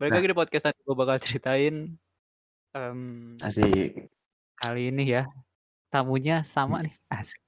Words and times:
Balik 0.00 0.12
Nah. 0.12 0.20
lagi 0.20 0.28
di 0.28 0.36
podcast 0.36 0.64
tadi 0.68 0.78
gue 0.84 0.92
bakal 0.92 1.16
ceritain, 1.24 1.74
mmm, 2.76 3.40
Asik. 3.40 4.10
kali 4.60 4.80
ini 4.92 5.02
ya, 5.14 5.26
tamunya 5.92 6.44
sama 6.44 6.82
nih, 6.84 6.94
asik. 7.16 7.40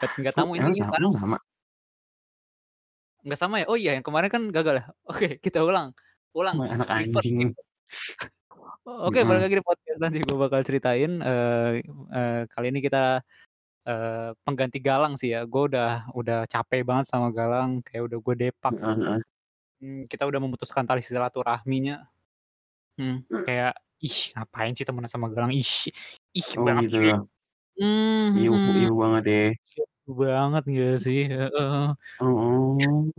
Kok 0.00 0.32
tamu 0.36 0.52
ini 0.58 0.70
sama 0.74 0.86
sekarang 0.86 1.12
sama? 1.14 1.38
Nggak 3.26 3.38
sama 3.40 3.54
ya? 3.62 3.66
Oh 3.70 3.74
iya 3.78 3.90
yang 3.98 4.04
kemarin 4.06 4.30
kan 4.30 4.42
gagal 4.54 4.74
ya? 4.78 4.84
Oke 5.10 5.26
kita 5.42 5.58
ulang 5.66 5.90
ulang, 6.38 6.58
anak 6.70 6.88
anjing. 6.94 7.50
Oke 8.86 9.26
balik 9.26 9.40
Mhm. 9.40 9.48
lagi 9.48 9.56
di 9.58 9.64
podcast 9.66 9.98
nanti 10.02 10.18
gue 10.22 10.36
bakal 10.38 10.60
ceritain, 10.66 11.10
eee 11.22 11.82
eee, 12.14 12.40
kali 12.52 12.66
ini 12.70 12.80
kita, 12.86 13.22
eee, 13.88 14.30
pengganti 14.46 14.78
Galang 14.82 15.14
sih 15.20 15.30
ya, 15.34 15.44
gue 15.48 15.62
udah 15.70 16.10
udah 16.14 16.38
capek 16.50 16.82
banget 16.88 17.06
sama 17.10 17.28
Galang, 17.34 17.82
kayak 17.86 18.02
udah 18.10 18.18
gue 18.22 18.34
depak. 18.48 18.74
Heeh 18.80 18.96
heeh. 19.00 19.20
Mmm, 19.80 20.10
kita 20.10 20.26
udah 20.26 20.40
memutuskan 20.42 20.82
tali 20.82 21.02
silaturahminya. 21.06 22.10
Mmm, 23.00 23.26
Mmm. 23.30 23.48
kayak, 23.48 23.72
ih 24.04 24.18
ngapain 24.34 24.72
sih 24.78 24.86
temenan 24.88 25.10
sama 25.12 25.28
Galang, 25.34 25.52
ih 25.54 25.90
ih 26.38 26.48
Oh 26.56 26.66
banget 26.66 26.84
gitu. 26.84 26.96
ini. 26.96 27.08
Mmm, 27.80 28.26
Iuh 28.36 28.56
mhm. 28.56 28.78
iuh 28.80 28.92
banget 29.02 29.22
ya. 29.32 29.38
Iuh 30.06 30.14
banget 30.22 30.62
nggak 30.70 30.94
sih? 31.04 31.18
Heeh. 31.32 31.76
Oh. 32.20 33.12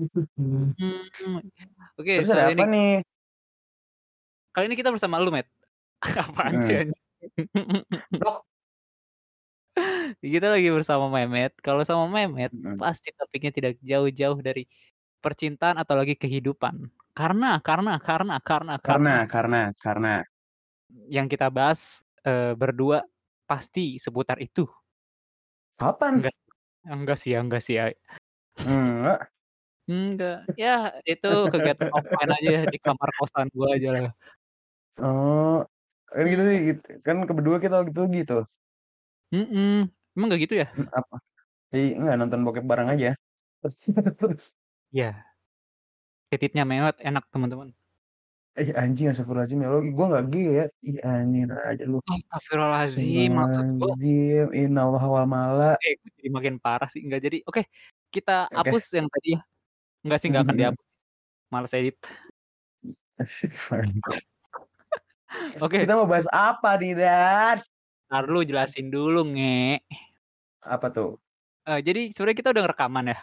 Oke 1.98 2.14
Terus 2.16 2.30
ada 2.34 2.44
kali 2.44 2.50
apa 2.52 2.64
ini 2.64 2.70
nih? 2.72 3.04
kali 4.56 4.66
ini 4.70 4.76
kita 4.80 4.90
bersama 4.94 5.22
lu, 5.22 5.30
Matt. 5.34 5.48
Apaan 6.24 6.58
sih 6.64 6.76
anjing? 6.80 6.98
Blok. 8.20 8.46
Kita 10.24 10.48
lagi 10.54 10.68
bersama 10.76 11.06
Memet, 11.16 11.52
kalau 11.64 11.80
sama 11.88 12.04
Memet 12.12 12.52
Mhm. 12.52 12.80
pasti 12.80 13.08
topiknya 13.16 13.52
tidak 13.56 13.74
jauh-jauh 13.90 14.40
dari 14.48 14.62
percintaan 15.24 15.78
atau 15.82 15.96
lagi 16.00 16.16
kehidupan. 16.20 16.90
Karena 17.16 17.60
karena 17.64 18.00
karena 18.00 18.36
karena 18.44 18.76
Karena 18.86 19.28
karena 19.28 19.28
karena 19.28 19.62
karena 19.84 20.14
yang 20.90 21.30
kita 21.30 21.54
bahas, 21.54 22.02
eee, 22.26 22.58
berdua 22.58 23.06
pasti 23.46 24.02
seputar 24.02 24.42
itu. 24.42 24.66
Kapan? 25.80 26.16
Enggak 26.16 26.34
enggak 26.88 27.18
sih 27.22 27.34
enggak 27.42 27.62
sih. 27.68 27.76
Enggak. 28.66 29.32
Enggak, 29.90 30.36
ya 30.62 30.70
itu 31.10 31.28
kegiatan 31.52 31.90
offline 31.98 32.32
aja 32.38 32.54
di 32.72 32.78
kamar 32.86 33.10
kosan 33.18 33.48
gua 33.56 33.68
ajalah. 33.78 34.12
Oh, 34.98 35.54
kan 36.12 36.24
gitu 36.32 36.44
sih 36.50 36.58
git 36.68 36.80
kan 37.06 37.16
ke 37.28 37.34
berdua 37.38 37.58
kita 37.64 37.76
waktu 37.80 37.92
itu 37.94 38.04
gitu. 38.18 38.34
Mhm, 39.32 39.94
emang 40.18 40.26
nggak 40.28 40.42
gitu 40.50 40.56
ya? 40.62 40.68
Apa? 41.00 41.16
I 41.76 41.96
enggak 42.00 42.18
nonton 42.22 42.42
bokep 42.46 42.66
bareng 42.72 42.90
aja. 42.94 43.10
Terus. 44.20 44.52
Iya. 44.90 45.14
Titiknya 46.34 46.66
Memet 46.66 46.98
enak 47.02 47.26
teman-teman. 47.30 47.74
Ih 48.60 48.76
anjing 48.76 49.14
astagfirullahaladzim 49.14 49.62
ya 49.64 49.68
Allah, 49.72 49.84
gua 49.94 50.06
nggak 50.12 50.26
gay 50.34 50.48
ya. 50.60 50.66
Ih 50.84 50.98
anjing 51.06 51.46
aja 51.48 51.84
lu. 51.86 51.98
Astagfirullahaladzim, 52.10 53.30
maksud 53.32 53.66
gua 53.78 53.94
Astagfirullahaladzim, 53.94 54.48
innallaha 54.58 55.08
wal 55.08 55.28
mala. 55.30 55.72
Eh 55.86 55.94
gue 56.02 56.12
jadi 56.20 56.30
makin 56.34 56.56
parah 56.60 56.90
sih, 56.90 57.06
enggak 57.06 57.22
jadi 57.24 57.38
oke, 57.46 57.62
kita 58.10 58.50
Oke. 58.50 58.58
hapus 58.58 58.84
yang 58.98 59.08
tadi 59.08 59.30
ya. 59.38 59.42
Enggak 60.04 60.20
sih 60.20 60.28
Mhm 60.28 60.34
nggak 60.34 60.44
akan 60.44 60.56
mhm. 60.56 60.62
dihapus, 60.62 60.86
males 61.54 61.74
edit. 61.78 61.98
Oke. 65.64 65.78
Kita 65.86 65.94
mau 65.94 66.10
bahas 66.10 66.26
apa 66.34 66.74
nih, 66.82 66.98
Dan? 66.98 67.62
Entar 68.10 68.24
dulu 68.26 68.42
jelasin 68.42 68.90
dulu, 68.90 69.22
Nge. 69.38 69.86
Apa 70.66 70.90
tuh? 70.90 71.22
Eee, 71.70 71.86
jadi 71.86 72.10
sebenarnya 72.10 72.38
kita 72.42 72.50
udah 72.52 72.66
rekaman 72.74 73.14
ya. 73.14 73.18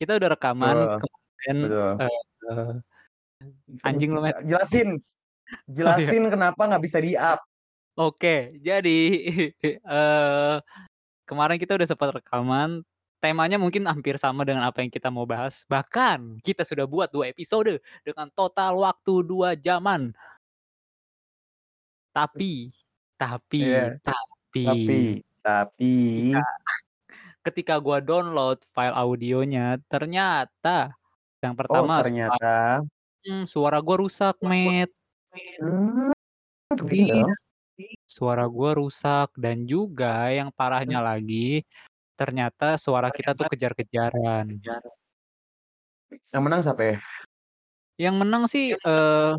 Kita 0.00 0.14
udah 0.14 0.30
rekaman 0.38 0.78
Betul. 0.78 1.00
kemarin, 1.00 1.58
Betul. 1.60 1.94
eee, 1.98 2.70
anjing 3.86 4.10
lu, 4.14 4.20
Met. 4.24 4.36
Jelasin. 4.48 4.98
Oh 5.84 5.94
iya. 5.98 6.12
Jelasin 6.12 6.30
kenapa 6.32 6.62
nggak 6.68 6.84
bisa 6.84 6.98
di-up. 7.02 7.40
Oke, 7.96 8.52
jadi, 8.60 8.98
eee, 9.64 10.56
kemarin 11.28 11.58
kita 11.60 11.76
udah 11.78 11.88
sempat 11.88 12.10
rekaman, 12.22 12.82
temanya 13.22 13.56
mungkin 13.60 13.86
hampir 13.88 14.16
sama 14.20 14.44
dengan 14.46 14.66
apa 14.68 14.82
yang 14.84 14.92
kita 14.92 15.08
mau 15.10 15.24
bahas, 15.28 15.64
bahkan 15.70 16.38
kita 16.44 16.62
sudah 16.66 16.86
buat 16.88 17.10
2 17.12 17.28
episode 17.30 17.80
dengan 18.06 18.28
total 18.34 18.78
waktu 18.82 19.14
2 19.26 19.54
jaman. 19.58 20.14
Tapi 22.16 22.72
tapi 23.20 23.58
Iya. 23.60 23.98
tapi 24.06 24.60
Tapi 24.64 24.92
tapi 25.44 25.86
ketika 26.16 26.40
ketika 27.48 27.74
gua 27.84 27.98
download 28.04 28.58
file 28.76 28.94
audionya, 28.96 29.80
ternyata 29.92 30.92
yang 31.44 31.54
Oh 31.70 31.84
pertama 31.84 32.00
suara 32.00 32.48
ternyata 32.48 32.80
mmm, 33.26 33.44
suara 33.52 33.78
gua 33.86 33.96
rusak, 34.04 34.34
Met. 34.50 34.90
Gede 36.76 37.10
Iya. 37.10 37.24
Suara 38.16 38.44
gua 38.56 38.70
rusak 38.80 39.28
dan 39.44 39.58
juga 39.72 40.06
yang 40.38 40.50
parahnya 40.58 40.98
lagi, 41.08 41.64
ternyata 42.18 42.64
suara 42.84 43.08
kita 43.16 43.30
tuh 43.38 43.46
kejar-kejaran. 43.52 44.46
Yang 46.32 46.42
menang 46.44 46.60
siapa 46.64 46.82
ya? 46.84 46.96
Yang 47.98 48.14
menang 48.22 48.44
sih, 48.46 48.78
eee, 48.78 49.32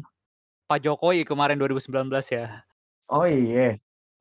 Pak 0.70 0.80
Jokowi 0.86 1.24
kemarin 1.28 1.58
2019 1.62 2.28
ya. 2.34 2.66
Oh 3.12 3.26
iya? 3.26 3.74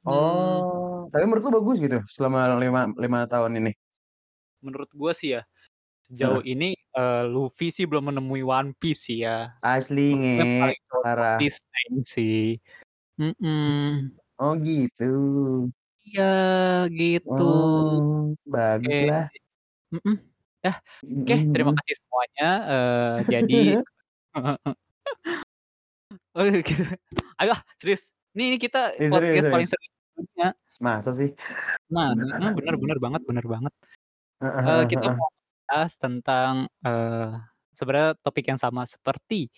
Mmm. 0.06 0.64
Oh, 0.64 0.87
tapi 1.12 1.24
menurut 1.28 1.44
lu 1.46 1.52
bagus 1.60 1.76
gitu 1.84 1.98
selama 2.14 2.38
lima 2.62 2.80
lima 3.04 3.20
tahun 3.32 3.52
ini? 3.60 3.72
Menurut 4.62 4.90
gua 4.94 5.12
sih 5.14 5.38
ya, 5.38 5.42
sejauh 6.06 6.42
ini, 6.46 6.74
eee, 6.96 7.22
Luffy 7.32 7.68
sih 7.74 7.86
belum 7.90 8.10
menemui 8.14 8.42
One 8.46 8.72
Piece 8.78 9.02
sih 9.10 9.18
ya. 9.26 9.58
Asli, 9.62 10.02
Nge, 10.36 10.44
paling 10.58 10.82
parah. 10.90 11.48
sih. 12.12 12.58
Mhm. 13.18 14.12
Oh 14.38 14.54
gitu. 14.66 15.04
Iya, 16.06 16.22
gitu. 16.98 17.34
Oh, 17.34 18.34
Oke, 18.52 18.52
baguslah. 18.52 19.30
mhm. 19.94 20.14
Yah, 20.64 20.76
oke 21.22 21.34
Mhm 21.40 21.52
terima 21.54 21.72
kasih 21.78 21.94
semuanya, 22.00 22.46
eee, 22.72 23.18
jadi 23.32 23.54
oh 26.36 26.44
gitu. 26.64 26.82
Ayo 27.40 27.54
serius, 27.80 28.02
nih 28.36 28.46
nih 28.56 28.60
kita 28.64 28.78
serius 29.10 29.10
podcast 29.10 29.48
paling 29.52 29.66
serius? 29.68 29.70
serius 29.70 29.92
dunia. 30.16 30.48
Masa 30.80 31.10
sih? 31.18 31.30
Nah, 31.94 32.12
bener 32.56 32.98
banget 33.04 33.22
bener 33.28 33.46
banget. 33.48 33.72
Heeh 34.42 34.80
kita 34.90 35.06
mau 35.18 35.30
bahas 35.68 35.92
tentang, 36.00 36.54
eee, 36.86 37.28
sebenarnya 37.78 38.10
topik 38.24 38.44
yang 38.50 38.60
sama 38.60 38.82
seperti 38.88 39.48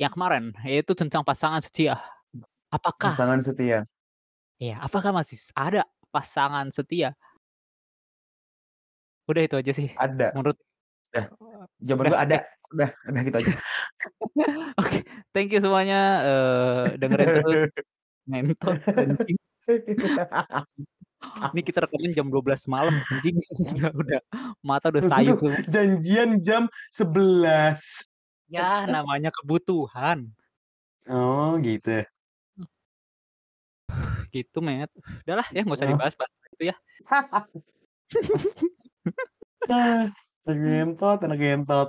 yang 0.00 0.12
kemarin, 0.14 0.52
yaitu 0.66 0.92
tentang 0.98 1.22
pasangan 1.26 1.60
setia. 1.64 2.00
Apakah 2.72 3.16
Pasangan 3.16 3.40
setia. 3.42 3.86
iya, 4.60 4.80
apakah 4.80 5.12
masih 5.14 5.38
ada 5.56 5.84
pasangan 6.12 6.68
setia? 6.72 7.16
Udah 9.30 9.42
itu 9.46 9.54
aja 9.60 9.72
sih, 9.78 9.88
Ada. 9.96 10.32
menurut 10.34 10.56
Udah, 11.12 11.26
jawaban 11.84 12.08
udah, 12.10 12.20
ada. 12.24 12.38
Udah 12.72 12.90
udah 13.08 13.22
gitu 13.26 13.38
aja. 13.42 13.52
Oke, 14.80 14.98
thank 15.34 15.52
you 15.52 15.60
semuanya, 15.64 15.96
eee, 16.26 16.98
dengerin 17.00 17.30
terus 17.34 17.58
anjing. 19.02 19.38
Ini 21.52 21.60
kita 21.62 21.86
rekaman 21.86 22.10
jam 22.14 22.26
12 22.28 22.66
malam 22.66 22.94
anjing, 23.10 23.36
udah 23.78 23.90
udah 23.94 24.20
mata 24.64 24.90
udah 24.90 25.02
sayup 25.06 25.38
semua. 25.38 25.62
Janjian 25.70 26.42
jam 26.42 26.66
11. 26.90 27.78
Ya 28.50 28.84
namanya 28.90 29.30
kebutuhan. 29.32 30.28
Oh 31.08 31.56
gitu. 31.62 32.02
Gitu, 34.32 34.58
Met. 34.64 34.88
Udahlah 35.26 35.46
ya 35.52 35.60
nggak 35.62 35.76
usah 35.78 35.86
Oh. 35.88 35.92
dibahas-bahas 35.94 36.32
itu 36.58 36.64
ya. 36.72 36.76
Anak 40.42 40.58
ngentot 40.58 41.18
anak 41.22 41.38
ngentot. 41.38 41.88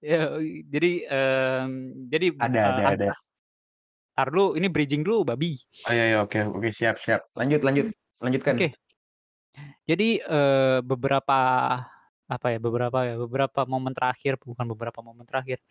Ya, 0.00 0.28
jadi, 0.72 0.92
mmm, 1.08 1.70
jadi, 2.12 2.26
Ada 2.36 2.60
eee, 2.60 2.68
ada 2.68 2.82
ah 2.84 2.92
ada. 2.94 3.10
Entar 4.16 4.28
dulu, 4.32 4.56
ini 4.56 4.66
bridging 4.72 5.04
dulu 5.04 5.28
babi. 5.28 5.60
Oh 5.86 5.92
iya 5.96 6.04
iya, 6.10 6.16
oke 6.24 6.38
oke, 6.56 6.68
siap 6.78 6.96
siap. 7.04 7.20
Lanjut 7.38 7.60
lanjut, 7.66 7.86
lanjutkan. 8.24 8.56
oke. 8.58 8.76
Jadi, 9.86 10.20
eee, 10.22 10.78
beberapa 10.84 11.38
apa 12.26 12.46
ya, 12.50 12.58
beberapa 12.58 12.98
ya, 13.06 13.14
beberapa 13.22 13.60
momen 13.70 13.94
terakhir, 13.94 14.34
bukan 14.42 14.66
beberapa 14.74 14.98
momen 15.02 15.22
terakhir, 15.28 15.62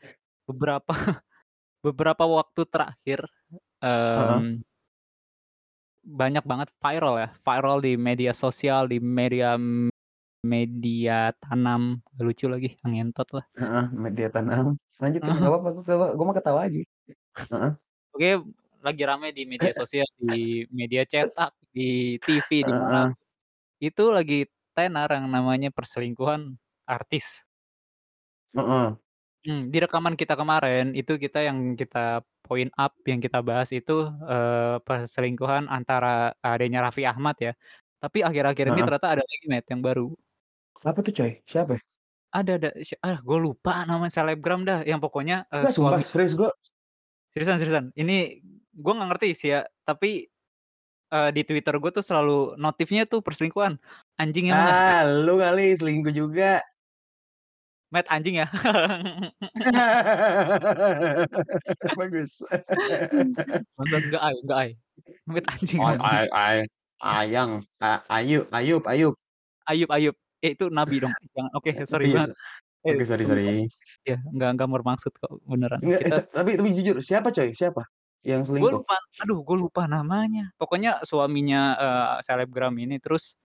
beberapa 0.49 0.91
beberapa 1.85 2.23
waktu 2.27 2.63
terakhir, 2.69 3.19
Heeh. 4.15 4.45
mmm 4.45 4.65
banyak 6.05 6.43
banget 6.45 6.69
viral 6.77 7.15
ya, 7.17 7.27
viral 7.41 7.77
di 7.81 7.93
media 7.97 8.31
sosial, 8.33 8.85
di 8.85 8.97
media 9.01 9.57
media 10.45 11.33
tanam, 11.41 11.99
nggak 12.13 12.25
lucu 12.27 12.45
lagi, 12.53 12.69
ah, 12.85 12.89
ngentot 12.93 13.29
lah. 13.37 13.45
Heeh, 13.59 13.85
media 14.03 14.27
tanam. 14.35 14.65
Lanjutin 15.01 15.33
nggak 15.39 15.51
apa-apa, 15.51 15.69
gua 15.75 15.83
gua 15.99 16.07
gua 16.17 16.25
mah 16.29 16.35
ketawa 16.39 16.59
aja. 16.67 16.81
Heeh. 17.51 17.71
Oke, 18.15 18.39
lagi 18.79 19.03
rame 19.03 19.35
di 19.35 19.43
media 19.43 19.75
sosial, 19.75 20.07
di 20.15 20.63
media 20.71 21.03
cetak, 21.03 21.51
di 21.75 22.15
TV, 22.23 22.63
di 22.63 22.71
mana, 22.71 23.11
itu 23.83 24.03
lagi 24.11 24.47
tenar 24.75 25.09
yang 25.15 25.27
namanya 25.31 25.69
perselingkuhan 25.71 26.55
artis. 26.87 27.45
Heeh. 28.53 28.95
Mmm, 29.43 29.61
di 29.73 29.77
rekaman 29.83 30.15
kita 30.21 30.33
kemarin, 30.39 30.95
itu 30.99 31.11
kita 31.23 31.37
yang 31.47 31.59
kita 31.81 31.99
point 32.45 32.71
up, 32.81 32.93
yang 33.09 33.19
kita 33.25 33.37
bahas 33.49 33.69
itu, 33.77 33.91
eee, 34.29 34.77
perselingkuhan 34.85 35.63
antara 35.75 36.31
adenya 36.45 36.79
Raffi 36.85 37.03
Ahmad 37.11 37.35
ya. 37.45 37.51
Tapi 38.01 38.17
akhir-akhir 38.27 38.65
ini 38.71 38.79
Heeh. 38.79 38.85
ternyata 38.85 39.07
ada 39.13 39.23
lagi 39.25 39.45
Matt, 39.51 39.65
yang 39.73 39.81
baru. 39.87 40.15
Apa 40.83 40.99
tuh 41.05 41.13
coy? 41.15 41.31
Siapa? 41.47 41.79
Ada 42.33 42.51
ada, 42.57 42.69
sya 42.81 42.97
ah, 43.05 43.17
gue 43.21 43.37
lupa 43.37 43.85
nama 43.85 44.09
selebgram 44.09 44.65
dah, 44.65 44.81
yang 44.87 44.97
pokoknya, 45.03 45.45
Enggak 45.61 45.71
sumpah, 45.75 46.01
suami 46.01 46.03
serius 46.03 46.33
gue 46.35 46.49
Seriusan 47.35 47.59
seriusan, 47.59 47.85
ini 47.99 48.39
gue 48.71 48.93
nggak 48.95 49.09
ngerti 49.11 49.27
sih 49.35 49.49
ya, 49.51 49.67
tapi, 49.83 50.31
eee, 51.11 51.29
di 51.35 51.41
Twitter 51.43 51.75
gue 51.81 51.91
tuh 51.91 52.03
selalu 52.05 52.55
notifnya 52.61 53.03
tuh 53.05 53.19
perselingkuhan, 53.23 53.75
anjing 54.17 54.51
emang 54.53 54.71
ah. 54.71 55.03
Lu 55.27 55.35
kali 55.39 55.75
selingkuh 55.75 56.13
juga. 56.15 56.63
Matt, 57.93 58.07
anjing 58.09 58.41
ya. 58.41 58.47
Bagus. 61.97 62.41
Enggak 63.79 64.21
ay 64.23 64.35
enggak 64.41 64.57
ay. 64.63 64.69
Matt, 65.29 65.45
anjing 65.53 65.81
Ay 65.83 65.97
ay 66.01 66.25
ay 66.31 66.57
ayang, 67.03 67.51
Ayu 68.09 68.39
Ayub 68.49 68.83
Ayub. 68.87 69.15
Ayub 69.65 69.89
Ayub, 69.89 70.13
eh, 70.45 70.53
itu 70.53 70.69
nabi 70.69 71.01
dong, 71.01 71.09
oke, 71.57 71.73
sorry 71.89 72.05
Iya, 72.05 72.13
banget. 72.13 72.37
Eh, 72.87 72.93
oke, 72.93 73.05
sorry 73.05 73.25
sorry. 73.25 73.69
iya, 74.07 74.17
enggak 74.33 74.49
enggak 74.55 74.69
bermaksud 74.75 75.13
kok, 75.21 75.31
beneran. 75.49 75.83
Enggak, 75.83 76.01
eh, 76.07 76.11
Kita 76.11 76.15
tap 76.15 76.25
tapi 76.31 76.55
tapi 76.55 76.69
jujur, 76.71 76.95
siapa 77.03 77.29
coy? 77.35 77.51
Siapa 77.51 77.83
yang 78.23 78.47
Gue 78.55 78.69
selingkuh? 78.69 78.79
lupa, 78.79 78.95
aduh 79.19 79.43
gue 79.43 79.57
lupa 79.59 79.83
namanya. 79.89 80.55
Pokoknya 80.55 81.03
suaminya, 81.03 81.59
eee, 81.75 82.15
selebgram 82.23 82.71
ini, 82.79 82.95
terus, 83.03 83.35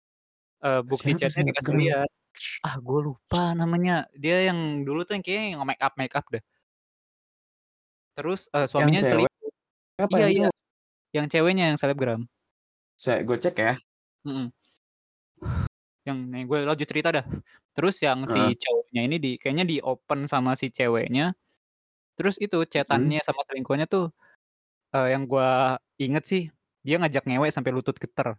eee, 0.65 0.83
bukti 0.87 1.13
chat-nya 1.19 1.43
dikasih 1.49 1.75
lihat. 1.81 2.09
Ah, 2.67 2.77
gue 2.81 3.01
lupa 3.09 3.53
namanya, 3.59 4.09
dia 4.17 4.37
yang 4.49 4.85
dulu 4.87 5.03
tuh 5.07 5.15
yang 5.19 5.25
kayaknya 5.27 5.47
yang 5.57 5.61
nge-makeup-makeup 5.65 6.27
deh. 6.35 6.43
Terus, 8.17 8.51
Yang 8.79 8.91
suaminya 8.91 9.03
cewek? 9.03 9.31
selingkuh. 9.31 9.51
Apa 10.01 10.17
Iya 10.17 10.27
yang 10.27 10.33
iya, 10.35 10.49
yang 11.17 11.27
ceweknya 11.33 11.65
yang 11.75 11.79
selebgram. 11.81 12.29
Saya 12.99 13.23
gue 13.27 13.37
cek 13.39 13.57
ya. 13.59 13.81
Mhm. 14.25 14.51
Yang 16.09 16.19
nih 16.33 16.43
gue 16.49 16.59
lanjut 16.69 16.89
cerita 16.89 17.09
dah. 17.17 17.25
Terus 17.77 17.95
yang 18.07 18.25
si 18.33 18.57
cowoknya 18.57 19.01
ini 19.07 19.17
di 19.25 19.29
kayaknya 19.41 19.65
di-open 19.69 20.21
sama 20.33 20.53
si 20.61 20.67
ceweknya, 20.73 21.37
terus 22.19 22.37
itu 22.45 22.57
Mhm. 22.89 23.13
chat-annya 23.13 23.21
sama 23.27 23.41
selingkuhannya 23.49 23.89
tuh, 23.91 24.05
eee, 24.95 25.09
yang 25.15 25.25
gua 25.31 25.79
inget 26.03 26.25
sih, 26.31 26.43
dia 26.87 26.97
ngajak 27.01 27.25
ngewe 27.29 27.49
sampai 27.57 27.73
lutut 27.77 27.97
geter. 28.05 28.39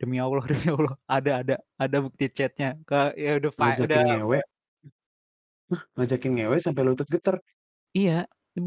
Demi 0.00 0.16
Allah 0.16 0.40
demi 0.50 0.66
Allah, 0.72 0.94
ada 1.04 1.30
ada 1.44 1.54
ada 1.76 1.96
bukti 2.00 2.24
chat-nya, 2.32 2.68
ke 2.88 3.12
ya 3.20 3.36
udah 3.36 3.52
fi 3.52 3.66
udah 3.84 4.00
Ngajakin 4.00 4.02
ngewe? 4.06 4.40
Ngajakin 5.96 6.32
ngewe 6.36 6.56
sampai 6.62 6.82
lutut 6.86 7.08
geter? 7.14 7.36
Iya, 7.98 8.12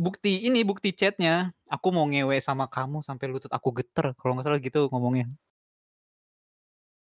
bukti 0.06 0.30
ini, 0.48 0.60
bukti 0.70 0.90
chat-nya, 1.00 1.56
"Aku 1.74 1.88
mau 1.96 2.04
ngewe 2.12 2.36
sama 2.48 2.66
kamu 2.68 2.98
sampai 3.08 3.26
lutut 3.32 3.52
aku 3.56 3.70
geter," 3.80 4.06
kalau 4.20 4.32
nggak 4.36 4.46
salah 4.48 4.60
gitu 4.68 4.80
ngomongnya. 4.92 5.26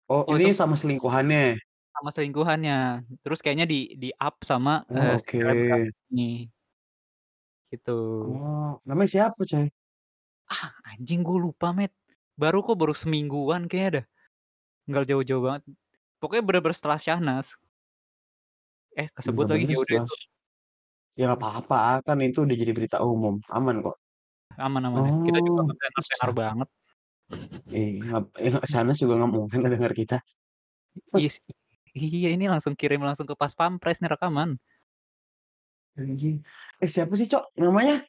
Oh, 0.08 0.24
Oh, 0.28 0.36
itu 0.40 0.48
ini 0.48 0.56
sama 0.56 0.72
selingkuhannya? 0.80 1.60
Sama 1.96 2.10
selingkuhannya, 2.14 2.74
terus 3.24 3.38
kayaknya 3.42 3.66
di 3.72 3.76
di-up 4.02 4.34
sama, 4.50 4.70
eee, 4.94 5.14
Oh, 5.14 5.18
si 5.24 5.28
selebgram 5.40 5.80
oke. 5.82 5.90
ini. 6.12 6.48
Gitu. 7.72 7.92
Oh, 8.26 8.82
namanya 8.88 9.10
siapa 9.14 9.40
coy? 9.50 9.68
Ah, 10.48 10.72
anjing 10.94 11.20
gue 11.26 11.38
lupa 11.44 11.68
Matt, 11.76 11.92
baru 12.40 12.58
kok, 12.66 12.76
baru 12.80 12.94
semingguan 12.96 13.68
kayaknya 13.68 13.90
dah, 14.00 14.04
nggak 14.90 15.04
jauh-jauh 15.10 15.42
banget. 15.46 15.62
Pokoknya 16.20 16.44
bener-bener 16.46 16.76
setelah 16.78 16.98
Syahnas. 17.00 17.48
Eh, 18.96 19.08
kesebut 19.16 19.46
lagi, 19.52 19.64
ya 19.72 19.76
udah 19.84 19.96
itu. 20.00 20.14
ya 21.18 21.22
nggak 21.28 21.40
apa-apa, 21.40 21.76
kan 22.06 22.16
itu 22.26 22.38
udah 22.46 22.56
jadi 22.62 22.72
berita 22.76 22.98
umum, 23.12 23.34
aman 23.56 23.76
kok. 23.84 23.96
Aman 24.64 24.82
aman 24.88 25.02
ya, 25.08 25.12
kita 25.26 25.38
juga 25.46 25.60
Oh, 25.60 25.68
nggak 25.68 25.78
tenar-tenar 25.82 26.30
banget. 26.40 26.68
Iya, 27.68 28.24
eh, 28.40 28.52
Syahnas 28.64 28.96
juga 29.00 29.20
nggak 29.20 29.30
mungkin 29.30 29.58
ngedenger 29.64 29.92
kita. 29.92 30.16
Iya 31.14 31.28
sih, 31.28 31.44
iya 31.94 32.32
ini 32.32 32.48
langsung 32.48 32.72
kirim 32.74 33.04
langsung 33.04 33.28
ke 33.28 33.36
Pas 33.36 33.52
Pampres 33.52 34.00
nih 34.00 34.10
rekaman. 34.10 34.56
Anjing, 35.98 36.40
eh, 36.80 36.88
siapa 36.88 37.12
sih 37.18 37.26
Cok, 37.26 37.58
namanya? 37.58 38.02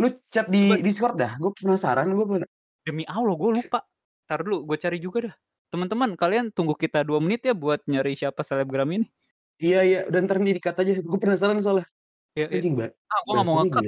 Lu 0.00 0.10
chat 0.26 0.50
Coba 0.50 0.54
di 0.54 0.82
Discord 0.82 1.14
dah, 1.14 1.38
gue 1.38 1.52
penasaran 1.54 2.10
gue 2.10 2.26
bener 2.26 2.48
Demi 2.82 3.06
Allah 3.06 3.36
gue 3.38 3.50
lupa, 3.62 3.86
entar 4.26 4.42
dulu 4.42 4.74
gue 4.74 4.76
cari 4.80 4.98
juga 4.98 5.30
dah. 5.30 5.34
Teman-teman 5.70 6.18
kalian 6.18 6.50
tunggu 6.50 6.74
kita 6.74 7.06
2 7.06 7.22
menit 7.22 7.46
ya 7.46 7.54
buat 7.54 7.80
nyari 7.86 8.18
siapa 8.18 8.42
selebgram 8.42 8.90
ini. 8.90 9.06
Iya 9.62 9.80
iya, 9.86 10.00
udah 10.10 10.18
entar 10.18 10.36
nih 10.42 10.58
di-cut 10.58 10.76
aja, 10.76 10.92
gue 10.98 11.18
penasaran 11.20 11.62
soalnya. 11.62 11.86
Iya 12.34 12.50
iya. 12.50 12.58
Anjing 12.58 12.74
Ah, 12.82 13.20
gue 13.22 13.32
nggak 13.38 13.46
mau 13.46 13.56
gila. 13.62 13.80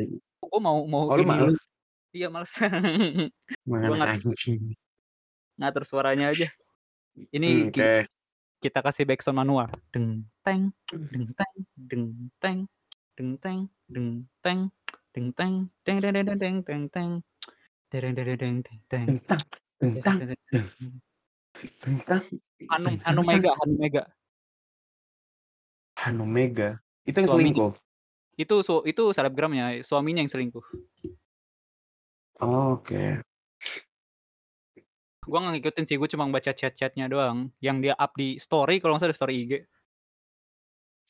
gue 0.47 0.61
mau 0.63 0.79
mau 0.87 1.03
Oh, 1.11 1.19
ini 1.19 1.27
dulu. 1.27 1.53
Iya 2.17 2.33
males. 2.33 2.57
Mana 3.69 3.93
ngatur 3.93 4.33
anjing. 4.33 4.73
ngatur 5.61 5.85
suaranya 5.85 6.33
aja. 6.33 6.49
Ini 7.13 7.69
ki 7.69 7.81
oke. 7.81 7.93
kita 8.65 8.81
kasih 8.81 9.05
backsound 9.05 9.37
manual, 9.37 9.69
deng 9.93 10.25
teng, 10.41 10.73
deng 10.89 11.29
teng, 11.37 11.55
deng 11.77 12.05
teng, 12.41 12.59
deng 13.17 13.31
teng, 13.37 13.59
deng 13.93 14.09
teng, 14.41 14.61
deng 15.13 15.29
teng, 15.37 15.53
deng 15.85 16.01
deng 16.01 16.01
deng 16.13 16.25
deng 16.25 16.37
deng 16.41 16.57
deng 16.65 16.83
teng, 16.89 17.11
dereng 17.93 18.13
dereng 18.17 18.37
deng 18.41 18.57
deng 18.65 18.81
deng. 18.89 19.07
Dengtang 19.77 20.17
deng. 20.25 20.41
Dengtang 21.85 22.23
Hanum 22.73 22.95
Hanum. 23.05 23.25
Mega 23.29 23.53
Hanum 23.61 23.77
Mega. 23.77 24.05
Hanum 25.97 26.29
Mega, 26.29 26.81
itu 27.05 27.17
yang 27.17 27.29
selingkuh? 27.29 27.73
Itu 28.37 28.61
su 28.61 28.85
itu 28.85 29.05
selebgramnya, 29.13 29.81
suaminya 29.85 30.21
yang 30.21 30.33
selingkuh. 30.33 30.65
Oke. 32.41 33.25
Gue 35.27 35.39
nggak 35.43 35.59
ngikutin 35.59 35.85
sih, 35.91 35.97
gue 35.99 36.09
cuma 36.13 36.31
baca 36.31 36.53
chat-chat-nya 36.55 37.11
doang, 37.11 37.51
yang 37.59 37.83
dia 37.83 37.99
up 37.99 38.15
di 38.15 38.39
story 38.39 38.79
kalau 38.79 38.95
nggak 38.95 39.11
salah 39.11 39.15
di 39.15 39.19
story 39.19 39.35
IG. 39.43 39.53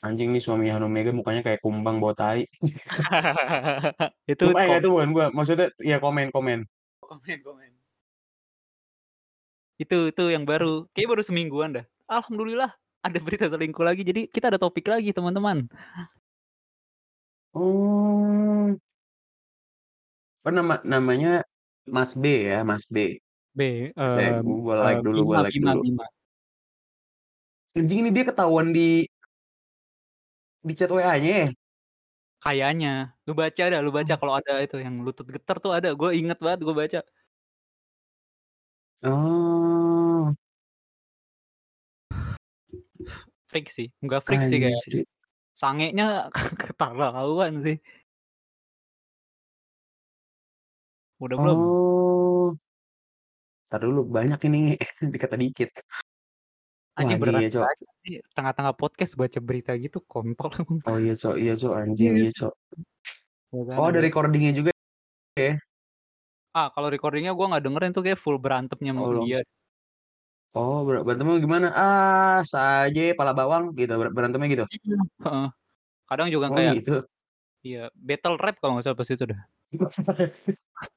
Anjing 0.06 0.30
nih 0.32 0.40
suami 0.40 0.70
Hanum 0.70 0.88
Mega 0.88 1.10
mukanya 1.10 1.42
kayak 1.44 1.60
kumbang 1.60 1.98
bawa 2.00 2.14
tai. 2.16 2.48
Itu 4.30 4.52
Bukan, 4.52 4.66
kom 4.66 4.76
itu 4.78 4.88
bukan 4.88 5.08
gua, 5.12 5.26
maksudnya 5.34 5.68
ya 5.82 6.00
komen 6.00 6.30
komen. 6.30 6.64
Komen 7.02 7.38
komen. 7.42 7.70
Itu 9.76 10.08
itu 10.08 10.24
yang 10.32 10.48
baru, 10.48 10.88
kayaknya 10.96 11.10
baru 11.12 11.22
semingguan 11.26 11.70
dah. 11.76 11.84
Alhamdulillah 12.08 12.72
ada 13.04 13.18
berita 13.20 13.50
selingkuh 13.52 13.84
lagi, 13.84 14.00
jadi 14.06 14.24
kita 14.30 14.48
ada 14.48 14.56
topik 14.56 14.88
lagi 14.88 15.12
teman-teman. 15.12 15.68
Oh. 17.52 18.72
Oh, 20.46 20.54
nama 20.54 20.78
namanya 20.86 21.42
Mas 21.90 22.14
B 22.14 22.46
ya, 22.46 22.62
Mas 22.62 22.86
B. 22.86 23.18
B, 23.50 23.90
Saya 23.98 24.38
gua 24.46 24.74
eee, 24.78 24.84
like 24.86 25.02
dulu 25.02 25.18
Bima 25.18 25.26
gua 25.26 25.36
like 25.42 25.54
Bima 25.58 25.72
dulu. 25.74 25.82
Bima. 25.90 26.06
Anjing 27.74 28.06
ini 28.06 28.10
dia 28.14 28.24
ketahuan 28.30 28.70
di 28.70 29.10
di 30.62 30.72
chat 30.78 30.88
WA-nya 30.88 31.32
ya? 31.44 31.48
Kayaknya, 32.46 33.16
lu 33.26 33.34
baca 33.34 33.64
dah, 33.66 33.80
lu 33.82 33.90
baca 33.90 34.14
Oh. 34.14 34.18
kalau 34.22 34.34
ada 34.38 34.62
itu 34.62 34.78
yang 34.78 35.02
lutut 35.02 35.26
geter 35.26 35.56
tuh 35.58 35.72
ada, 35.74 35.90
gue 35.98 36.10
inget 36.14 36.38
banget 36.38 36.62
gue 36.62 36.76
baca. 36.76 37.00
Oh. 39.02 40.36
Freak 43.50 43.66
sih, 43.70 43.90
nggak 44.04 44.20
freak 44.26 44.42
sih 44.46 44.58
kayak, 44.62 44.78
Anjrit. 44.78 45.06
sangenya 45.54 46.28
keterlaluan 46.62 47.62
sih. 47.66 47.76
Udah 51.16 51.36
belum? 51.40 51.56
Oh. 51.56 52.48
Entar 53.66 53.80
dulu, 53.82 54.00
banyak 54.06 54.40
ini, 54.46 54.60
dikata 55.12 55.34
dikit. 55.40 55.70
Anjing 56.96 57.20
beneran 57.20 57.44
iya, 57.44 57.50
Cok. 57.52 57.64
tengah-tengah 58.32 58.72
podcast 58.72 59.20
baca 59.20 59.36
berita 59.44 59.76
gitu 59.76 60.00
kontol. 60.04 60.48
Oh 60.88 60.96
iya, 60.96 61.12
Cok 61.12 61.36
iya, 61.36 61.52
Cok, 61.56 61.74
anjing 61.76 62.12
Iya. 62.16 62.22
iya, 62.24 62.30
Cok. 62.32 62.54
Makanya 63.52 63.76
Oh, 63.80 63.86
ada 63.88 63.98
gue 64.00 64.06
recording-nya 64.08 64.52
juga 64.52 64.70
ya? 65.36 65.56
Ah, 66.56 66.68
kalau 66.72 66.88
recording-nya 66.88 67.36
gue 67.36 67.46
nggak 67.52 67.64
dengerin 67.64 67.92
tuh 67.92 68.02
kayak 68.04 68.20
full 68.20 68.36
berantemnya 68.40 68.92
Oh, 68.96 68.96
sama 68.96 69.08
belum. 69.12 69.24
dia. 69.28 69.40
Oh, 70.56 70.88
ber 70.88 71.04
berantemnya 71.04 71.36
gimana? 71.44 71.68
"Ah, 71.76 72.40
saje 72.48 73.12
pala 73.12 73.36
bawang," 73.36 73.76
gitu 73.76 73.92
ber 73.92 74.08
berantemnya 74.08 74.48
gitu? 74.48 74.64
Heeh. 75.20 75.48
Kadang 76.08 76.28
juga 76.32 76.48
Oh, 76.48 76.56
kayak 76.56 76.72
gitu. 76.80 76.96
iya, 77.60 77.92
battle 77.92 78.40
rap 78.40 78.56
kalau 78.56 78.80
nggak 78.80 78.88
salah 78.88 78.96
pas 78.96 79.10
itu 79.12 79.24
dah. 79.28 79.40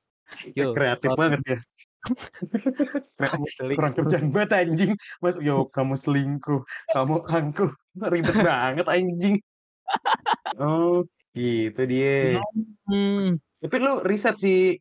Yo, 0.56 0.72
Kreatif 0.72 1.12
banget 1.16 1.42
ya. 1.46 1.60
Kamu 3.20 3.44
Kurang 3.76 3.94
kerjaan 3.96 4.28
banget 4.32 4.52
anjing. 4.56 4.92
Mas 5.20 5.36
yo, 5.44 5.68
kamu 5.76 6.00
selingkuh, 6.00 6.64
kamu 6.96 7.16
angkuh, 7.28 7.72
ribet 8.08 8.32
banget 8.48 8.88
anjing. 8.88 9.36
Oh, 10.56 11.04
gitu 11.36 11.82
dia. 11.84 12.40
Mhm. 12.88 13.44
Tapi 13.60 13.76
lu 13.84 14.00
riset 14.08 14.40
si, 14.40 14.80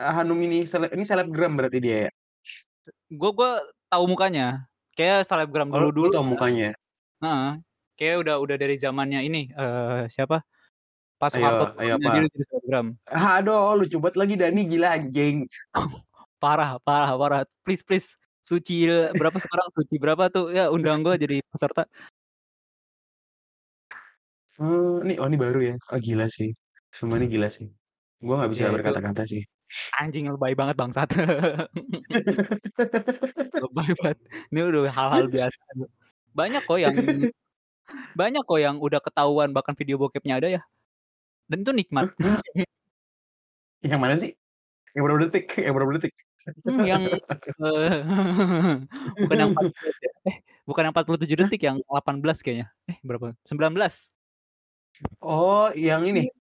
Hanum 0.00 0.38
ini 0.40 0.64
sele 0.64 0.88
ini 0.96 1.04
selebgram 1.04 1.58
berarti 1.60 1.78
dia 1.82 2.08
ya? 2.08 2.10
Gue 3.10 3.30
gue 3.36 3.52
tahu 3.90 4.04
mukanya, 4.08 4.64
kayak 4.96 5.26
selebgram 5.26 5.68
Oh, 5.74 5.82
lu 5.82 5.92
dulu-dulu 5.92 6.14
tahu 6.14 6.24
ya. 6.24 6.30
mukanya? 6.30 6.70
Heeh, 7.20 7.50
kayaknya 8.00 8.16
udah 8.22 8.36
udah 8.40 8.56
dari 8.56 8.76
zamannya 8.80 9.20
ini, 9.26 9.50
eee, 9.52 10.08
siapa 10.08 10.40
Pas 11.20 11.28
Ayo 11.36 11.44
Soeharto 11.44 11.64
ayo 11.76 11.94
dia 12.00 12.24
jadi 12.32 12.44
selebgram. 12.48 12.86
Aduh, 13.12 13.76
lucu 13.76 14.00
banget 14.00 14.16
lagi 14.16 14.34
Dani, 14.40 14.64
gila 14.64 14.88
anjing. 14.96 15.44
Parah 16.40 16.80
parah 16.80 17.12
parah. 17.20 17.40
Please 17.60 17.84
please, 17.84 18.16
Suci 18.40 18.88
berapa 19.12 19.36
sekarang, 19.36 19.68
Suci 19.76 20.00
berapa 20.00 20.32
tuh, 20.32 20.48
ya 20.48 20.72
undang 20.72 21.04
gue 21.04 21.12
jadi 21.20 21.44
peserta. 21.52 21.84
Oh, 24.56 25.04
ini 25.04 25.20
oh 25.20 25.28
ini 25.28 25.36
baru 25.36 25.60
ya? 25.60 25.74
Oh 25.92 26.00
gila 26.00 26.24
sih, 26.32 26.56
semua 26.88 27.20
ini 27.20 27.28
gila 27.28 27.52
sih. 27.52 27.68
Gue 28.24 28.32
nggak 28.40 28.50
bisa 28.56 28.62
Ya 28.68 28.72
berkata-kata 28.72 29.28
sih. 29.28 29.44
anjing 30.00 30.26
lebay 30.32 30.56
banget 30.56 30.74
bangsat. 30.80 31.12
Lebay 33.62 33.90
banget. 34.00 34.18
Ini 34.50 34.60
udah 34.66 34.90
hal-hal 34.90 35.28
biasa. 35.30 35.60
Banyak 36.34 36.62
kok 36.64 36.80
yang 36.80 36.96
banyak 38.20 38.42
kok 38.42 38.60
yang 38.60 38.76
udah 38.80 38.98
ketahuan 38.98 39.52
bahkan 39.54 39.76
video 39.76 40.00
bokepnya 40.00 40.40
ada 40.40 40.48
ya. 40.58 40.62
Dan 41.50 41.66
itu 41.66 41.72
nikmat. 41.74 42.14
Yang 43.82 44.00
mana 44.00 44.14
sih? 44.20 44.32
Yang 44.94 45.02
berapa 45.08 45.20
detik? 45.26 45.44
Yang 45.58 45.74
berapa 45.74 45.92
detik? 45.98 46.14
Mmm, 46.64 46.82
yang, 46.88 47.04
eee, 47.60 48.00
bukan 49.22 49.36
yang 49.36 49.50
14 49.52 49.94
ya, 50.02 50.10
eh 50.24 50.36
bukan 50.64 50.82
yang 50.88 50.92
47 50.96 51.36
Hah? 51.36 51.46
detik, 51.46 51.60
yang 51.68 51.76
18 51.84 52.36
kayaknya. 52.40 52.66
Eh 52.88 52.96
berapa? 53.04 53.36
19. 53.44 54.08
Oh, 55.20 55.68
yang 55.76 56.02
ini, 56.08 56.32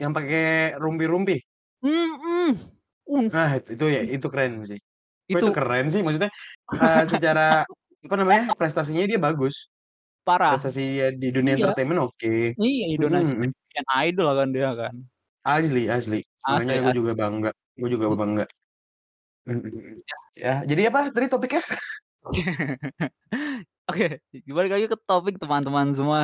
yang 0.00 0.16
pakai 0.16 0.74
rumpi-rumpi? 0.80 1.44
Mhm. 1.84 2.56
Uh. 3.04 3.28
Nah, 3.28 3.60
itu 3.60 3.84
ya, 3.84 4.00
itu 4.00 4.26
keren 4.32 4.64
sih. 4.64 4.80
Itu 5.28 5.44
Itu 5.44 5.46
keren 5.52 5.92
sih? 5.92 6.00
Maksudnya, 6.00 6.32
eee, 6.72 7.02
secara 7.04 7.68
apa 8.08 8.14
namanya, 8.16 8.56
prestasinya 8.56 9.04
dia 9.04 9.20
bagus. 9.20 9.68
Parah. 10.26 10.56
Prestasi 10.56 10.80
dia 10.96 11.06
di 11.12 11.28
dunia 11.32 11.54
Iya. 11.56 11.64
entertainment 11.64 12.00
oke. 12.08 12.32
Iya, 12.60 12.84
Mhm 12.96 12.96
Indonesian 12.96 13.38
mhm. 13.40 13.50
Indonesian 13.50 13.86
Idol 14.06 14.28
kan 14.38 14.48
dia 14.56 14.70
kan. 14.80 14.94
Asli 15.44 15.82
asli. 15.92 16.24
Makanya 16.48 16.80
gue 16.88 16.92
juga 16.96 17.12
bangga 17.12 17.50
gue 17.76 17.88
juga 17.94 18.06
bangga. 18.16 18.44
Mhm 19.48 19.60
mhm. 19.60 19.94
Ya. 20.10 20.16
Ya, 20.36 20.54
jadi 20.70 20.82
apa 20.90 21.00
tadi 21.14 21.26
topiknya? 21.32 21.62
Oke, 23.90 24.04
balik 24.58 24.72
lagi 24.74 24.86
ke 24.92 24.98
topik 25.08 25.36
teman-teman 25.42 25.88
semua. 25.96 26.20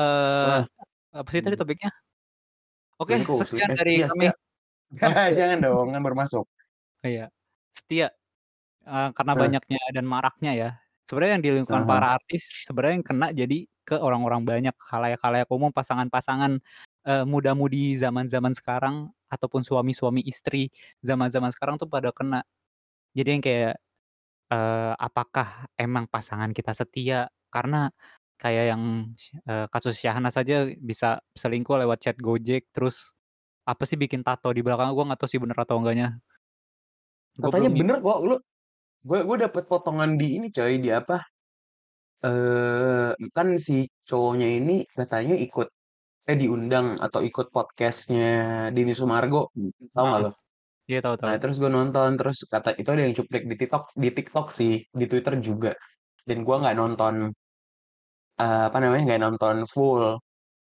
Eee, 0.00 0.48
Wah. 0.48 0.64
apa 1.16 1.28
sih 1.34 1.42
tadi 1.44 1.56
Mhm. 1.56 1.60
topiknya? 1.60 1.90
Oke, 3.00 3.14
seli 3.48 3.60
sekian 3.60 3.70
eh, 3.72 3.78
dari 3.78 3.94
iya 3.96 4.06
kami. 4.08 4.26
setia. 4.28 4.32
Setia. 4.92 5.12
Jangan 5.40 5.58
dong, 5.64 5.88
kan 5.94 6.02
baru 6.06 6.16
masuk. 6.22 6.46
Iya, 7.04 7.22
setia. 7.76 8.06
Eee, 8.88 9.08
karena 9.16 9.34
banyaknya 9.42 9.78
dan 9.96 10.06
maraknya 10.14 10.52
ya. 10.62 10.68
Sebenarnya 11.08 11.38
yang 11.38 11.44
di 11.46 11.50
lingkungan 11.62 11.86
Heeh. 11.86 11.86
para 11.86 12.18
artis, 12.18 12.66
sebenarnya 12.66 12.98
yang 12.98 13.06
kena 13.06 13.28
jadi 13.30 13.58
ke 13.86 13.94
orang-orang 13.94 14.42
banyak, 14.42 14.74
khalayak-khalayak 14.74 15.46
umum, 15.54 15.70
pasangan-pasangan, 15.70 16.58
eee, 17.06 17.22
muda-mudi 17.22 17.94
zaman-zaman 17.94 18.50
sekarang, 18.58 19.14
ataupun 19.30 19.62
suami-suami 19.62 20.26
istri 20.26 20.70
zaman-zaman 21.06 21.54
sekarang 21.54 21.78
tuh 21.78 21.86
pada 21.86 22.10
kena. 22.10 22.42
Jadi 23.16 23.28
yang 23.38 23.42
kayak, 23.44 23.74
eee, 24.52 24.92
apakah 25.00 25.68
emang 25.78 26.06
pasangan 26.10 26.50
kita 26.54 26.72
setia? 26.76 27.30
Karena 27.52 27.90
kayak 28.40 28.64
yang, 28.76 28.82
eee, 29.46 29.66
kasus 29.72 29.96
Syahnas 30.00 30.36
aja 30.40 30.68
bisa 30.80 31.20
selingkuh 31.38 31.78
lewat 31.82 31.98
chat 32.04 32.16
Gojek, 32.20 32.70
terus 32.74 33.12
apa 33.68 33.84
sih 33.88 33.96
bikin 34.00 34.22
tato 34.26 34.50
di 34.54 34.62
belakang, 34.66 34.92
gue 34.96 35.04
nggak 35.08 35.20
tahu 35.22 35.30
sih 35.30 35.40
bener 35.42 35.58
atau 35.62 35.78
enggaknya. 35.82 36.22
Katanya 37.42 37.68
belum 37.68 37.72
ngik 37.76 37.84
bener 37.84 37.96
kok, 38.00 38.18
lu 38.24 38.36
gue 39.08 39.18
gue 39.28 39.36
dapet 39.44 39.64
potongan 39.70 40.10
di 40.20 40.26
ini 40.36 40.46
coy, 40.56 40.72
di 40.84 40.90
apa, 41.00 41.16
eee, 42.24 43.28
kan 43.36 43.48
si 43.66 43.74
cowoknya 44.08 44.46
ini 44.58 44.72
katanya 44.98 45.34
ikut 45.44 45.68
eh, 46.30 46.36
diundang 46.42 46.86
atau 47.06 47.20
ikut 47.28 47.46
podcast-nya 47.56 48.26
Deddy 48.74 48.94
Sumargo, 49.00 49.40
tahu 49.96 50.06
nggak 50.10 50.22
lo? 50.26 50.30
Iya 50.90 50.98
tahu 51.04 51.16
Nah 51.26 51.34
tahu. 51.34 51.40
terus 51.42 51.56
gue 51.62 51.70
nonton, 51.78 52.10
terus 52.20 52.38
kata 52.54 52.70
itu 52.80 52.88
ada 52.94 53.02
yang 53.06 53.16
cuplik 53.18 53.44
di 53.50 53.56
TikTok 53.60 53.84
di 54.04 54.08
TikTok 54.16 54.46
sih, 54.58 54.72
di 55.00 55.06
Twitter 55.10 55.34
juga. 55.48 55.70
Dan 56.28 56.38
gue 56.46 56.56
nggak 56.62 56.76
nonton, 56.80 57.14
eee, 58.40 58.60
apa 58.68 58.78
namanya, 58.82 59.02
nggak 59.08 59.22
nonton 59.24 59.56
full. 59.74 60.04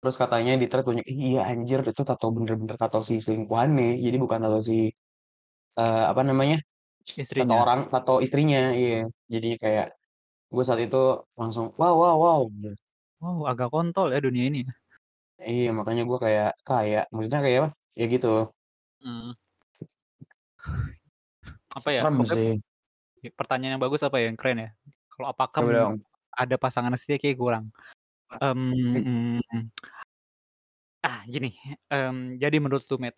Terus 0.01 0.17
katanya 0.23 0.53
di 0.63 0.67
thread 0.71 0.87
banyak, 0.91 1.07
"Ih 1.13 1.19
iya 1.29 1.41
anjir 1.53 1.81
itu 1.93 2.03
tato 2.11 2.27
bener-bener 2.37 2.77
tato 2.83 2.99
si 3.09 3.15
selingkuhannya, 3.27 3.87
jadi 4.07 4.17
bukan 4.25 4.41
tato 4.45 4.61
si" 4.71 4.75
eee, 5.81 6.03
apa 6.13 6.23
namanya, 6.29 6.57
Istrinya. 7.15 7.63
orang 7.63 7.81
tato 7.93 8.13
istrinya, 8.25 8.59
iya. 8.81 8.97
Jadinya 9.33 9.57
kayak, 9.65 9.87
gue 10.55 10.63
saat 10.67 10.81
itu 10.87 10.99
langsung, 11.41 11.67
"Wow 11.81 11.95
wow 12.03 12.17
wow,". 12.25 12.43
Wow, 13.23 13.39
agak 13.51 13.69
kontol 13.75 14.07
ya 14.15 14.19
dunia 14.27 14.45
ini 14.49 14.59
ya. 14.69 14.73
Iya, 15.51 15.69
makanya 15.79 16.03
gue 16.11 16.19
kayak 16.25 16.49
kayak 16.69 17.03
maksudnya 17.13 17.41
kayak 17.45 17.59
apa, 17.61 17.71
ya 17.99 18.05
gitu. 18.15 18.27
Mmm. 19.05 19.37
Apa 21.77 21.91
ya, 21.93 22.05
Serem 22.09 22.25
sih. 22.27 22.61
pertanyaan 23.39 23.77
yang 23.79 23.83
bagus 23.85 24.03
apa 24.07 24.17
ya, 24.23 24.31
yang 24.31 24.39
keren 24.39 24.59
ya. 24.65 24.71
Kalau 25.13 25.29
apakah 25.33 25.63
Coba 25.63 25.73
dong. 25.73 26.07
ada 26.37 26.57
pasangan 26.61 26.93
setia 27.01 27.19
kayaknya 27.21 27.41
kurang. 27.41 27.65
Mmm. 28.43 29.07
Mmm, 29.07 29.41
ah, 31.05 31.21
gini, 31.33 31.49
mmm, 31.93 32.41
jadi 32.43 32.57
menurut 32.63 32.85
lu 32.91 32.97
Matt, 33.03 33.17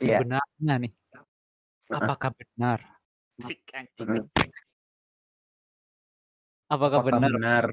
Iya. 0.00 0.24
sebenarnya 0.28 0.74
nih, 0.82 0.92
apakah 1.92 2.30
benar 2.38 2.80
asik 3.40 3.60
anjing. 3.74 4.14
Apakah 6.72 7.00
Apakah 7.00 7.20
benar, 7.20 7.32
benar 7.34 7.64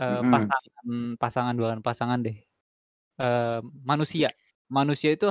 eee, 0.00 0.22
mhm. 0.22 0.32
pasangan 0.32 1.16
pasangan 1.22 1.54
bukan 1.60 1.80
pasangan 1.86 2.18
deh, 2.26 2.36
eee, 3.20 3.58
manusia 3.90 4.28
manusia 4.72 5.10
itu 5.16 5.28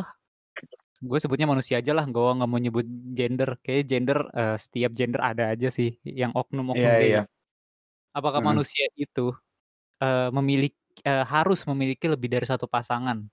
gue 1.03 1.19
sebutnya 1.23 1.47
manusia 1.49 1.77
aja 1.81 1.93
lah, 1.97 2.05
gue 2.09 2.23
nggak 2.37 2.49
mau 2.51 2.59
nyebut 2.61 2.85
gender, 3.17 3.49
kayaknya 3.63 3.85
gender, 3.91 4.19
eee, 4.37 4.55
setiap 4.63 4.91
gender 4.99 5.21
ada 5.23 5.43
aja 5.53 5.69
sih 5.73 5.89
yang 6.05 6.31
oknum-oknum 6.37 6.93
kayak 6.99 7.11
iya. 7.11 7.19
gitu. 7.23 7.31
Apakah 8.17 8.41
Mhm. 8.41 8.45
manusia 8.45 8.85
itu, 8.99 9.33
eee, 10.03 10.29
memilik 10.37 10.73
eee, 11.07 11.23
harus 11.27 11.59
memiliki 11.69 12.05
lebih 12.11 12.29
dari 12.33 12.45
satu 12.49 12.67
pasangan? 12.71 13.25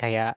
Kayak 0.00 0.36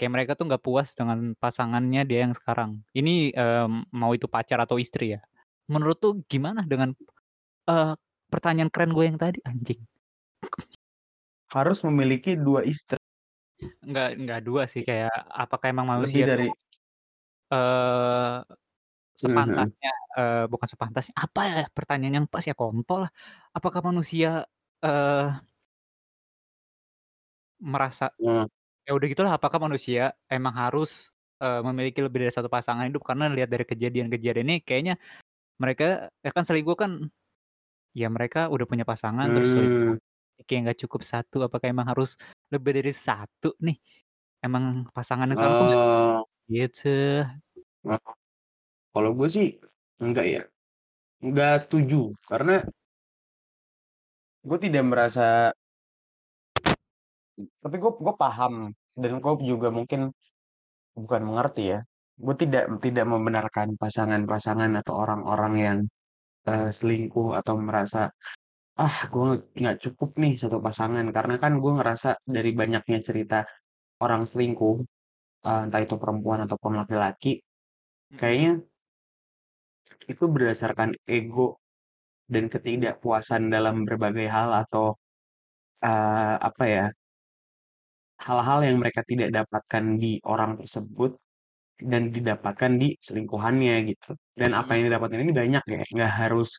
kayak 0.00 0.12
mereka 0.16 0.32
tuh 0.40 0.48
nggak 0.48 0.64
puas 0.64 0.96
dengan 0.96 1.36
pasangannya 1.36 2.02
dia 2.08 2.24
yang 2.24 2.32
sekarang. 2.38 2.80
Ini, 2.96 3.36
mmm, 3.36 3.92
mau 3.92 4.12
itu 4.16 4.26
pacar 4.32 4.58
atau 4.64 4.80
istri 4.80 5.12
ya. 5.18 5.20
Menurut 5.68 5.98
lu 6.04 6.10
gimana 6.32 6.64
dengan, 6.64 6.96
eee, 7.70 7.94
pertanyaan 8.32 8.70
keren 8.74 8.92
gue 8.96 9.06
yang 9.10 9.18
tadi, 9.20 9.40
anjing. 9.46 9.82
Harus 11.54 11.82
memiliki 11.86 12.38
2 12.38 12.62
istri. 12.62 12.98
Enggak 13.86 14.08
enggak 14.20 14.40
2 14.46 14.62
sih, 14.72 14.82
kayak 14.88 15.08
apakah 15.42 15.66
emang 15.72 15.88
Lebih 15.98 16.22
manusia 16.24 16.24
tuh 16.30 16.30
dari 16.30 16.52
eee, 17.52 18.38
Mhm 19.22 19.38
mhm. 19.44 19.72
sepantasnya 19.74 19.90
eee, 20.18 20.44
bukan 20.52 20.68
sepantasnya, 20.72 21.14
apa 21.24 21.40
ya 21.50 21.58
pertanyaan 21.76 22.16
yang 22.24 22.28
pas 22.32 22.44
ya, 22.46 22.54
kontol 22.58 23.08
lah. 23.08 23.12
Apakah 23.56 23.82
manusia, 23.88 24.46
eee 24.84 25.28
merasa 27.60 28.16
Mmm. 28.18 28.50
Ya 28.90 28.92
udah 28.98 29.06
gitulah, 29.12 29.34
apakah 29.38 29.62
manusia 29.62 30.18
emang 30.26 30.50
harus, 30.58 31.14
eee, 31.38 31.62
memiliki 31.62 32.02
lebih 32.02 32.26
dari 32.26 32.34
satu 32.34 32.50
pasangan 32.50 32.82
hidup? 32.90 33.06
Karena 33.06 33.30
lihat 33.30 33.46
dari 33.54 33.62
kejadian-kejadian 33.70 34.46
ini 34.50 34.56
kayaknya 34.66 34.94
mereka 35.62 36.10
ya 36.26 36.30
kan 36.36 36.44
selingkuh 36.48 36.76
kan, 36.78 36.92
ya 37.96 38.08
mereka 38.12 38.48
udah 38.54 38.66
punya 38.70 38.84
pasangan 38.88 39.28
terus 39.34 39.50
selingkuh, 39.54 39.94
Mmm. 39.94 40.46
kayak 40.48 40.60
nggak 40.70 40.78
cukup 40.88 41.02
1, 41.06 41.36
apakah 41.46 41.68
emang 41.72 41.88
harus 41.92 42.16
lebih 42.54 42.72
dari 42.78 42.92
1 42.96 43.54
nih? 43.66 43.76
Emang 44.44 44.88
pasangan 44.96 45.26
yang 45.30 45.38
sekarang 45.40 45.56
tuh 45.60 45.66
nggak 45.70 45.82
Oh. 45.82 46.24
gitu. 46.52 46.88
Kalau 48.94 49.10
gue 49.18 49.28
sih 49.30 49.48
enggak 50.02 50.26
ya, 50.34 50.42
enggak 51.24 51.52
setuju 51.64 52.12
karena 52.30 52.64
gue 54.44 54.58
tidak 54.60 54.84
merasa 54.88 55.52
tapi 57.62 57.76
gue 57.82 57.92
gue 58.00 58.14
paham 58.16 58.72
dan 58.98 59.12
gue 59.22 59.32
juga 59.52 59.68
mungkin 59.74 60.10
bukan 60.98 61.22
mengerti 61.28 61.62
ya, 61.76 61.80
gue 62.20 62.34
tidak 62.42 62.64
tidak 62.84 63.06
membenarkan 63.08 63.68
pasangan-pasangan 63.82 64.72
atau 64.82 64.94
orang-orang 65.02 65.54
yang, 65.66 65.78
eee, 66.48 66.70
selingkuh 66.74 67.36
atau 67.40 67.54
merasa, 67.60 68.10
"Ah 68.80 68.98
gue 69.12 69.26
nggak 69.60 69.76
cukup 69.84 70.10
nih 70.22 70.34
1 70.42 70.58
pasangan." 70.66 71.06
Karena 71.16 71.36
kan 71.42 71.52
gue 71.62 71.72
ngerasa 71.78 72.10
dari 72.26 72.50
banyaknya 72.60 72.98
cerita 73.08 73.38
orang 74.04 74.24
selingkuh, 74.30 74.76
eee, 75.46 75.60
entah 75.68 75.80
itu 75.86 75.96
perempuan 76.02 76.40
ataupun 76.46 76.72
laki-laki, 76.82 77.40
kayaknya 78.20 78.62
itu 80.12 80.24
berdasarkan 80.34 80.90
ego 81.10 81.58
dan 82.32 82.46
ketidakpuasan 82.52 83.50
dalam 83.54 83.84
berbagai 83.88 84.28
hal 84.30 84.50
atau, 84.66 84.96
eee, 85.84 86.34
apa 86.48 86.64
ya 86.68 86.86
hal-hal 88.26 88.60
yang 88.66 88.76
mereka 88.82 89.02
tidak 89.10 89.30
dapatkan 89.38 89.84
di 90.02 90.20
orang 90.32 90.52
tersebut 90.60 91.12
dan 91.82 92.02
didapatkan 92.16 92.72
di 92.82 92.88
selingkuhannya 93.00 93.74
gitu. 93.90 94.10
Dan 94.40 94.52
apa 94.58 94.70
Mhm. 94.72 94.76
yang 94.78 94.84
didapatkan 94.92 95.20
ini 95.24 95.32
banyak 95.42 95.64
ya, 95.74 95.80
nggak 95.94 96.12
harus 96.20 96.50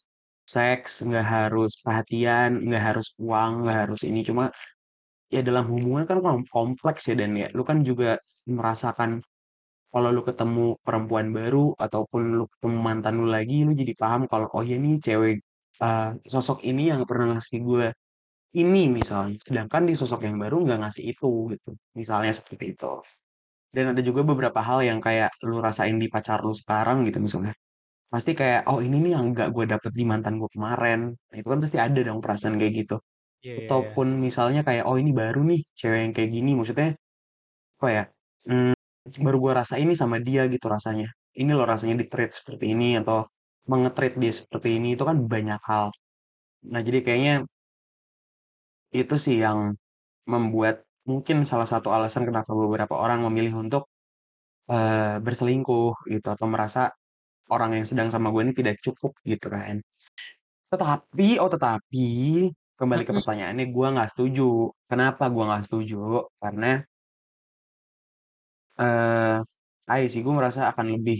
seks, 0.48 0.92
nggak 1.08 1.26
harus 1.36 1.72
perhatian, 1.86 2.50
nggak 2.68 2.84
harus 2.94 3.08
uang, 3.22 3.52
nggak 3.66 3.78
harus 3.88 4.02
ini, 4.10 4.22
cuma 4.30 4.52
ya 5.34 5.42
dalam 5.48 5.66
hubungan 5.72 6.04
kan 6.10 6.18
kom 6.26 6.42
kompleks 6.52 7.08
ya 7.10 7.16
dan 7.22 7.32
ya, 7.42 7.48
lu 7.58 7.64
kan 7.70 7.80
juga 7.90 8.20
merasakan 8.50 9.22
kalau 9.94 10.10
lu 10.16 10.22
ketemu 10.30 10.64
perempuan 10.86 11.28
baru 11.38 11.76
ataupun 11.80 12.22
lu 12.40 12.46
ketemu 12.54 12.78
mantan 12.88 13.14
lu 13.22 13.28
lagi, 13.36 13.64
lu 13.68 13.74
jadi 13.82 13.94
paham 14.02 14.22
kalau, 14.32 14.48
"Oh 14.56 14.64
ya 14.66 14.78
nih 14.80 14.96
cewek, 15.06 15.36
eee, 15.84 16.10
sosok 16.34 16.60
ini 16.70 16.84
yang 16.92 17.02
pernah 17.10 17.26
ngasih 17.38 17.60
gue 17.70 17.86
ini," 18.58 18.90
misalnya, 18.92 19.38
sedangkan 19.48 19.84
di 19.90 19.94
sosok 20.00 20.22
yang 20.28 20.38
baru 20.44 20.56
nggak 20.66 20.80
ngasih 20.84 21.04
itu 21.16 21.28
gitu, 21.56 21.70
misalnya 22.00 22.32
seperti 22.36 22.66
itu. 22.76 22.88
Dan 23.76 23.86
ada 23.96 24.02
juga 24.06 24.22
beberapa 24.28 24.60
hal 24.64 24.80
yang 24.86 25.00
kayak 25.04 25.32
lu 25.48 25.60
rasain 25.64 25.98
di 26.02 26.08
pacar 26.12 26.40
lu 26.48 26.54
sekarang 26.58 27.04
gitu 27.08 27.20
misalnya, 27.24 27.54
pasti 28.14 28.32
kayak, 28.40 28.68
"Oh 28.72 28.80
ini 28.86 28.98
nih 29.04 29.12
yang 29.18 29.26
nggak 29.36 29.50
gue 29.56 29.66
dapet 29.74 29.92
di 30.00 30.04
mantan 30.10 30.36
gue 30.42 30.50
kemarin." 30.56 31.00
Nah 31.32 31.38
itu 31.40 31.48
kan 31.54 31.60
pasti 31.64 31.78
ada 31.82 32.00
dong 32.08 32.20
perasaan 32.24 32.56
kayak 32.62 32.74
gitu. 32.86 32.96
Iya 33.46 33.54
iya 33.66 33.84
iya. 33.90 33.92
Ataupun 33.92 34.08
misalnya 34.28 34.62
kayak, 34.68 34.84
"Oh 34.90 34.98
ini 35.02 35.12
baru 35.16 35.42
nih 35.50 35.62
cewek 35.80 36.00
yang 36.06 36.14
kayak 36.18 36.32
gini," 36.36 36.52
maksudnya, 36.60 36.90
apa 37.82 37.88
ya, 37.98 38.04
mmm, 38.50 38.74
baru 39.26 39.38
gue 39.44 39.54
rasain 39.60 39.86
nih 39.90 40.00
sama 40.00 40.18
dia 40.24 40.44
gitu 40.54 40.68
rasanya. 40.72 41.08
Ini 41.40 41.52
loh 41.58 41.66
rasanya 41.70 41.96
di-treat 42.02 42.32
seperti 42.38 42.66
ini 42.76 42.98
atau 43.02 43.28
menge-treat 43.72 44.16
dia 44.22 44.32
seperti 44.36 44.70
ini, 44.82 44.88
itu 44.98 45.04
kan 45.10 45.18
banyak 45.34 45.62
hal. 45.70 45.88
Nah 46.74 46.82
jadi 46.88 47.00
kayaknya 47.06 47.34
itu 48.96 49.16
sih 49.26 49.36
yang 49.46 49.60
membuat 50.30 50.84
mungkin 51.10 51.38
salah 51.50 51.68
satu 51.70 51.90
alasan 51.96 52.24
kenapa 52.30 52.52
beberapa 52.56 52.96
orang 53.04 53.20
memilih 53.28 53.54
untuk, 53.68 53.84
eee, 54.72 55.20
berselingkuh 55.26 56.08
gitu 56.14 56.28
atau 56.36 56.48
merasa 56.54 56.92
orang 57.54 57.72
yang 57.82 57.86
sedang 57.90 58.10
sama 58.14 58.30
gue 58.34 58.42
ini 58.48 58.54
tidak 58.58 58.78
cukup 58.86 59.14
gitu 59.28 59.48
kan. 59.54 59.82
Tetapi 60.72 61.40
oh 61.44 61.50
tetapi, 61.52 62.08
kembali 62.80 63.04
ke 63.08 63.14
pertanyaannya, 63.18 63.66
gue 63.76 63.88
nggak 63.96 64.10
setuju. 64.14 64.72
Kenapa 64.92 65.24
gue 65.34 65.44
nggak 65.48 65.64
setuju? 65.68 65.98
Karena 66.42 66.82
eee, 68.80 69.38
ayo 69.92 70.06
sih 70.12 70.22
gue 70.26 70.34
merasa 70.40 70.62
akan 70.72 70.88
lebih 70.96 71.18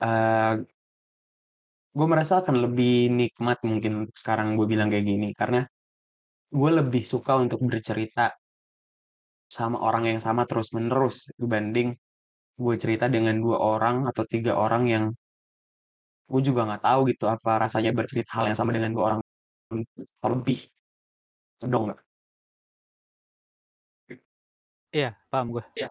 eee, 0.00 0.64
gue 1.96 2.06
merasa 2.12 2.34
akan 2.42 2.56
lebih 2.70 3.10
nikmat 3.20 3.58
mungkin 3.66 3.92
sekarang 4.20 4.54
gue 4.58 4.66
bilang 4.72 4.88
kayak 4.92 5.06
gini, 5.10 5.28
karena 5.40 5.66
gue 6.50 6.70
lebih 6.78 7.02
suka 7.06 7.38
untuk 7.38 7.62
bercerita 7.62 8.34
sama 9.50 9.82
orang 9.82 10.04
yang 10.14 10.20
sama 10.22 10.46
terus-menerus 10.46 11.30
dibanding 11.34 11.98
gue 12.54 12.74
cerita 12.78 13.06
dengan 13.10 13.34
2 13.42 13.58
orang 13.58 14.06
atau 14.06 14.22
3 14.22 14.54
orang 14.54 14.84
yang 14.86 15.04
gue 16.30 16.40
juga 16.46 16.62
nggak 16.68 16.82
tahu 16.86 17.00
gitu 17.10 17.24
apa 17.26 17.50
rasanya 17.66 17.90
bercerita 17.90 18.30
hal 18.38 18.44
yang 18.50 18.58
sama 18.58 18.70
dengan 18.76 18.90
2 18.94 19.04
orang 19.10 19.20
lebih. 20.26 20.58
Kedong 21.60 21.84
nggak? 21.90 22.00
Iya, 24.96 25.08
paham 25.30 25.46
gue. 25.54 25.64
Iya. 25.78 25.88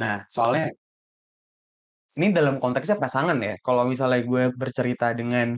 Nah, 0.00 0.26
soalnya 0.34 0.74
ini 2.16 2.26
dalam 2.32 2.56
konteksnya 2.62 2.96
pasangan 2.98 3.36
ya, 3.38 3.54
kalau 3.60 3.84
misalnya 3.86 4.20
gue 4.24 4.44
bercerita 4.54 5.12
dengan, 5.12 5.54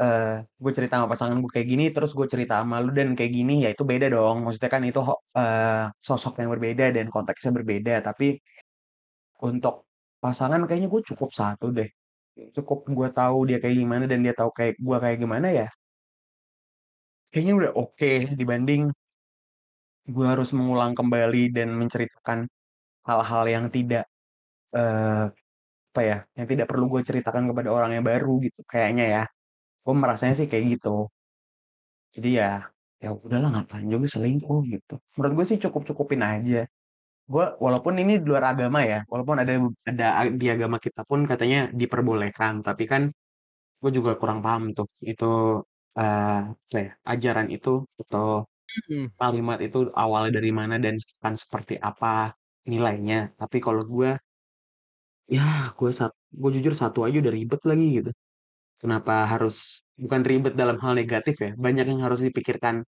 eee, 0.00 0.44
gue 0.62 0.72
cerita 0.76 0.94
sama 1.00 1.08
pasangan 1.12 1.36
gue 1.42 1.50
kayak 1.54 1.68
gini, 1.72 1.84
terus 1.94 2.10
gue 2.18 2.26
cerita 2.30 2.54
sama 2.62 2.76
lu 2.84 2.90
dan 2.96 3.12
kayak 3.18 3.32
gini, 3.36 3.52
ya 3.64 3.68
itu 3.74 3.84
beda 3.84 4.06
dong. 4.14 4.36
Maksudnya 4.46 4.70
kan 4.74 4.82
itu 4.88 5.00
eee, 5.38 5.84
sosok 6.00 6.32
yang 6.40 6.50
berbeda 6.54 6.84
dan 6.96 7.06
konteksnya 7.12 7.50
berbeda. 7.58 7.92
Tapi 8.06 8.38
untuk 9.48 9.74
pasangan 10.22 10.62
kayaknya 10.68 10.88
gue 10.92 11.02
cukup 11.10 11.30
satu 11.34 11.66
deh. 11.74 11.88
Cukup 12.56 12.88
gue 12.88 13.08
tahu 13.12 13.38
dia 13.48 13.58
kayak 13.62 13.76
gimana 13.82 14.04
dan 14.10 14.20
dia 14.24 14.34
tahu 14.36 14.50
kayak 14.56 14.74
gue 14.80 14.96
kayak 15.04 15.18
gimana 15.22 15.48
ya 15.52 15.68
kayaknya 17.32 17.54
udah 17.60 17.72
oke 17.80 18.12
dibanding 18.36 18.92
gue 20.14 20.26
harus 20.26 20.50
mengulang 20.50 20.92
kembali 20.98 21.54
dan 21.54 21.68
menceritakan 21.78 22.50
hal-hal 23.08 23.44
yang 23.50 23.66
tidak, 23.72 24.04
eee, 24.76 25.26
apa 25.92 26.02
ya, 26.02 26.18
yang 26.38 26.48
tidak 26.50 26.66
perlu 26.70 26.86
gue 26.92 27.02
ceritakan 27.08 27.44
kepada 27.50 27.70
orang 27.76 27.92
yang 28.00 28.06
baru 28.06 28.32
gitu 28.46 28.60
kayaknya 28.72 29.04
ya. 29.16 29.24
Gue 29.84 29.94
merasanya 30.02 30.34
sih 30.38 30.46
kayak 30.50 30.64
gitu. 30.72 30.88
Jadi 32.14 32.28
ya, 32.40 32.48
ya 33.04 33.08
udahlah 33.24 33.48
ngapain 33.52 33.86
juga 33.92 34.06
selingkuh 34.14 34.58
gitu. 34.72 34.92
Menurut 35.16 35.32
gue 35.38 35.46
sih 35.50 35.58
cukup-cukupin 35.64 36.20
aja. 36.30 36.56
Gue 37.32 37.44
walaupun 37.64 37.94
ini 38.02 38.12
di 38.22 38.26
luar 38.30 38.44
agama 38.52 38.80
ya, 38.92 38.98
walaupun 39.12 39.36
ada 39.42 39.52
ada 39.90 40.06
di 40.42 40.46
agama 40.54 40.78
kita 40.86 41.02
pun 41.10 41.20
katanya 41.30 41.58
diperbolehkan, 41.80 42.54
tapi 42.66 42.84
kan 42.92 43.02
gue 43.82 43.90
juga 43.98 44.12
kurang 44.20 44.40
paham 44.46 44.62
tuh 44.78 44.86
itu, 45.10 45.26
apa 45.98 46.76
ya, 46.86 46.90
ajaran 47.12 47.48
itu 47.56 47.70
atau 48.02 48.26
Mhm. 48.90 49.12
kalimat 49.20 49.58
itu 49.66 49.78
awalnya 50.02 50.32
dari 50.38 50.50
mana 50.60 50.76
dan 50.84 50.94
akan 51.22 51.34
seperti 51.42 51.74
apa 51.90 52.34
nilainya. 52.72 53.16
Tapi 53.40 53.58
kalau 53.66 53.82
gue, 53.92 54.10
ya 55.36 55.42
gue 55.78 55.90
gue 56.40 56.50
jujur 56.56 56.74
satu 56.82 56.98
aja 57.06 57.16
udah 57.22 57.32
ribet 57.38 57.60
lagi 57.70 57.84
gitu. 57.98 58.10
Kenapa 58.82 59.30
harus 59.30 59.86
bukan 59.94 60.26
ribet 60.26 60.58
dalam 60.58 60.74
hal 60.82 60.98
negatif 60.98 61.38
ya, 61.38 61.50
banyak 61.54 61.86
yang 61.86 62.02
harus 62.02 62.18
dipikirkan 62.26 62.82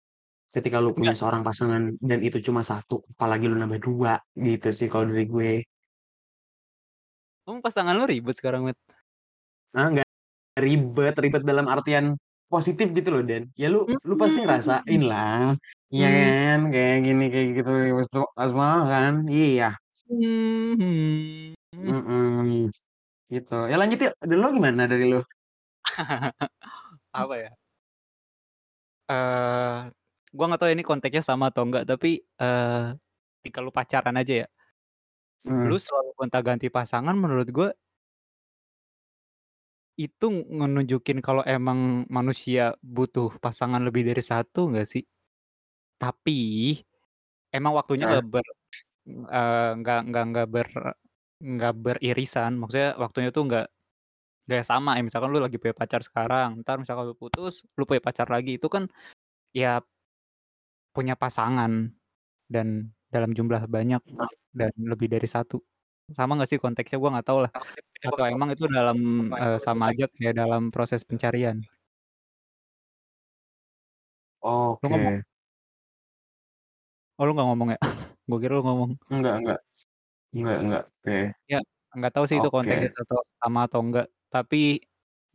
ketika 0.50 0.82
lu 0.82 0.90
punya 0.96 1.12
Enggak, 1.12 1.18
seorang 1.18 1.46
pasangan 1.46 1.94
dan 2.02 2.20
itu 2.24 2.38
cuma 2.42 2.66
satu, 2.66 3.04
apalagi 3.14 3.46
lu 3.46 3.56
nambah 3.60 3.80
2 3.84 4.18
gitu 4.34 4.68
sih 4.74 4.88
kalau 4.90 5.06
dari 5.12 5.26
gue. 5.28 5.52
emang 7.48 7.60
pasangan 7.64 7.94
lu 7.96 8.04
ribet 8.08 8.36
sekarang, 8.40 8.62
Met? 8.68 8.76
Ah, 9.74 9.86
nggak 9.90 10.06
ribet, 10.64 11.14
ribet 11.24 11.42
dalam 11.50 11.66
artian 11.74 12.06
positif 12.52 12.88
gitu 12.96 13.08
loh, 13.14 13.22
Dan. 13.26 13.44
Ya 13.58 13.68
lu 13.74 13.80
lu 14.08 14.14
pasti 14.22 14.38
ngerasain 14.44 15.02
Mmm. 15.02 15.10
lah, 15.10 15.54
iya 15.94 16.06
Mmm. 16.06 16.34
kan, 16.48 16.58
kayak 16.74 16.96
gini, 17.06 17.24
kayak 17.32 17.48
gitu, 17.58 17.70
banget 18.58 18.86
kan? 18.94 19.14
Iya, 19.32 19.66
Mhm. 20.08 21.54
mhm, 21.82 22.70
gitu. 23.34 23.54
Ya 23.70 23.76
lanjut 23.80 23.98
yuk, 24.04 24.14
dari 24.22 24.36
lu 24.42 24.48
gimana 24.56 24.82
dari 24.92 25.04
lu? 25.12 25.20
Apa 27.14 27.34
ya, 27.38 27.50
eee, 29.10 29.92
gua 30.34 30.44
nggak 30.48 30.60
tahu 30.60 30.70
ini 30.74 30.84
konteksnya 30.86 31.22
sama 31.24 31.44
atau 31.52 31.62
enggak, 31.66 31.84
tapi, 31.90 32.20
eee, 32.40 32.96
ketika 33.42 33.58
lu 33.64 33.70
pacaran 33.74 34.16
aja 34.20 34.34
ya, 34.44 34.46
lu 35.68 35.74
Mhm, 35.74 35.78
selalu 35.84 36.10
gonta-ganti 36.18 36.66
pasangan 36.76 37.16
menurut 37.22 37.48
gua 37.56 37.68
itu 39.94 40.26
ngenunjukin 40.56 41.18
kalau 41.22 41.42
emang 41.46 42.02
manusia 42.10 42.74
butuh 42.82 43.38
pasangan 43.38 43.78
lebih 43.86 44.02
dari 44.10 44.22
satu 44.30 44.66
nggak 44.70 44.86
sih? 44.90 45.02
Tapi, 46.02 46.40
emang 47.54 47.72
waktunya 47.78 48.04
heeh, 48.04 48.10
nggak 48.10 48.24
ber 48.32 48.46
eee, 49.08 49.68
nggak 49.80 49.98
nggak 50.10 50.24
nggak 50.30 50.46
ber 50.54 50.68
nggak 51.54 51.74
beririsan, 51.84 52.52
maksudnya 52.60 52.90
waktunya 53.02 53.30
tuh 53.36 53.44
nggak 53.48 53.66
nggak 54.48 54.64
sama 54.68 54.90
ya, 54.98 55.02
misalkan 55.06 55.30
lu 55.34 55.40
lagi 55.44 55.56
punya 55.62 55.74
pacar 55.76 56.00
sekarang, 56.04 56.60
entar 56.60 56.76
misalkan 56.82 57.04
lu 57.10 57.16
putus, 57.16 57.64
lu 57.78 57.84
punya 57.88 58.02
pacar 58.04 58.28
lagi, 58.34 58.56
itu 58.60 58.68
kan 58.68 58.84
ya 59.56 59.80
punya 60.94 61.14
pasangan 61.18 61.90
dan 62.50 62.92
dalam 63.10 63.32
jumlah 63.36 63.66
banyak 63.70 64.02
dan 64.54 64.72
lebih 64.78 65.08
dari 65.12 65.26
satu. 65.28 65.62
Sama 66.12 66.36
nggak 66.38 66.50
sih 66.50 66.60
konteksnya? 66.62 66.98
Gua 67.02 67.10
nggak 67.18 67.28
tahu 67.28 67.40
lah, 67.48 67.52
atau 68.06 68.24
emang 68.28 68.50
itu 68.54 68.64
dalam 68.70 68.98
eee, 69.34 69.58
sama 69.62 69.92
aja 69.94 70.06
kayak 70.12 70.36
dalam 70.38 70.70
proses 70.74 71.02
pencarian? 71.06 71.62
Lu 74.82 74.88
ngomong? 74.90 75.16
oke. 75.18 75.24
Oh, 77.18 77.24
lu 77.26 77.30
nggak 77.34 77.46
ngomong 77.48 77.68
ya? 77.74 77.78
Gua 78.28 78.38
kira 78.42 78.52
lu 78.58 78.62
ngomong. 78.66 78.90
Enggak 79.12 79.34
enggak 79.40 79.58
enggak 80.36 80.58
enggak, 80.64 80.84
oke 81.04 81.16
Ya, 81.52 81.58
nggak 81.96 82.12
tahu 82.14 82.24
sih 82.30 82.38
itu 82.40 82.48
konteksnya 82.54 82.88
oke, 82.90 83.02
atau 83.02 83.18
sama 83.40 83.60
atau 83.68 83.80
enggak, 83.84 84.06
tapi, 84.34 84.82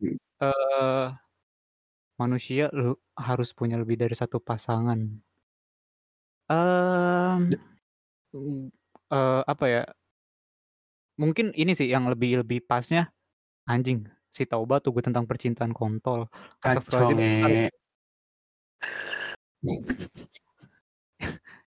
mhm, 0.00 0.16
eee, 0.42 1.06
manusia 2.22 2.64
lu 2.80 2.90
harus 3.26 3.50
punya 3.58 3.76
lebih 3.82 3.96
dari 4.02 4.14
satu 4.20 4.38
pasangan. 4.48 5.00
Mmm, 6.50 7.54
mmm, 8.34 8.70
eee, 9.12 9.40
apa 9.52 9.66
ya, 9.74 9.82
mungkin 11.20 11.46
ini 11.54 11.72
sih 11.78 11.88
yang 11.94 12.04
lebih 12.12 12.42
lebih 12.44 12.58
pasnya, 12.70 13.10
anjing 13.72 14.00
si 14.36 14.44
Tauba 14.50 14.76
tuh 14.84 14.92
gue 14.96 15.04
tentang 15.08 15.26
percintaan 15.30 15.72
kontol. 15.76 16.20
kacau 16.64 17.10
Astagfirullahaladzim, 17.10 17.18
bentar. 17.20 17.52
nge 17.52 17.70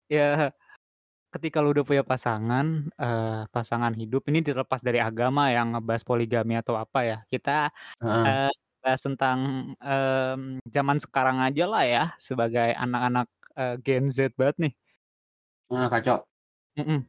Ya, 0.09 0.53
ketika 1.37 1.57
lu 1.63 1.69
udah 1.75 1.85
punya 1.87 2.03
pasangan, 2.05 2.65
eee, 2.99 3.41
pasangan 3.55 3.93
hidup 3.97 4.21
ini 4.29 4.39
terlepas 4.45 4.81
dari 4.83 4.99
agama 5.01 5.49
yang 5.55 5.73
ngebahas 5.77 6.03
poligami 6.07 6.53
atau 6.61 6.75
apa 6.83 6.99
ya, 7.09 7.17
kita, 7.31 7.71
heeh 8.01 8.27
eee, 8.27 8.49
bahas 8.83 9.01
tentang, 9.07 9.39
mmm, 9.81 10.61
zaman 10.75 10.97
sekarang 11.03 11.37
ajalah 11.47 11.83
ya, 11.87 12.03
sebagai 12.21 12.69
anak-anak, 12.77 13.27
eee, 13.59 13.75
Gen 13.85 14.05
Z 14.13 14.33
banget 14.39 14.55
nih. 14.69 14.73
heeh, 15.69 15.89
kacau. 15.91 16.27
Mhm. 16.77 17.07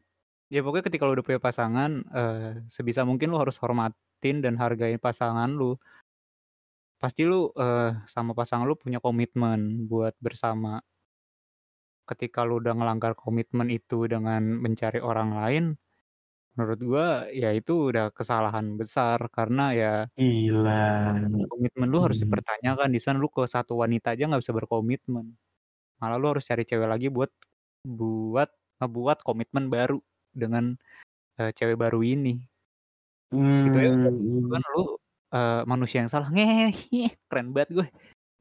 Ya 0.52 0.60
pokoknya 0.64 0.86
ketika 0.88 1.04
lu 1.08 1.12
udah 1.18 1.26
punya 1.26 1.40
pasangan, 1.42 1.90
eee, 2.12 2.50
sebisa 2.72 3.02
mungkin 3.08 3.28
lu 3.32 3.38
harus 3.40 3.56
hormatin 3.62 4.36
dan 4.44 4.54
hargain 4.60 5.00
pasangan 5.00 5.50
lu. 5.52 5.76
Pasti 6.98 7.22
lu, 7.22 7.46
eee, 7.54 7.94
sama 8.10 8.34
pasangan 8.34 8.66
lu 8.66 8.74
punya 8.74 8.98
komitmen 8.98 9.86
buat 9.86 10.14
bersama. 10.18 10.82
Ketika 12.10 12.40
lu 12.48 12.60
udah 12.62 12.74
ngelanggar 12.78 13.12
komitmen 13.18 13.68
itu 13.72 14.08
dengan 14.12 14.42
mencari 14.64 14.98
orang 15.02 15.30
lain, 15.40 15.64
menurut 16.56 16.80
gua 16.90 17.06
ya 17.32 17.50
itu 17.58 17.72
udah 17.92 18.10
kesalahan 18.18 18.66
besar 18.80 19.18
karena 19.36 19.62
ya 19.80 19.92
Gila. 20.18 20.68
komitmen 21.50 21.88
lu 21.92 21.98
harus 22.04 22.18
Mhm. 22.18 22.24
dipertanyakan 22.24 22.88
di 22.94 23.00
sana 23.02 23.16
lu 23.22 23.28
ke 23.32 23.42
satu 23.48 23.72
wanita 23.82 24.14
aja 24.14 24.24
nggak 24.28 24.42
bisa 24.44 24.54
berkomitmen. 24.56 25.26
Malah 26.00 26.16
lu 26.22 26.26
harus 26.36 26.44
cari 26.50 26.64
cewek 26.68 26.88
lagi 26.90 27.08
buat 27.12 27.30
buat 27.86 28.50
ngebuat 28.82 29.18
komitmen 29.26 29.66
baru 29.74 29.98
dengan, 30.36 30.76
eee, 31.40 31.52
cewek 31.56 31.78
baru 31.80 32.00
ini. 32.04 32.34
Itu 33.66 33.76
aja 33.82 33.90
udah 33.98 34.10
Mmm, 34.10 34.50
kan 34.52 34.62
mhm. 34.62 34.68
lu, 34.74 34.80
eee, 35.34 35.60
manusia 35.70 35.98
yang 36.02 36.10
salah, 36.12 36.28
keren 37.28 37.48
banget 37.54 37.70
gue. 37.76 37.86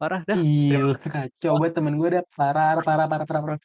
Parah 0.01 0.21
dah, 0.29 0.41
kasih 0.93 1.09
kacau 1.15 1.53
banget 1.61 1.73
temen 1.77 1.93
gue 1.99 2.09
dah, 2.15 2.23
parah 2.37 2.69
parah 2.87 3.05
parah 3.11 3.25
parah 3.29 3.41
parah. 3.45 3.59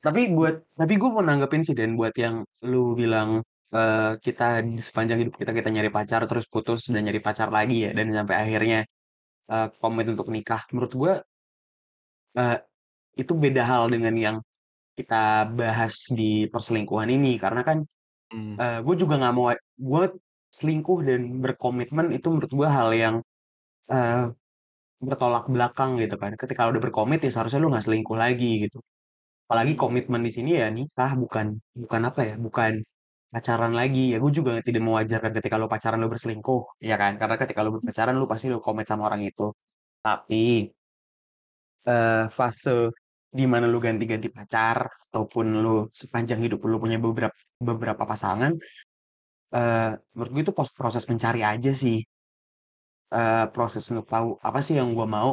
Tapi 0.00 0.32
buat 0.32 0.64
tapi 0.80 0.92
gue 0.96 1.10
mau 1.12 1.20
nanggepin 1.20 1.60
sih 1.66 1.76
Den, 1.76 1.92
buat 2.00 2.16
yang 2.16 2.40
lu 2.64 2.96
bilang, 2.96 3.44
eee, 3.68 4.16
kita 4.24 4.64
di 4.64 4.80
sepanjang 4.80 5.18
hidup 5.20 5.34
kita, 5.36 5.52
kita 5.52 5.68
nyari 5.68 5.90
pacar, 5.92 6.24
terus 6.24 6.48
putus 6.48 6.88
dan 6.88 7.04
nyari 7.04 7.20
pacar 7.20 7.48
lagi 7.52 7.84
ya, 7.84 7.90
dan 7.92 8.08
sampai 8.08 8.36
akhirnya, 8.48 8.78
eee, 9.52 9.68
komit 9.82 10.06
untuk 10.12 10.28
nikah. 10.34 10.62
Menurut 10.74 10.92
gue 10.96 11.12
eee, 12.38 12.56
itu 13.22 13.32
beda 13.34 13.62
hal 13.66 13.84
dengan 13.94 14.14
yang 14.16 14.36
kita 14.98 15.48
bahas 15.58 15.94
di 16.14 16.46
perselingkuhan 16.52 17.10
ini. 17.12 17.36
Karena 17.42 17.62
kan, 17.68 17.78
Mmm. 18.32 18.60
eee, 18.60 18.78
gue 18.86 18.96
juga 19.02 19.14
nggak 19.20 19.34
mau 19.36 19.48
gue 19.58 20.04
selingkuh 20.54 21.00
dan 21.08 21.22
berkomitmen 21.44 22.06
itu 22.16 22.26
menurut 22.32 22.52
gue 22.52 22.68
hal 22.70 22.90
yang, 22.96 23.16
eee, 23.92 24.32
bertolak 25.08 25.44
belakang 25.54 25.90
gitu 26.02 26.14
kan. 26.22 26.32
Ketika 26.42 26.62
udah 26.70 26.80
berkomit 26.84 27.18
ya 27.24 27.30
seharusnya 27.34 27.60
lu 27.64 27.68
nggak 27.72 27.84
selingkuh 27.86 28.16
lagi 28.24 28.46
gitu. 28.68 28.78
Apalagi 29.46 29.72
Mhm. 29.76 29.80
komitmen 29.82 30.22
di 30.26 30.32
sini 30.36 30.50
ya 30.62 30.66
nikah, 30.78 31.12
bukan 31.22 31.46
bukan 31.82 32.02
apa 32.10 32.20
ya, 32.30 32.34
bukan 32.46 32.72
pacaran 33.34 33.72
lagi. 33.80 34.00
Ya 34.12 34.16
gue 34.24 34.32
juga 34.38 34.52
tidak 34.68 34.82
mewajarkan 34.88 35.32
ketika 35.38 35.56
lu 35.62 35.66
pacaran 35.74 35.98
lu 36.02 36.08
berselingkuh, 36.14 36.60
ya 36.90 36.94
kan. 37.02 37.12
Karena 37.20 37.36
ketika 37.42 37.60
lu 37.66 37.70
berpacaran 37.78 38.14
lu 38.20 38.26
pasti 38.32 38.46
lu 38.54 38.58
komit 38.66 38.86
sama 38.90 39.02
orang 39.10 39.22
itu. 39.30 39.44
Tapi 40.06 40.70
eee, 41.88 42.28
fase 42.36 42.92
di 43.38 43.44
mana 43.52 43.64
lu 43.72 43.78
ganti-ganti 43.86 44.28
pacar, 44.36 44.78
ataupun 45.08 45.46
lu 45.62 45.86
sepanjang 46.00 46.40
hidup 46.44 46.60
lu 46.70 46.76
punya 46.82 46.98
beberap 47.04 47.32
beberapa 47.68 48.02
pasangan, 48.10 48.52
eee, 49.56 49.90
menurut 50.16 50.30
gue 50.34 50.42
itu 50.46 50.54
proses 50.78 51.04
mencari 51.10 51.40
aja 51.46 51.72
sih. 51.74 51.98
Eee, 53.12 53.50
proses 53.54 53.82
untuk 53.90 54.06
tahu, 54.06 54.28
apa 54.38 54.58
sih 54.66 54.74
yang 54.78 54.94
gue 54.94 55.02
mau, 55.16 55.30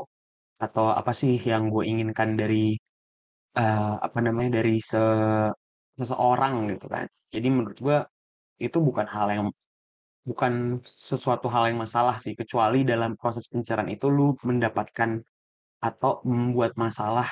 atau 0.63 0.85
apa 0.99 1.11
sih 1.21 1.33
yang 1.51 1.63
gue 1.73 1.83
inginkan 1.91 2.29
dari, 2.41 2.77
eee, 3.59 3.93
apa 4.07 4.19
namanya, 4.25 4.51
dari 4.61 4.79
se 4.91 4.99
seseorang 5.99 6.55
gitu 6.71 6.85
kan. 6.93 7.05
Jadi 7.35 7.47
menurut 7.55 7.79
gue, 7.87 7.97
itu 8.65 8.77
bukan 8.87 9.07
hal 9.15 9.27
yang 9.35 9.43
bukan 10.29 10.53
sesuatu 11.09 11.47
hal 11.53 11.63
yang 11.71 11.79
masalah 11.85 12.15
sih, 12.23 12.33
kecuali 12.41 12.83
dalam 12.87 13.11
proses 13.21 13.45
pencarian 13.53 13.89
itu 13.95 14.07
lu 14.17 14.35
mendapatkan 14.49 15.11
atau 15.83 16.11
membuat 16.27 16.73
masalah 16.79 17.29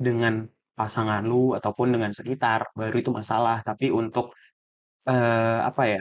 dengan 0.00 0.46
pasangan 0.78 1.22
lu, 1.30 1.54
ataupun 1.58 1.88
dengan 1.94 2.12
sekitar, 2.16 2.60
baru 2.78 2.96
itu 3.02 3.10
masalah. 3.14 3.60
Tapi 3.68 3.90
untuk, 3.94 4.34
eee, 5.10 5.58
apa 5.70 5.82
ya, 5.92 6.00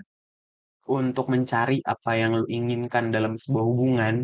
untuk 1.00 1.26
mencari 1.34 1.80
apa 1.94 2.12
yang 2.22 2.32
lu 2.40 2.46
inginkan 2.58 3.06
dalam 3.16 3.34
sebuah 3.40 3.66
hubungan, 3.70 4.16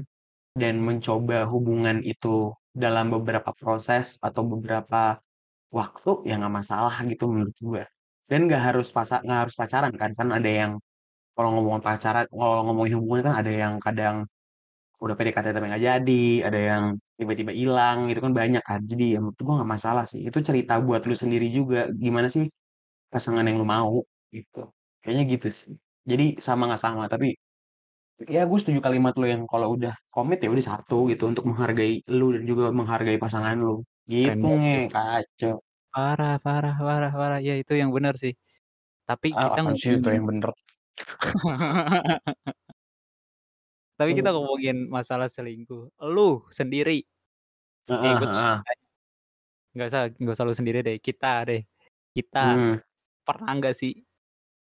dan 0.62 0.76
mencoba 0.88 1.46
hubungan 1.54 1.98
itu 2.06 2.52
dalam 2.76 3.06
beberapa 3.16 3.52
proses 3.56 4.06
atau 4.28 4.44
beberapa 4.54 5.20
waktu, 5.74 6.12
ya 6.30 6.34
nggak 6.42 6.56
masalah 6.62 6.96
gitu 7.12 7.26
menurut 7.34 7.58
gue. 7.60 7.84
Dan 8.30 8.40
nggak 8.50 8.64
harus 8.74 8.88
pasa 8.98 9.16
nggak 9.26 9.40
harus 9.48 9.56
pacaran 9.62 9.94
kan, 10.02 10.12
kan 10.20 10.30
ada 10.38 10.50
yang 10.62 10.72
kalau 11.36 11.50
ngomongin 11.58 11.84
pacaran 11.88 12.26
kalau 12.32 12.64
ngomongin 12.68 12.96
hubungan 13.00 13.24
kan 13.32 13.36
ada 13.42 13.52
yang 13.64 13.74
kadang 13.86 14.18
udah 15.04 15.16
PDKT 15.20 15.48
tapi 15.56 15.66
nggak 15.72 15.84
jadi, 15.90 16.24
ada 16.48 16.60
yang 16.72 16.84
tiba-tiba 17.20 17.52
ilang, 17.54 18.00
itu 18.12 18.20
kan 18.26 18.34
banyak 18.42 18.64
kan. 18.70 18.82
Jadi 18.92 19.04
ya 19.16 19.20
menurut 19.24 19.40
gue 19.46 19.54
nggak 19.60 19.72
masalah 19.76 20.04
sih, 20.12 20.22
itu 20.28 20.40
cerita 20.48 20.74
buat 20.88 21.02
lu 21.10 21.16
sendiri 21.18 21.48
juga, 21.58 21.90
gimana 22.04 22.28
sih 22.36 22.46
pasangan 23.14 23.46
yang 23.50 23.58
lu 23.62 23.68
mau, 23.68 24.04
gitu. 24.36 24.60
Kayaknya 25.04 25.24
gitu 25.38 25.48
sih. 25.62 25.74
Jadi 26.12 26.24
sama 26.48 26.62
nggak 26.68 26.82
sama, 26.86 27.04
tapi 27.14 27.28
ya 28.36 28.42
gue 28.50 28.58
setuju 28.62 28.80
kalimat 28.88 29.14
lu 29.22 29.26
yang 29.34 29.44
kalau 29.52 29.70
udah 29.76 29.94
komit 30.16 30.38
ya 30.44 30.50
udah 30.56 30.66
satu 30.72 30.96
gitu, 31.12 31.24
untuk 31.32 31.46
menghargai 31.50 31.94
lu 32.18 32.26
dan 32.36 32.44
juga 32.52 32.66
menghargai 32.80 33.18
pasangan 33.24 33.58
lu. 33.68 33.74
Gitu 34.14 34.46
Nge, 34.46 34.88
kacau. 34.94 35.62
Parah 35.94 36.36
parah 36.46 36.76
parah 36.88 37.12
parah, 37.20 37.40
ya 37.48 37.54
itu 37.62 37.74
yang 37.82 37.92
bener 37.96 38.16
sih. 38.24 38.34
Tapi 39.10 39.28
Ah, 39.36 39.44
kita 39.44 39.60
sih 39.82 39.92
itu 40.00 40.08
ngomongin 40.08 40.16
yang 40.16 40.26
bener? 40.30 40.52
tapi 44.00 44.14
kita 44.14 44.30
ngomongin 44.30 44.86
masalah 44.94 45.26
selingkuh, 45.26 45.90
lu 46.14 46.46
sendiri 46.54 47.02
eh, 48.04 48.14
Heeh 48.14 48.20
gue 48.20 48.28
tanya 48.34 48.56
heeh. 48.56 48.68
tanya. 48.68 48.86
Nggak 49.76 49.88
usah 49.92 50.04
nggak 50.22 50.36
usah 50.38 50.46
lu 50.50 50.56
sendiri 50.60 50.80
deh, 50.88 50.98
kita 51.08 51.28
deh. 51.50 51.62
Kita, 52.16 52.40
Mmm. 52.42 52.78
pernah 53.28 53.52
nggak 53.60 53.76
sih 53.82 53.92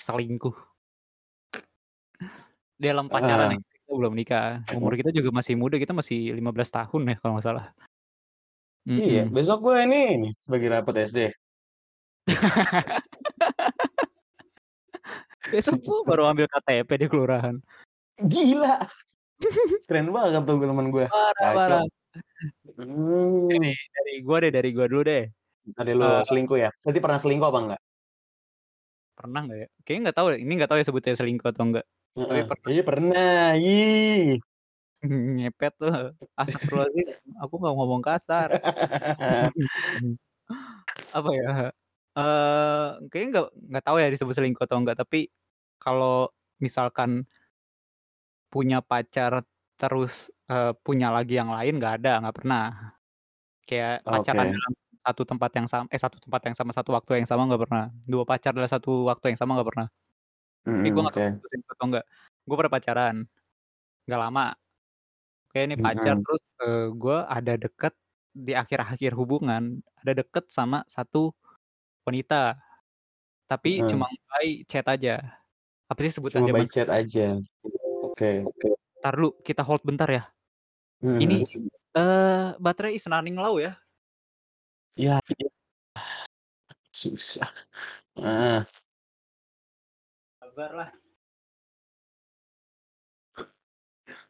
selingkuh? 0.01 0.66
Dalam 2.77 3.09
pacaran 3.09 3.49
ya, 3.49 3.57
Heeh. 3.57 3.73
kita 3.73 3.89
belum 3.97 4.13
nikah, 4.13 4.61
umur 4.69 4.93
kita 4.93 5.09
juga 5.09 5.33
masih 5.33 5.57
muda, 5.57 5.81
kita 5.81 5.97
masih 5.97 6.29
15 6.37 6.69
tahun 6.69 7.09
ya 7.09 7.15
kalau 7.17 7.41
nggak 7.41 7.47
salah. 7.49 7.65
Iya, 8.85 9.25
Mhm. 9.25 9.33
besok 9.33 9.57
gue 9.65 9.77
ini 9.83 10.29
bagi 10.45 10.67
rapot 10.69 10.93
SD. 10.95 11.33
Besok 15.53 15.79
gue 15.79 15.87
Secepet 15.87 16.07
baru 16.07 16.23
ambil 16.29 16.45
KTP 16.51 16.89
di 17.01 17.07
kelurahan. 17.09 17.55
Gila! 18.19 18.83
Keren 19.87 20.11
banget 20.13 20.43
tuh 20.43 20.59
temen 20.59 20.87
gue, 20.93 21.05
Parah 21.09 21.33
kacau. 21.35 21.55
parah. 21.57 21.81
Ini 22.67 22.83
Mmm. 22.83 23.71
dari 23.95 24.13
gua 24.27 24.37
deh 24.43 24.51
dari 24.51 24.69
gua 24.75 24.85
dulu 24.91 25.07
deh. 25.07 25.23
Tadi 25.71 25.91
lu 25.95 26.03
Eee 26.03 26.19
selingkuh 26.27 26.59
ya? 26.59 26.67
Berarti 26.83 26.99
pernah 26.99 27.15
selingkuh 27.19 27.47
apa 27.47 27.59
enggak? 27.63 27.79
Pernah 29.17 29.41
nggak 29.49 29.57
ya? 29.57 29.67
Kayaknya 29.81 30.01
nggak 30.05 30.17
tahu 30.21 30.27
deh, 30.29 30.39
ini 30.45 30.51
nggak 30.61 30.69
tahu 30.69 30.77
ya 30.77 30.85
sebutnya 30.85 31.13
selingkuh 31.17 31.49
atau 31.49 31.63
enggak, 31.65 31.85
tapi 32.25 32.39
Heeh, 32.39 32.47
pernah. 32.49 32.63
kayaknya 32.63 32.83
pernah, 32.89 33.29
ih. 33.61 34.41
Ngepet 35.37 35.73
tuh, 35.81 35.93
astagfirullahaladzim, 36.41 37.07
aku 37.41 37.53
nggak 37.61 37.75
ngomong 37.77 38.01
kasar. 38.07 38.49
Apa 41.15 41.29
ya, 41.39 41.47
eee, 42.17 42.87
kayaknya 43.11 43.29
nggak 43.33 43.47
nggak 43.71 43.83
tahu 43.87 43.97
ya 44.03 44.07
disebut 44.13 44.33
selingkuh 44.37 44.63
atau 44.67 44.77
enggak, 44.81 44.97
tapi 45.01 45.31
kalau 45.81 46.29
misalkan 46.63 47.25
punya 48.53 48.79
pacar 48.79 49.43
terus, 49.79 50.31
eee, 50.49 50.71
punya 50.85 51.07
lagi 51.15 51.35
yang 51.39 51.51
lain 51.51 51.73
nggak 51.79 51.93
ada, 52.01 52.09
nggak 52.23 52.35
pernah. 52.39 52.63
Kayak 53.69 54.07
pacaran 54.11 54.47
Oke. 54.47 54.55
dalam 54.55 54.73
satu 55.05 55.23
tempat 55.29 55.51
yang 55.57 55.67
sam 55.71 55.85
eh, 55.93 56.01
satu 56.01 56.17
tempat 56.23 56.41
yang 56.47 56.55
sama, 56.59 56.71
satu 56.77 56.91
waktu 56.97 57.11
yang 57.23 57.29
sama 57.31 57.43
nggak 57.49 57.61
pernah. 57.67 57.85
2 58.11 58.25
pacar 58.29 58.51
dalam 58.57 58.69
satu 58.71 58.91
waktu 59.09 59.25
yang 59.35 59.39
sama 59.41 59.51
nggak 59.59 59.69
pernah. 59.71 59.87
Tapi 60.75 60.87
Mhm, 60.89 61.03
nggak 61.03 61.13
tahu 61.15 61.21
oke. 61.21 61.25
disebut 61.25 61.41
selingkuh 61.51 61.73
atau 61.77 61.85
enggak. 61.89 62.05
Gua 62.47 62.55
pernah 62.59 62.73
pacaran, 62.77 63.15
nggak 64.07 64.21
lama. 64.23 64.43
Oke 65.49 65.59
ini 65.67 65.75
pacar 65.79 66.15
Mhm. 66.15 66.25
terus, 66.25 66.41
eee, 66.63 66.85
gua 67.01 67.17
ada 67.29 67.53
deket 67.63 67.93
di 68.35 68.53
akhir-akhir 68.57 69.11
hubungan, 69.19 69.63
ada 70.01 70.13
deket 70.21 70.45
sama 70.53 70.83
satu 70.89 71.33
wanita. 72.07 72.57
Tapi 73.49 73.85
cuma 73.89 74.05
Heeh. 74.05 74.17
by 74.31 74.63
chat 74.71 74.85
aja. 74.89 75.11
Apa 75.91 75.99
sih 76.05 76.13
sebutan 76.17 76.43
Cuma 76.45 76.51
by 76.51 76.65
chat 76.67 76.89
aja? 76.91 77.39
Oke. 78.03 78.47
Oke. 78.47 78.69
Entar 79.01 79.13
dulu, 79.17 79.29
kita 79.45 79.61
hold 79.65 79.81
bentar 79.87 80.09
ya. 80.11 80.23
Ini, 81.21 81.45
Mhm. 81.45 81.69
eee, 81.97 82.47
baterai 82.61 82.95
is 82.99 83.07
running 83.09 83.37
low 83.39 83.57
ya. 83.61 83.79
Ya. 84.97 85.21
Susah, 86.91 87.51
heeh. 90.57 90.65
Sabarlah. 90.65 90.89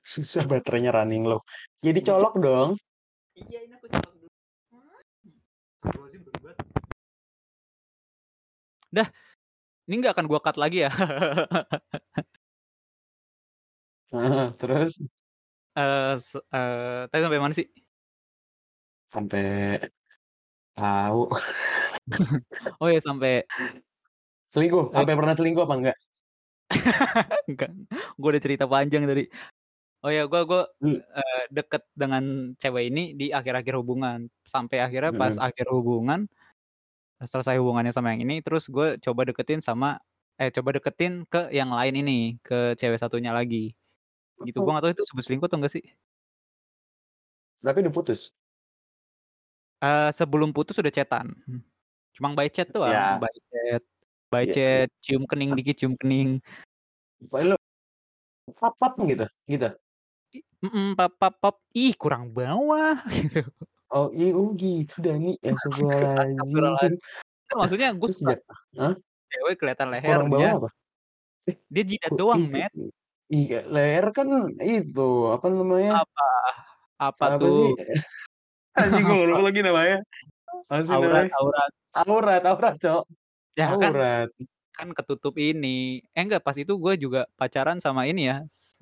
Susah 0.03 0.43
baterainya 0.43 0.91
running 0.91 1.23
low. 1.23 1.39
Ya 1.79 1.91
Iya. 1.91 2.03
dicolok 2.03 2.33
dong. 2.43 2.69
Iya 3.35 3.59
ini 3.63 3.73
aku 3.79 3.87
colok 3.87 4.11
dulu. 4.19 4.27
Dah, 8.87 9.07
ini 9.87 9.95
nggak 9.99 10.15
akan 10.15 10.25
gua 10.31 10.39
cut 10.43 10.55
lagi 10.59 10.83
ya. 10.87 10.91
Heeh, 14.11 14.47
terus? 14.59 14.91
Se 16.27 16.37
eee, 16.55 17.07
tadi 17.11 17.21
sampai 17.23 17.39
mana 17.43 17.53
sih? 17.55 17.67
Sampai 19.11 19.43
tahu. 20.75 21.31
Oh 22.79 22.87
ya 22.87 23.01
sampai 23.03 23.43
Selingkuh, 24.47 24.95
sampai 24.95 25.13
pernah 25.19 25.35
selingkuh 25.35 25.63
apa 25.67 25.75
enggak? 25.75 25.97
Enggak, 27.49 27.71
gua 28.19 28.29
udah 28.35 28.43
cerita 28.43 28.65
panjang 28.67 29.03
tadi. 29.07 29.23
Oh 30.05 30.11
ya, 30.13 30.25
gua 30.31 30.41
gua, 30.49 30.61
Mmm. 30.81 31.07
eee, 31.15 31.41
deket 31.53 31.83
dengan 31.97 32.53
cewek 32.61 32.83
ini 32.93 33.01
di 33.19 33.25
akhir-akhir 33.33 33.75
hubungan. 33.81 34.29
Sampai 34.47 34.79
akhirnya 34.83 35.13
pas 35.15 35.35
Mhm. 35.35 35.41
akhir 35.41 35.67
hubungan, 35.73 36.27
selesai 37.21 37.57
hubungannya 37.61 37.93
sama 37.95 38.13
yang 38.15 38.23
ini, 38.27 38.41
terus 38.45 38.67
gue 38.71 38.97
coba 39.03 39.21
deketin 39.29 39.61
sama 39.63 39.99
eh, 40.41 40.51
coba 40.55 40.75
deketin 40.77 41.25
ke 41.29 41.49
yang 41.55 41.71
lain 41.73 41.95
ini, 42.01 42.17
ke 42.45 42.75
cewek 42.79 42.99
satunya 43.01 43.31
lagi. 43.35 43.73
Gitu, 44.43 44.59
gue 44.63 44.69
Oh. 44.69 44.73
nggak 44.73 44.83
tahu 44.85 44.93
itu 44.97 45.03
disebut 45.07 45.23
selingkuh 45.27 45.47
atau 45.51 45.59
enggak 45.61 45.73
sih? 45.77 45.85
Berarti 47.63 47.79
udah 47.85 47.93
putus? 47.93 48.31
Eee, 49.81 50.09
sebelum 50.09 50.49
putus 50.57 50.81
udah 50.81 50.89
chat-an. 50.89 51.37
Cuma 52.17 52.33
by 52.37 52.49
chat 52.49 52.69
doang, 52.73 53.05
Ya. 53.05 53.21
by 53.21 53.29
chat 53.53 53.83
Iya 54.27 54.39
iya. 54.43 54.51
chat, 54.51 54.89
cium 54.99 55.23
kening 55.23 55.55
dikit, 55.55 55.75
cium 55.79 55.93
kening. 55.95 56.43
Pokoknya 57.31 57.55
lu 57.55 57.57
pap 58.59 58.75
pap 58.75 58.93
gitu 59.07 59.25
gitu? 59.47 59.69
I 60.35 60.39
mhm, 60.67 60.99
pap 60.99 61.15
pap 61.15 61.35
pap, 61.39 61.55
ih 61.71 61.95
kurang 61.95 62.35
bawah 62.35 62.99
gitu. 63.07 63.47
Oh 63.87 64.11
i 64.11 64.35
oh 64.35 64.51
gitu 64.59 64.99
Dani, 64.99 65.39
astagfirullahaladzim. 65.47 66.35
Astagfirullahaladzim. 66.43 66.99
Kan 67.47 67.55
maksudnya 67.63 67.89
gue 67.95 68.07
Terus 68.11 68.19
suka 68.19 68.35
ja 68.75 68.83
heeh? 68.83 68.93
cewek 69.31 69.55
kelihatan 69.63 69.87
Kurang 69.95 70.03
lehernya. 70.03 70.31
bawah 70.35 70.51
apa? 70.59 70.69
Eh, 71.47 71.55
Dia 71.71 71.83
jidat 71.87 72.11
kok 72.11 72.19
doang, 72.19 72.39
ih 72.43 72.47
Matt. 72.51 72.71
iya 73.31 73.59
leher 73.63 74.05
kan 74.11 74.27
itu, 74.59 75.09
apa 75.31 75.47
namanya 75.47 76.03
Apa? 76.03 76.27
Apa 76.99 77.23
apa 77.31 77.45
sih? 77.47 77.71
tuh? 77.71 77.71
Anjing 78.83 79.05
gue 79.07 79.15
Apa? 79.15 79.27
lupa 79.31 79.41
lagi 79.47 79.61
namanya. 79.63 79.97
Apa 80.67 80.83
sih 80.83 80.91
Aurat 80.91 81.07
namanya? 81.07 81.31
aurat. 81.39 81.71
Aurat 81.97 82.43
aurat, 82.43 82.75
Cok. 82.75 83.03
Ya 83.57 83.73
kan 83.81 83.89
Aurat. 83.93 84.29
kan 84.77 84.87
ketutup 84.93 85.33
ini. 85.41 86.05
Eh 86.13 86.21
enggak, 86.21 86.45
pas 86.45 86.53
itu 86.53 86.73
gue 86.77 86.93
juga 87.01 87.25
pacaran 87.39 87.81
sama 87.81 88.05
ini 88.05 88.29
ya, 88.29 88.45
s 88.45 88.77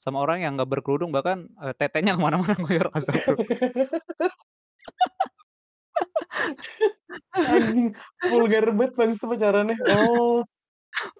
sama 0.00 0.20
orang 0.24 0.40
yang 0.44 0.52
nggak 0.56 0.68
berkerudung, 0.72 1.12
bahkan, 1.16 1.48
eee, 1.60 1.72
tetenya 1.76 2.12
ke 2.16 2.20
mana-mana 2.24 2.56
ngoyor, 2.60 2.88
astagfirullah. 2.96 3.48
Anjing, 7.48 7.88
vulgar 8.28 8.64
banget 8.78 8.92
Bang 8.98 9.10
itu 9.14 9.26
pacarannya. 9.32 9.76
Oh. 9.88 10.44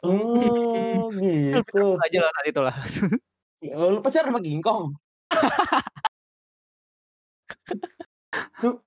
Oh, 0.05 1.09
takut 1.53 1.73
gitu. 1.73 1.81
aja 2.05 2.19
lah 2.25 2.31
saat 2.37 2.47
itulah. 2.53 2.75
Oh, 3.79 3.89
lu 3.95 4.01
pacaran 4.05 4.29
sama 4.35 4.41
King 4.45 4.61
Kong? 4.65 4.97
Lu 8.63 8.85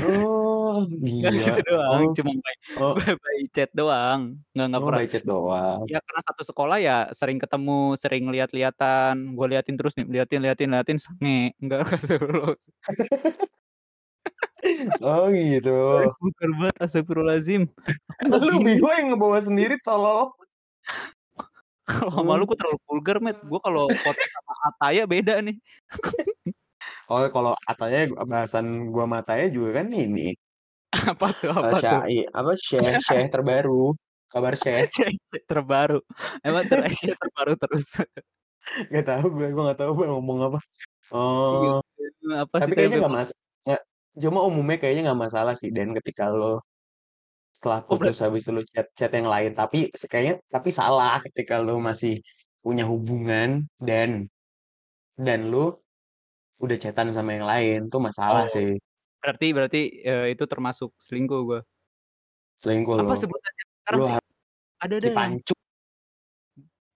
oh, 0.00 0.88
Nggak 0.88 1.32
gila. 1.36 1.44
gitu 1.44 1.60
doang, 1.68 2.00
Oh 2.00 2.12
cuma 2.16 2.30
by 2.40 2.54
oh. 2.80 2.94
by 3.22 3.38
chat 3.52 3.70
doang, 3.76 4.20
nggak 4.56 4.66
nggak 4.72 4.80
Oh, 4.80 4.86
pernah 4.88 5.00
by 5.00 5.08
chat 5.08 5.24
doang. 5.24 5.78
ya 5.84 5.98
karena 6.00 6.20
satu 6.24 6.42
sekolah 6.48 6.76
ya 6.80 6.96
sering 7.12 7.36
ketemu, 7.36 7.80
sering 8.00 8.24
lihat-lihatan, 8.32 9.36
gue 9.36 9.46
liatin 9.52 9.76
terus 9.76 9.92
nih, 9.94 10.06
liatin 10.08 10.40
liatin 10.40 10.68
liatin, 10.72 10.98
sange, 10.98 11.52
enggak 11.60 11.80
astagfirullah. 11.92 12.56
Oh 15.02 15.26
gitu. 15.28 15.74
Vulgar 16.22 16.50
banget, 16.54 16.76
astagfirullahaladzim. 16.78 17.62
Lu 18.30 18.62
bego 18.62 18.88
yang 18.94 19.10
ngebawa 19.10 19.42
sendiri 19.42 19.74
tolol. 19.82 20.30
Kalau 21.82 22.14
sama 22.14 22.38
lu 22.38 22.46
Mmm. 22.46 22.50
gue 22.54 22.56
terlalu 22.62 22.78
vulgar, 22.86 23.16
Matt. 23.18 23.42
Gue 23.42 23.58
kalau 23.58 23.90
podcast 23.90 24.30
sama 24.30 24.52
Ataya 24.70 25.02
beda 25.04 25.42
nih. 25.42 25.58
Oh, 27.12 27.24
kalau 27.34 27.52
Ataya 27.70 27.98
bahasan 28.32 28.66
gua 28.92 29.04
sama 29.04 29.16
Ataya 29.22 29.44
juga 29.56 29.70
kan 29.84 29.86
ini 29.92 30.32
Apa 31.12 31.26
tuh 31.40 31.50
eee, 31.52 31.72
apa 31.72 31.78
tuh? 31.80 31.80
syai 31.82 32.16
apa, 32.38 32.50
Syekh 32.56 32.84
Syekh 33.08 33.28
terbaru, 33.34 33.82
kabar 34.32 34.54
Syekh. 34.62 34.88
Syekh 34.96 35.44
terbaru. 35.50 35.98
Emang 36.46 36.64
ter 36.70 36.78
Syekh 36.98 37.16
terbaru 37.20 37.52
terus? 37.60 37.86
Nggak 38.90 39.04
tahu 39.10 39.26
gue, 39.36 39.46
gue 39.54 39.62
nggak 39.66 39.80
tahu 39.80 39.90
mau 39.98 40.06
ngomong 40.18 40.38
apa. 40.48 40.58
Iya, 41.52 41.70
Oh. 41.72 41.80
apa 42.44 42.56
sih 42.64 42.72
Tapi 42.72 42.72
kayaknya 42.76 42.96
nggak 43.04 43.12
memang 43.12 43.20
mas 43.20 43.30
nggak 43.68 43.82
cuma 44.24 44.40
umumnya 44.48 44.76
kayaknya 44.80 45.02
nggak 45.12 45.20
masalah 45.28 45.54
sih 45.60 45.70
Dan 45.76 45.88
ketika 45.98 46.24
lo 46.32 46.64
setelah 47.56 47.80
Oh 47.84 48.00
putus 48.00 48.16
habis 48.24 48.42
itu 48.48 48.52
lu 48.56 48.62
chat-chat 48.74 49.10
yang 49.14 49.28
lain, 49.30 49.52
tapi 49.54 49.78
kayaknya 50.10 50.34
tapi 50.50 50.70
salah 50.74 51.20
ketika 51.26 51.54
lu 51.62 51.78
masih 51.78 52.18
punya 52.64 52.84
hubungan 52.88 53.68
dan 53.78 54.26
dan 55.20 55.40
lu 55.52 55.76
udah 56.64 56.76
chat-an 56.82 57.08
sama 57.16 57.30
yang 57.36 57.46
lain, 57.52 57.78
itu 57.90 57.98
masalah 58.08 58.30
Oh, 58.30 58.46
sih. 58.54 58.82
berarti 59.22 59.46
berarti, 59.56 59.78
eee, 60.06 60.26
itu 60.34 60.44
termasuk 60.52 60.90
selingkuh 61.02 61.40
gue. 61.48 61.60
Selingkuh 62.60 62.96
Apa 63.00 63.12
sebutannya 63.16 63.64
sekarang 63.80 64.02
sih? 64.04 64.12
ha 64.12 64.18
Ada 64.84 64.96
deh 65.04 65.14
yang 65.16 65.32
dipancung. 65.40 65.56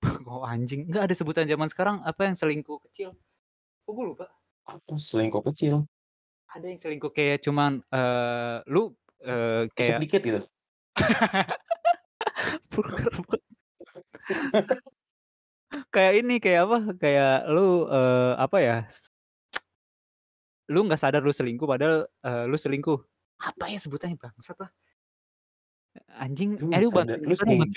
Oh 0.28 0.44
anjing, 0.44 0.88
enggak 0.88 1.08
ada 1.10 1.14
sebutan 1.16 1.46
zaman 1.48 1.68
sekarang, 1.72 1.96
apa 2.04 2.28
yang 2.28 2.36
selingkuh 2.36 2.78
kecil. 2.88 3.16
Kok 3.86 3.92
gue 3.96 4.06
lupa. 4.14 4.26
Apa 4.66 4.98
selingkuh 4.98 5.42
kecil? 5.46 5.86
Ada 6.54 6.66
yang 6.70 6.78
selingkuh 6.78 7.10
kayak 7.10 7.42
cuman, 7.42 7.82
eee, 7.90 8.56
lu, 8.70 8.94
Isep 9.76 9.76
kayak 9.76 10.00
dikit 10.00 10.20
gitu? 10.24 10.40
Kayak 15.94 16.12
ini, 16.22 16.34
kayak 16.42 16.60
apa, 16.66 16.76
kayak 17.02 17.30
lu, 17.54 17.60
eee, 17.90 18.30
apa 18.44 18.56
ya, 18.66 18.74
lu 20.72 20.80
nggak 20.86 21.00
sadar 21.02 21.22
lu 21.26 21.32
selingkuh 21.34 21.66
padahal, 21.68 22.06
eee, 22.26 22.44
lu 22.50 22.56
selingkuh. 22.58 22.98
Apa 23.40 23.68
ya 23.68 23.76
sebutannya, 23.76 24.16
bangsat 24.16 24.56
lah. 24.62 24.70
Anjing, 26.24 26.52
Lu 26.60 26.66
eh 26.74 26.80
nggak 26.96 27.18
lu 27.28 27.34
bantuin 27.36 27.68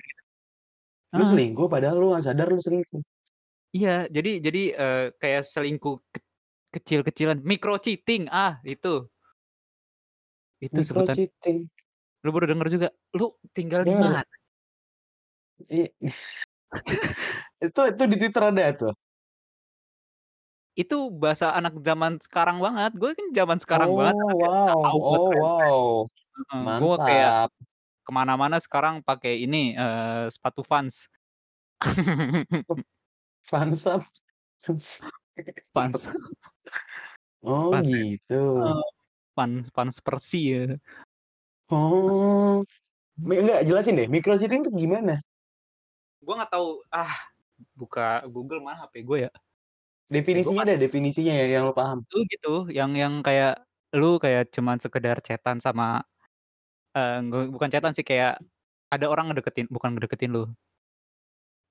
lu 1.18 1.24
Heeh. 1.24 1.30
selingkuh 1.30 1.68
padahal 1.74 1.96
lu 2.02 2.06
nggak 2.14 2.26
sadar 2.28 2.48
lu 2.54 2.62
selingkuh? 2.62 3.02
Iya, 3.76 4.10
jadi 4.16 4.30
jadi, 4.46 4.60
eee, 4.82 5.04
kayak 5.22 5.44
selingkuh 5.46 5.96
kec 6.14 6.24
kecil-kecilan, 6.74 7.38
micro 7.46 7.78
cheating, 7.82 8.26
ah 8.34 8.58
itu. 8.66 9.10
Itu 10.62 10.80
Micro 10.80 10.84
sebutan 10.84 11.16
cheating. 11.16 11.70
Lu 12.26 12.30
baru 12.36 12.46
denger 12.52 12.68
juga? 12.76 12.88
Lu 13.16 13.40
tinggal 13.56 13.88
di 13.88 13.96
Baru. 13.96 13.96
mana? 13.96 14.24
I 15.68 15.92
itu 17.66 17.82
itu 17.92 18.04
di 18.12 18.16
Twitter 18.22 18.44
ada 18.52 18.64
tuh? 18.80 18.94
Itu 20.80 20.96
bahasa 21.12 21.52
anak 21.60 21.74
zaman 21.84 22.14
sekarang 22.24 22.58
banget, 22.64 22.92
gue 22.96 23.12
kan 23.18 23.28
zaman 23.36 23.58
sekarang 23.60 23.92
banget 24.00 24.16
Oh, 24.16 24.32
nggak 24.40 24.52
wow 24.64 24.80
tahu 24.88 24.98
oh, 25.04 25.12
tren-tren. 25.12 25.44
wow. 25.44 25.80
Heeh, 26.40 26.64
gue 26.80 26.96
kayak 27.08 27.32
Mantap. 27.36 27.50
ke 28.08 28.12
mana-mana 28.16 28.58
sekarang 28.64 28.96
pakai 29.04 29.34
ini, 29.44 29.76
eee, 29.76 30.32
sepatu 30.32 30.62
Vans. 30.64 30.96
Oh, 32.72 32.80
Vans 33.52 33.82
ap 33.92 34.04
Vans. 34.68 34.88
Vans. 35.76 36.00
Oh, 37.44 37.72
Vans 37.72 37.88
ya? 37.92 38.00
gitu. 38.16 38.36
Heeh, 38.60 38.84
Vans 39.38 39.66
Vans 39.76 39.98
Persie. 40.06 40.80
Oh. 41.72 42.64
Enggak, 43.20 43.68
jelasin 43.68 44.00
deh, 44.00 44.08
micro 44.08 44.36
cheating 44.40 44.64
itu 44.64 44.72
gimana? 44.88 45.20
Gue 46.24 46.36
nggak 46.36 46.52
tahu, 46.56 46.84
ah, 46.92 47.12
buka 47.76 48.24
Google 48.32 48.64
mana 48.64 48.88
HP 48.88 49.04
gue 49.08 49.20
ya. 49.28 49.32
Ya 50.34 50.40
Definisinya 50.42 50.62
kan 50.62 50.68
deh, 50.68 50.78
definisinya 50.84 51.34
ya 51.40 51.46
yang 51.54 51.64
lu 51.70 51.74
paham. 51.80 52.00
Itu 52.10 52.18
gitu, 52.34 52.50
yang 52.78 52.92
yang 52.98 53.14
kayak 53.26 53.62
lu 53.98 54.18
kayak 54.24 54.50
cuman 54.56 54.78
sekedar 54.82 55.18
chat-an 55.26 55.58
sama 55.66 56.02
nge 56.98 57.40
bukan 57.56 57.70
chat-an 57.74 57.94
sih, 57.98 58.06
kayak 58.10 58.42
ada 58.94 59.06
orang 59.14 59.26
ngedeketin 59.34 59.68
bukan 59.76 59.92
ngedeketin 59.98 60.32
lu. 60.36 60.56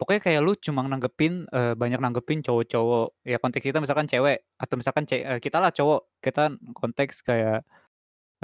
Pokoknya 0.01 0.23
kayak 0.23 0.41
lu 0.47 0.55
cuma 0.55 0.87
nanggepin, 0.87 1.51
eee, 1.51 1.75
banyak 1.75 1.99
nanggepin 1.99 2.39
cowok-cowok, 2.47 3.19
ya 3.27 3.35
konteks 3.43 3.67
kita 3.67 3.83
misalkan 3.83 4.07
cewek 4.07 4.47
atau 4.55 4.75
misalkan 4.79 5.03
ce 5.11 5.27
eee, 5.27 5.39
kita 5.43 5.59
lah 5.59 5.75
cowok, 5.75 6.01
kita 6.23 6.55
konteks 6.79 7.17
kayak, 7.27 7.67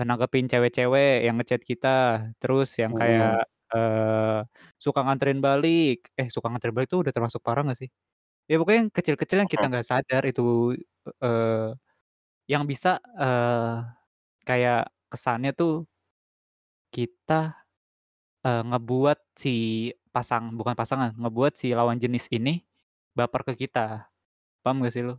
nanggepin 0.01 0.47
cewek-cewek 0.53 1.27
yang 1.27 1.35
nge-chat 1.39 1.63
kita, 1.65 1.89
terus 2.43 2.75
yang 2.83 2.93
kayak, 2.99 3.47
eee, 3.75 4.41
suka 4.83 5.01
nganterin 5.07 5.41
balik, 5.45 6.11
eh 6.21 6.29
suka 6.35 6.47
nganterin 6.51 6.75
balik 6.77 6.89
itu 6.91 6.99
udah 7.05 7.13
termasuk 7.17 7.43
parah 7.47 7.63
nggak 7.67 7.81
sih? 7.83 7.91
Ya 8.49 8.55
pokoknya 8.61 8.81
yang 8.85 8.93
kecil-kecil 8.93 9.39
yang 9.41 9.49
kita 9.55 9.65
nggak 9.73 9.87
sadar 9.89 10.23
itu, 10.29 10.43
e 11.09 11.11
eee, 11.25 11.69
yang 12.53 12.65
bisa, 12.71 12.89
eee, 13.21 13.77
kayak 14.49 14.79
kesannya 15.13 15.51
tuh 15.61 15.89
kita, 16.93 17.35
eee, 18.47 18.63
ngebuat 18.69 19.19
si 19.39 19.51
pasang 20.15 20.55
bukan 20.59 20.75
pasangan, 20.79 21.13
ngebuat 21.19 21.55
si 21.61 21.73
lawan 21.77 21.99
jenis 22.03 22.27
ini 22.35 22.65
baper 23.19 23.43
ke 23.49 23.55
kita. 23.69 24.11
Paham 24.65 24.81
nggak 24.83 24.95
sih 24.95 25.05
lu? 25.07 25.15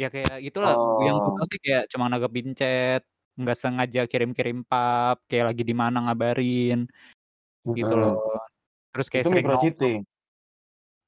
Ya 0.00 0.08
kayak 0.14 0.40
gitulah, 0.46 0.76
yang 1.00 1.16
gue 1.24 1.32
Oh. 1.32 1.48
sih 1.52 1.60
kayak 1.64 1.84
cuma 1.92 2.06
nanggepin 2.12 2.48
chat, 2.58 3.02
nggak 3.40 3.56
sengaja 3.62 4.00
kirim-kirim 4.10 4.58
pap, 4.70 5.16
kayak 5.30 5.46
lagi 5.54 5.62
di 5.70 5.74
mana 5.76 5.98
ngabarin, 6.06 6.86
gitu 7.78 7.94
loh. 8.00 8.14
Terus 8.92 9.08
kayak 9.12 9.26
Itu 9.26 9.30
sering 9.30 9.46
micro 9.46 9.56
nongkrong. 9.56 9.56
cheating? 9.56 10.04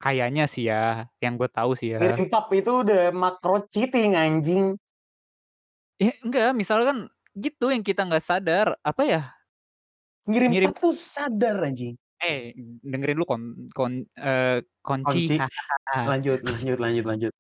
Kayaknya 0.00 0.42
sih 0.48 0.64
ya, 0.72 1.12
yang 1.20 1.36
gue 1.36 1.48
tahu 1.52 1.76
sih 1.76 1.92
ya. 1.92 2.24
Pap 2.32 2.48
itu 2.56 2.70
udah 2.80 3.12
macro 3.12 3.66
cheating 3.68 4.16
anjing. 4.16 4.80
Eh, 6.00 6.16
enggak, 6.24 6.56
misalkan 6.56 7.12
gitu 7.36 7.68
yang 7.68 7.84
kita 7.84 8.08
nggak 8.08 8.24
sadar, 8.24 8.72
apa 8.80 9.02
ya 9.04 9.20
Ngirim 10.28 10.52
ngirim 10.52 10.72
tuh 10.80 10.92
sadar 10.92 11.56
anjing. 11.68 11.96
Eh, 12.20 12.52
dengerin 12.84 13.16
dulu 13.16 13.24
kon 13.32 13.42
kon 13.72 13.92
eee, 14.20 14.60
konci. 14.84 15.24
Kunci. 15.24 15.40
Lanjut 16.08 16.40
lanjut 16.44 16.78
lanjut 16.80 17.04
lanjut. 17.08 17.32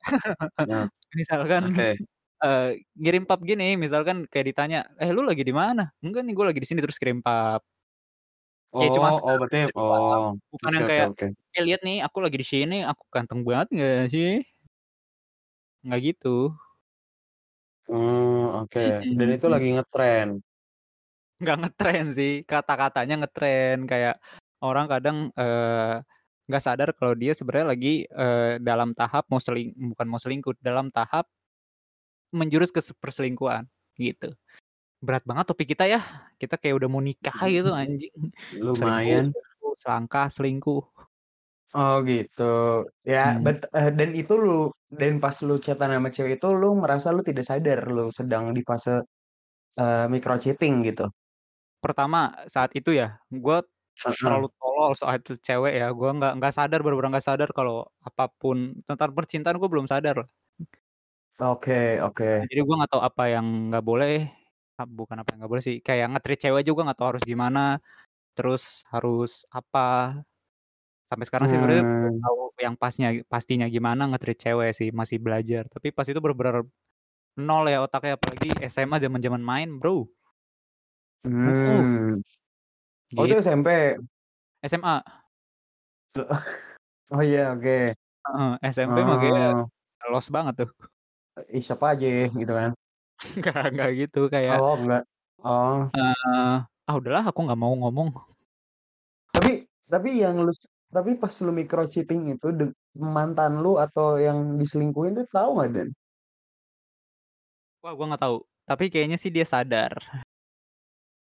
Nah, 0.68 0.88
Misalkan, 1.18 1.64
oke. 1.66 1.88
eee, 2.44 2.70
ngirim 3.00 3.24
pap 3.28 3.40
gini, 3.44 3.76
misalkan 3.80 4.26
kayak 4.30 4.46
ditanya, 4.54 4.78
"Eh, 5.00 5.10
lu 5.14 5.22
lagi 5.26 5.42
di 5.46 5.54
mana?" 5.54 5.92
"Enggak 6.04 6.22
nih, 6.26 6.34
gue 6.36 6.46
lagi 6.50 6.60
di 6.62 6.68
sini," 6.70 6.80
terus 6.84 6.98
kirim 7.00 7.20
pap. 7.24 7.62
Kayak 8.78 8.92
cuma 8.96 9.08
Oh 9.08 9.18
oh, 9.26 9.34
sekedar 9.34 9.40
berarti 9.40 9.58
gitu 9.58 9.70
doang, 9.78 10.04
oh, 10.06 10.38
bukan 10.52 10.70
oke 10.70 10.80
yang 10.80 10.86
oke 10.88 11.00
kayak, 11.00 11.08
oke. 11.10 11.26
"Eh, 11.56 11.62
lihat 11.66 11.80
nih 11.86 11.96
aku 12.06 12.18
lagi 12.24 12.36
di 12.42 12.46
sini, 12.52 12.74
aku 12.90 13.02
ganteng 13.14 13.40
banget 13.48 13.66
nggak 13.74 13.98
sih?" 14.14 14.28
Nggak 15.84 16.00
gitu. 16.12 16.28
Oh, 17.88 18.60
oke. 18.60 18.80
Dan 19.18 19.28
Mhm 19.28 19.36
itu 19.36 19.46
mhm. 19.46 19.52
lagi 19.52 19.68
ngetren? 19.74 20.42
Nggak 21.40 21.56
ngetren 21.64 22.06
sih, 22.12 22.32
kata-katanya 22.44 23.14
ngetren. 23.24 23.88
Kayak 23.88 24.20
orang 24.60 24.86
kadang, 24.92 25.16
eee, 25.40 26.04
nggak 26.44 26.62
sadar 26.66 26.88
kalau 26.92 27.16
dia 27.16 27.32
sebenarnya 27.32 27.68
lagi, 27.72 28.04
eee, 28.04 28.60
dalam 28.60 28.92
tahap 28.92 29.24
mau 29.32 29.40
seling 29.40 29.72
bukan 29.96 30.06
mau 30.12 30.20
selingkuh, 30.20 30.52
dalam 30.60 30.92
tahap 30.92 31.24
menjurus 32.32 32.70
ke 32.70 32.78
se 32.78 32.94
perselingkuhan, 32.94 33.66
gitu. 33.98 34.30
Berat 35.06 35.24
banget 35.24 35.44
topik 35.48 35.72
kita 35.72 35.84
ya, 35.88 36.00
kita 36.36 36.60
kayak 36.60 36.76
udah 36.76 36.88
mau 36.92 37.00
nikah 37.00 37.32
gitu 37.48 37.72
anjing. 37.72 38.12
Lumayan. 38.52 39.32
selingkuh, 39.32 39.74
selangkah, 39.80 40.26
selingkuh. 40.28 40.80
Oh, 41.74 41.94
gitu. 42.10 42.42
Ya, 43.12 43.18
Mmm. 43.22 43.44
bet 43.44 43.56
eee, 43.76 43.90
dan 43.98 44.10
itu 44.20 44.32
lu 44.44 44.50
dan 45.00 45.12
pas 45.22 45.36
lu 45.46 45.54
chat-an 45.64 45.90
sama 45.94 46.08
cewek 46.14 46.32
itu 46.42 46.46
lu 46.60 46.66
merasa 46.82 47.08
lu 47.14 47.22
tidak 47.28 47.44
sadar 47.50 47.78
lu 47.94 48.02
sedang 48.18 48.44
di 48.56 48.62
fase, 48.68 48.90
eee, 49.80 50.04
micro 50.12 50.34
cheating 50.42 50.74
gitu? 50.88 51.04
Pertama, 51.84 52.36
saat 52.44 52.76
itu 52.76 52.92
ya, 52.92 53.16
gue 53.32 53.56
terlalu 54.20 54.48
tolol 54.60 54.92
soal 55.00 55.16
itu 55.20 55.32
cewek 55.40 55.72
ya, 55.80 55.86
gue 55.96 56.10
nggak 56.18 56.32
nggak 56.40 56.52
sadar, 56.58 56.78
bener-bener 56.84 57.10
nggak 57.16 57.28
sadar 57.30 57.50
kalau 57.56 57.88
apa 58.04 58.24
pun 58.40 58.58
tentang 58.88 59.10
percintaan 59.16 59.56
gue 59.60 59.70
belum 59.72 59.88
sadar. 59.88 60.28
Oke 61.38 61.72
Heeh, 61.72 62.00
oke. 62.02 62.50
jadi 62.50 62.60
gue 62.66 62.74
nggak 62.78 62.90
tahu 62.92 63.02
apa 63.10 63.22
yang 63.34 63.46
nggak 63.70 63.84
boleh, 63.90 64.12
bukan 64.88 65.16
apa 65.20 65.28
yang 65.34 65.38
nggak 65.44 65.52
boleh 65.52 65.64
sih, 65.64 65.76
kayak 65.84 66.06
nge-treat 66.16 66.40
cewek 66.44 66.62
juga 66.68 66.80
nggak 66.86 66.98
tahu 66.98 67.08
harus 67.16 67.24
gimana, 67.26 67.60
terus 68.36 68.62
harus 68.92 69.44
apa. 69.52 70.20
Sampai 71.10 71.24
sekarang 71.28 71.46
sih 71.50 71.58
sebenarnya 71.60 71.84
belum 71.86 72.14
Mmm. 72.16 72.22
tahu 72.24 72.38
yang 72.64 72.74
pasnya 72.80 73.08
pastinya 73.28 73.66
gimana 73.70 74.02
nge-treat 74.10 74.38
cewek 74.44 74.70
sih, 74.78 74.88
masih 74.94 75.18
belajar. 75.22 75.64
Tapi 75.72 75.88
pas 75.96 76.06
itu 76.08 76.18
bener-bener 76.22 76.64
nol 77.38 77.64
ya 77.72 77.84
otaknya, 77.86 78.16
apalagi 78.20 78.48
SMA 78.70 78.96
zaman-zaman 79.02 79.42
main, 79.42 79.68
Bro. 79.80 80.10
Mmm. 81.24 82.22
Oh, 83.18 83.24
itu 83.26 83.34
Git 83.36 83.44
SMP? 83.44 83.68
SMA. 84.64 85.02
Oh, 87.12 87.22
iya, 87.26 87.54
oke. 87.54 87.94
Heeh, 88.26 88.52
SMP 88.74 88.98
Oh. 89.02 89.66
los 90.10 90.26
banget 90.30 90.54
tuh. 90.64 90.70
Ih, 91.50 91.62
siapa 91.62 91.94
aja 91.94 92.06
gitu 92.30 92.52
kan? 92.54 92.70
Enggak 93.36 93.56
enggak 93.70 93.90
gitu, 94.00 94.18
kayak 94.32 94.58
Oh, 94.58 94.76
enggak? 94.80 95.04
Oh. 95.44 95.90
eee, 95.96 96.56
"Ah, 96.88 96.94
udahlah 96.98 97.24
aku 97.30 97.40
nggak 97.46 97.60
mau 97.62 97.74
ngomong." 97.80 98.08
Tapi 99.34 99.52
tapi 99.86 100.10
yang 100.22 100.42
lu 100.46 100.50
tapi 100.90 101.10
pas 101.22 101.30
lu 101.46 101.52
micro 101.54 101.82
cheating 101.86 102.34
itu 102.34 102.48
deng 102.58 102.72
mantan 102.98 103.62
lu 103.62 103.78
atau 103.78 104.18
yang 104.18 104.58
diselingkuhin 104.58 105.14
tuh 105.18 105.26
tahu 105.30 105.50
nggak, 105.56 105.70
Dan? 105.76 105.90
Wah, 107.84 107.96
gue 107.96 108.04
nggak 108.12 108.20
tahu, 108.24 108.36
tapi 108.68 108.84
kayaknya 108.92 109.16
sih 109.16 109.32
dia 109.32 109.48
sadar. 109.48 110.20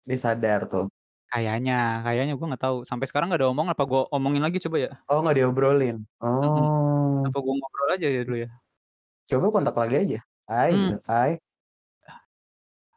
Dia 0.07 0.19
sadar 0.19 0.61
tuh? 0.71 0.89
Kayaknya 1.33 2.01
kayaknya, 2.09 2.33
gue 2.41 2.47
nggak 2.49 2.63
tahu. 2.65 2.77
Sampai 2.89 3.05
sekarang 3.09 3.29
nggak 3.29 3.41
ada 3.45 3.51
omongan, 3.53 3.73
apa 3.77 3.85
gue 3.85 4.01
omongin 4.17 4.41
lagi 4.47 4.59
coba 4.65 4.77
ya? 4.81 4.91
Oh, 5.09 5.25
nggak 5.25 5.37
diobrolin? 5.41 5.97
Mhm. 6.43 6.65
Oh. 6.71 7.25
Apa 7.27 7.39
gue 7.45 7.55
ngobrol 7.59 7.89
aja 7.97 8.09
ya 8.17 8.21
dulu 8.27 8.37
ya? 8.45 8.51
Coba 9.29 9.53
kontak 9.53 9.77
lagi 9.77 9.95
aja, 10.03 10.19
"Hai," 10.49 10.71
Mmm. 10.71 10.93
gitu, 10.93 10.97
"Hai" 11.05 11.37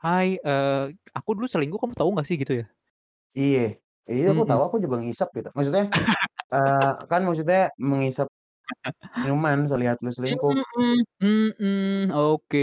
"Hai, 0.02 0.38
eee, 0.42 0.84
aku 1.18 1.30
dulu 1.38 1.48
selingkuh 1.50 1.80
kamu 1.82 1.96
tahu 1.98 2.10
nggak 2.18 2.28
sih?" 2.30 2.38
Gitu 2.42 2.54
ya? 2.62 2.66
Iya. 3.40 3.60
Iya, 4.12 4.24
aku 4.34 4.44
Mhm. 4.44 4.50
tahu, 4.50 4.62
aku 4.68 4.78
juga 4.84 4.98
ngisep 5.02 5.28
gitu. 5.38 5.50
Maksudnya, 5.56 5.84
eee, 6.54 6.90
kan 7.12 7.22
maksudnya 7.28 7.58
mengisep 7.92 8.28
minuman 9.24 9.60
selihat 9.72 9.98
lu 10.06 10.12
selingkuh. 10.18 10.56
Mhm 10.62 11.04
mhm, 11.22 12.12
oke. 12.14 12.58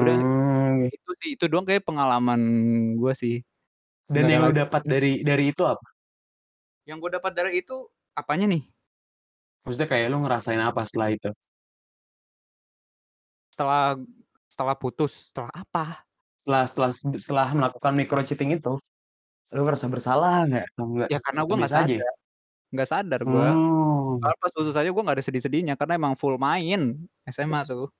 Udah, 0.00 0.14
Mmm. 0.14 0.90
itu 0.94 1.10
sih, 1.20 1.30
itu 1.34 1.44
doang 1.50 1.64
kayaknya 1.66 1.86
pengalaman 1.90 2.40
gue 3.00 3.12
sih, 3.22 3.34
Dan 4.08 4.24
nggak 4.24 4.30
ada 4.32 4.38
yang 4.38 4.44
lu 4.48 4.50
lagi. 4.50 4.60
dapat 4.60 4.82
dari 4.88 5.20
dari 5.20 5.52
itu 5.52 5.62
apa? 5.66 5.90
Yang 6.88 6.98
gue 7.04 7.10
dapat 7.20 7.32
dari 7.36 7.50
itu, 7.60 7.76
apanya 8.16 8.46
nih? 8.48 8.70
Maksudnya 9.64 9.88
kayak 9.92 10.06
lu 10.12 10.16
ngerasain 10.24 10.62
apa 10.68 10.80
setelah 10.88 11.08
itu? 11.16 11.30
Setelah 13.52 13.98
setelah 14.50 14.74
putus, 14.74 15.30
setelah 15.30 15.54
apa? 15.54 16.02
Setelah 16.42 16.62
setelah 16.66 16.90
setelah 17.14 17.48
melakukan 17.54 17.92
micro 17.94 18.18
cheating 18.26 18.58
itu, 18.58 18.74
lu 19.54 19.60
ngerasa 19.62 19.86
bersalah 19.86 20.42
nggak? 20.50 20.64
Atau 20.74 20.84
nggak 20.90 21.08
Ya 21.14 21.18
karena 21.22 21.40
gue 21.46 21.56
nggak 21.56 21.70
sadar 21.70 22.14
nggak 22.70 22.86
sadar 22.90 23.20
gue. 23.26 23.48
Oh. 23.50 24.18
Malah 24.22 24.36
pas 24.38 24.50
putus 24.54 24.74
aja 24.78 24.86
gue 24.90 25.02
nggak 25.02 25.16
ada 25.18 25.26
sedih-sedihnya, 25.26 25.74
karena 25.74 25.98
emang 25.98 26.14
full 26.18 26.38
main, 26.38 26.98
SMA 27.26 27.62
tuh. 27.66 27.90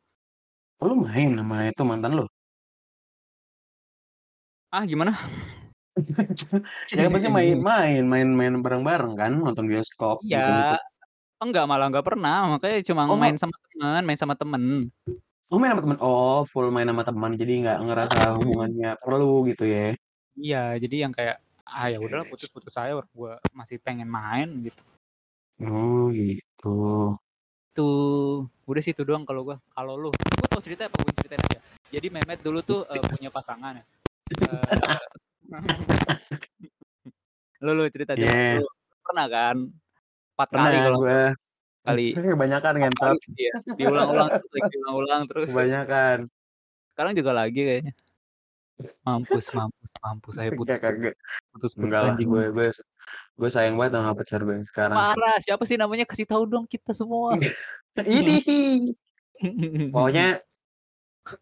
Oh, 0.79 0.87
lu 0.91 1.03
main 1.07 1.35
sama 1.35 1.67
itu 1.71 1.83
mantan 1.83 2.19
lu? 2.19 2.27
Ah, 4.71 4.83
gimana? 4.87 5.15
Ya 6.95 7.11
pasti 7.11 7.27
main 7.27 7.59
main 7.59 8.07
main 8.07 8.29
main 8.31 8.55
bareng-bareng 8.63 9.19
kan, 9.19 9.33
nonton 9.37 9.67
bioskop 9.67 10.23
Iya. 10.23 10.39
gitu-gitu? 10.39 10.77
Enggak, 11.43 11.65
malah 11.67 11.87
nggak 11.91 12.07
pernah, 12.07 12.57
makanya 12.57 12.79
cuma 12.87 13.11
Oh, 13.11 13.19
main 13.19 13.35
sama 13.35 13.59
temen 13.59 14.03
main 14.07 14.19
sama 14.19 14.35
temen. 14.39 14.63
Oh, 15.51 15.59
main 15.59 15.75
sama 15.75 15.83
temen? 15.83 15.99
Oh, 15.99 16.47
full 16.47 16.71
main 16.71 16.87
sama 16.87 17.03
teman, 17.03 17.35
jadi 17.35 17.53
nggak 17.59 17.79
ngerasa 17.83 18.39
hubungannya 18.39 18.95
perlu 19.03 19.43
gitu 19.51 19.67
ya? 19.67 19.99
Iya, 20.39 20.79
jadi 20.79 21.11
yang 21.11 21.13
kayak, 21.19 21.43
"Ah, 21.67 21.91
ya 21.91 21.99
udahlah 21.99 22.23
putus-putus 22.23 22.79
orang 22.79 23.03
gue 23.11 23.35
masih 23.59 23.83
pengen 23.83 24.07
main," 24.07 24.47
gitu. 24.63 24.79
Oh, 25.59 26.07
gitu. 26.15 26.71
Tuh, 27.75 28.47
udah 28.67 28.81
sih 28.83 28.91
itu 28.95 29.03
doang 29.07 29.23
kalau 29.27 29.43
gue. 29.47 29.57
Kalau 29.75 29.95
lu? 29.99 30.11
Gue 30.15 30.47
tahu 30.51 30.63
ceritanya 30.63 30.91
apa 30.91 30.99
gue 31.07 31.13
ceritain 31.19 31.43
aja? 31.51 31.59
Jadi 31.95 32.07
Mehmet 32.15 32.39
dulu 32.47 32.59
tuh, 32.63 32.81
eee, 32.91 33.03
punya 33.11 33.31
pasangan 33.35 33.73
ya, 33.79 33.85
eee 34.39 35.51
lu 37.65 37.71
lu 37.79 37.85
cerita 37.95 38.13
coba, 38.19 38.35
Iya. 38.35 38.59
lu 38.59 38.67
pernah 39.07 39.27
kan? 39.31 39.57
4 40.35 40.49
kali 40.51 40.77
Pernah 40.77 40.83
kalau 40.87 40.99
gue. 41.03 41.23
Kali. 41.85 42.07
Kebanyakan 42.35 42.73
4 42.73 42.77
kali 42.77 42.79
ngentot. 42.85 43.19
iya, 43.37 43.55
diulang-ulang 43.77 44.29
terus 44.29 44.63
diulang-ulang 44.71 45.23
terus. 45.29 45.49
Kebanyakan. 45.53 46.19
Sekarang 46.93 47.13
juga 47.17 47.33
lagi 47.33 47.61
kayaknya. 47.61 47.93
Mampus 49.05 49.47
mampus 49.59 49.91
mampus, 50.01 50.35
Kagak 50.41 50.57
putus 50.57 50.77
putus. 50.77 50.79
kagak. 50.81 51.15
Putus 51.53 51.73
putus, 51.77 51.85
Enggak 51.85 52.01
anjing 52.17 52.29
gue 52.33 52.45
gue 52.57 52.69
gue 53.41 53.49
sayang 53.53 53.77
banget 53.77 53.93
sama 53.97 54.13
pacar 54.17 54.41
gue 54.45 54.57
sekarang. 54.65 54.97
Parah, 54.97 55.37
siapa 55.41 55.65
sih 55.65 55.77
namanya? 55.81 56.05
Kasih 56.09 56.29
tahu 56.29 56.45
dong 56.49 56.65
kita 56.69 56.93
semua. 56.93 57.37
Idih. 58.01 58.97
Pokoknya 59.93 60.41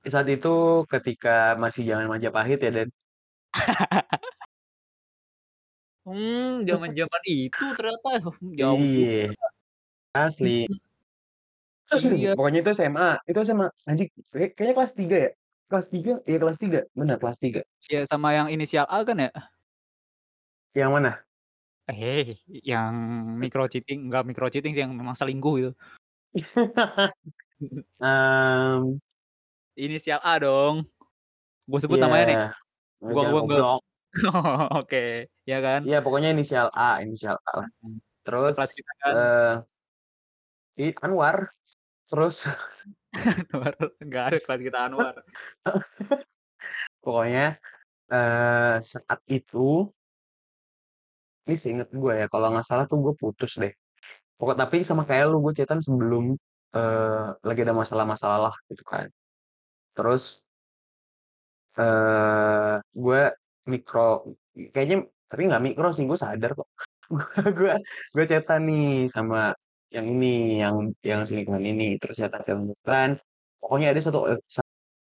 saat 0.06 0.26
itu 0.30 0.86
ketika 0.90 1.54
masih 1.58 1.86
zaman 1.86 2.06
Majapahit 2.10 2.58
ya, 2.62 2.70
Dan. 2.70 2.88
Mmm, 6.08 6.64
zaman-zaman 6.64 7.22
itu 7.28 7.64
ternyata, 7.76 8.10
jauh 8.56 8.80
juga. 8.80 9.34
Asli. 10.26 10.66
Iya. 11.88 12.36
Pokoknya 12.36 12.60
itu 12.60 12.70
SMA 12.76 13.16
itu 13.24 13.38
SMA, 13.48 13.66
anjing 13.88 14.08
kayak 14.28 14.50
kayaknya 14.56 14.74
kelas 14.76 14.92
3 14.92 15.16
ya? 15.24 15.30
Kelas 15.68 15.86
3 15.88 16.12
iya 16.28 16.36
kelas 16.42 16.58
3, 16.60 16.80
bener 16.92 17.16
kelas 17.16 17.38
3. 17.40 17.60
Iya, 17.88 18.00
sama 18.08 18.28
yang 18.36 18.48
inisial 18.52 18.84
A 18.88 18.98
kan 19.08 19.16
ya? 19.16 19.30
Yang 20.76 20.90
mana? 20.92 21.12
Eh, 21.88 22.36
yang 22.60 22.92
micro 23.40 23.64
cheating, 23.64 24.12
nggak 24.12 24.28
micro 24.28 24.52
cheating 24.52 24.76
sih, 24.76 24.84
yang 24.84 24.92
memang 24.92 25.16
selingkuh 25.16 25.54
itu. 25.56 25.70
Mmm. 28.02 29.00
Inisial 29.78 30.20
A 30.20 30.34
dong. 30.38 30.84
Gue 31.68 31.80
sebut 31.80 31.96
Iya. 32.00 32.04
namanya 32.08 32.24
nih? 32.28 32.38
Gua 33.08 33.22
gua 33.44 33.58
oh, 33.78 33.80
oke, 34.84 35.28
iya 35.48 35.58
kan? 35.64 35.80
Iya, 35.88 35.98
pokoknya 36.04 36.32
inisial 36.36 36.68
A 36.76 37.00
inisial 37.04 37.36
A 37.48 37.52
lah. 37.64 37.68
Terus, 38.24 38.54
Sekelas 38.56 38.72
kita 38.76 38.92
kan? 39.04 39.12
eee 39.16 39.52
I 40.78 40.94
Anwar. 41.02 41.50
Terus 42.10 42.46
Anwar, 43.54 43.74
nggak 44.04 44.24
ada 44.30 44.38
kelas 44.44 44.60
kita 44.66 44.78
Anwar. 44.88 45.14
Pokoknya, 47.04 47.56
eee, 48.12 48.76
saat 48.84 49.20
itu 49.30 49.92
ini 51.46 51.54
seinget 51.56 51.88
gue 51.94 52.12
ya, 52.20 52.26
kalau 52.32 52.50
nggak 52.52 52.66
salah 52.66 52.84
tuh 52.90 52.98
gue 53.04 53.14
putus 53.14 53.52
deh. 53.62 53.70
Pokok 54.40 54.56
tapi 54.60 54.82
sama 54.86 55.04
kayak 55.08 55.26
lu, 55.32 55.38
gue 55.44 55.54
chatan 55.58 55.80
sebelum, 55.84 56.24
eee, 56.76 57.26
lagi 57.48 57.60
ada 57.66 57.76
masalah-masalah 57.76 58.54
gitu 58.70 58.84
kan. 58.86 59.06
Terus 59.96 60.40
eee, 61.76 62.80
gue 62.96 63.20
micro 63.68 64.00
kayaknya 64.72 64.96
tapi 65.28 65.42
nggak 65.48 65.62
micro 65.66 65.88
sih, 65.92 66.04
gue 66.08 66.16
sadar 66.18 66.50
kok. 66.56 66.68
Gua 67.58 67.74
gua 68.14 68.24
chatan 68.28 68.60
nih 68.68 69.08
sama 69.08 69.56
yang 69.88 70.06
ini, 70.08 70.60
yang 70.60 70.92
yang 71.00 71.20
selingkuhan 71.24 71.64
ini, 71.64 71.96
terus 71.96 72.20
chatan-chatan, 72.20 73.16
pokoknya 73.60 73.92
ada 73.96 74.00
satu 74.04 74.20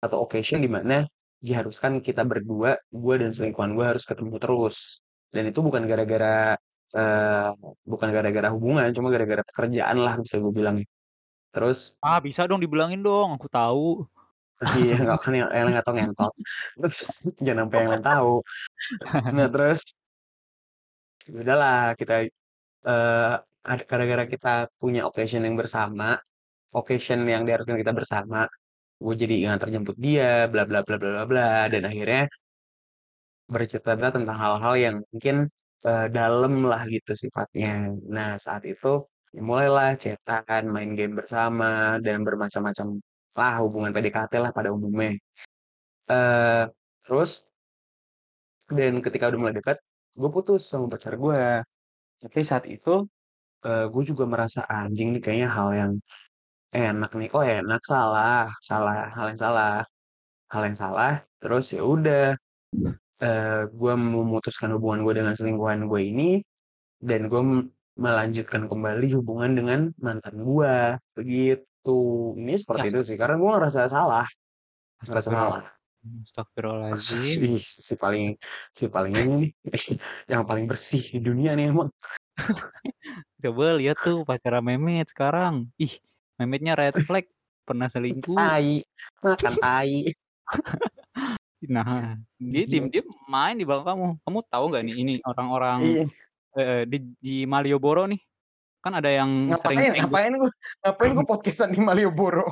satu 0.02 0.16
occasion 0.20 0.60
di 0.60 0.68
mana 0.68 1.08
diharuskan 1.40 2.04
kita 2.04 2.24
berdua, 2.28 2.76
gua 2.92 3.14
dan 3.16 3.32
selingkuhan 3.32 3.72
gua 3.72 3.96
harus 3.96 4.04
ketemu 4.04 4.36
terus. 4.36 5.00
Dan 5.32 5.48
itu 5.48 5.60
bukan 5.64 5.88
gara-gara, 5.88 6.56
eee, 6.92 7.50
bukan 7.88 8.08
gara-gara 8.12 8.48
hubungan, 8.52 8.88
cuma 8.92 9.08
gara-gara 9.08 9.42
pekerjaan 9.44 9.96
lah 10.00 10.20
bisa 10.20 10.36
gua 10.40 10.52
bilang. 10.52 10.76
Terus 11.56 11.96
Ah, 12.04 12.20
bisa 12.20 12.44
dong 12.44 12.60
dibilangin 12.60 13.00
dong, 13.00 13.36
aku 13.36 13.48
tahu. 13.48 14.04
Iya, 14.80 14.96
nggak 15.04 15.18
kan 15.20 15.32
yang 15.36 15.48
yang 15.52 15.68
nggak 15.68 15.84
tahu 15.84 15.94
ngentot. 16.00 16.32
Jangan 17.44 17.68
sampai 17.68 17.76
yang 17.80 17.90
lain 17.92 18.04
tahu. 18.04 18.32
Nah 19.36 19.48
terus 19.52 19.80
ya 21.28 21.42
udahlah 21.44 21.92
kita, 21.98 22.30
ad 22.86 23.44
gara-gara 23.90 24.24
kita 24.32 24.48
punya 24.80 25.00
occasion 25.08 25.42
yang 25.46 25.56
bersama, 25.62 26.04
occasion 26.78 27.20
yang 27.32 27.42
diharuskan 27.46 27.78
kita 27.82 27.94
bersama, 28.00 28.38
gue 29.04 29.14
jadi 29.22 29.34
nganter 29.46 29.68
jemput 29.74 29.96
dia, 30.06 30.48
bla 30.52 30.62
bla 30.70 30.80
bla 30.86 30.96
bla 31.00 31.10
bla 31.16 31.24
bla, 31.30 31.46
dan 31.72 31.82
akhirnya 31.90 32.22
bercerita 33.52 33.94
tentang 34.16 34.38
hal-hal 34.42 34.74
yang 34.84 34.96
mungkin, 35.14 35.36
eee, 35.86 36.06
dalem 36.16 36.54
lah 36.70 36.82
gitu 36.94 37.12
sifatnya. 37.14 37.94
Nah 38.16 38.30
saat 38.44 38.62
itu, 38.66 39.06
ya 39.34 39.40
mulailah 39.48 39.94
chatan, 40.02 40.62
main 40.74 40.90
game 40.98 41.14
bersama, 41.20 41.66
dan 42.04 42.16
bermacam-macam 42.26 42.86
lah 43.38 43.52
hubungan 43.62 43.90
PDKT 43.94 44.32
lah 44.42 44.50
pada 44.56 44.70
umumnya. 44.74 45.14
Eee, 46.10 46.62
terus 47.04 47.30
dan 48.70 48.98
ketika 49.04 49.30
udah 49.30 49.38
mulai 49.40 49.54
dekat, 49.58 49.78
gue 50.18 50.30
putus 50.34 50.62
sama 50.66 50.86
pacar 50.90 51.14
gue. 51.14 51.42
Tapi 52.22 52.40
saat 52.46 52.66
itu, 52.70 53.06
eee, 53.66 53.84
gue 53.92 54.02
juga 54.10 54.24
merasa, 54.32 54.60
"Anjing 54.70 55.08
nih 55.16 55.20
kayaknya 55.24 55.48
hal 55.58 55.68
yang 55.80 55.92
enak 56.76 57.10
nih, 57.18 57.28
kok 57.32 57.44
enak? 57.46 57.80
Salah 57.92 58.50
salah 58.68 58.96
hal 59.16 59.26
yang 59.32 59.40
salah 59.46 59.70
hal 60.52 60.62
yang 60.68 60.78
salah." 60.84 61.12
Terus 61.42 61.64
ya 61.76 61.82
udah, 61.94 62.22
eee, 63.24 63.60
gue 63.80 63.92
memutuskan 63.96 64.70
hubungan 64.76 65.00
gue 65.06 65.14
dengan 65.20 65.34
selingkuhan 65.38 65.80
gue 65.90 66.00
ini, 66.12 66.30
dan 67.02 67.28
gue 67.32 67.42
melanjutkan 68.00 68.66
kembali 68.72 69.08
hubungan 69.18 69.52
dengan 69.58 69.80
mantan 70.02 70.36
gue, 70.44 70.74
begitu. 71.18 71.98
Ini 72.40 72.54
Ya 72.54 72.60
seperti 72.62 72.84
itu 72.92 73.00
ast 73.00 73.06
sih, 73.08 73.16
karena 73.20 73.36
gue 73.42 73.50
ngerasa 73.52 73.88
salah, 73.90 74.26
ngerasa 75.06 75.32
salah. 75.40 75.64
astagfirullahaladzim. 76.24 77.46
Si 77.58 77.58
si 77.86 77.94
paling 78.02 78.36
si 78.78 78.84
paling 78.94 79.14
ini 79.22 79.46
yang 80.32 80.42
paling 80.48 80.64
bersih 80.70 81.02
di 81.14 81.18
dunia 81.26 81.50
nih 81.58 81.66
emang. 81.72 81.88
Coba 83.42 83.76
lihat 83.78 83.98
tuh 84.00 84.24
pacarnya 84.26 84.62
Mehmet 84.64 85.10
sekarang. 85.12 85.68
Ih, 85.80 85.98
Mehmetnya 86.40 86.74
red 86.76 86.96
flag, 87.04 87.26
pernah 87.66 87.88
selingkuh. 87.90 88.36
Tai, 88.36 88.84
makan 89.24 89.54
tai. 89.60 90.12
Nah, 91.66 92.20
dia 92.38 92.62
Iya. 92.62 92.68
diem-diem 92.68 93.08
main 93.32 93.56
di 93.56 93.64
belakang 93.64 93.96
kamu. 93.96 94.08
Kamu 94.28 94.38
tahu 94.52 94.64
nggak 94.70 94.84
nih 94.86 94.96
ini 95.02 95.14
orang-orang 95.24 95.80
Iya. 95.82 96.04
heeh, 96.54 96.80
di 96.84 96.98
di 97.18 97.36
Malioboro 97.48 98.04
nih, 98.06 98.20
kan 98.84 98.94
ada 99.00 99.08
yang 99.10 99.50
sering 99.56 99.80
Ngapain 99.80 99.80
tengger. 99.90 100.02
ngapain 100.06 100.32
gua 100.36 100.50
ngapain 100.84 101.10
gua 101.16 101.26
podcast-an 101.26 101.70
di 101.74 101.80
Malioboro? 101.82 102.46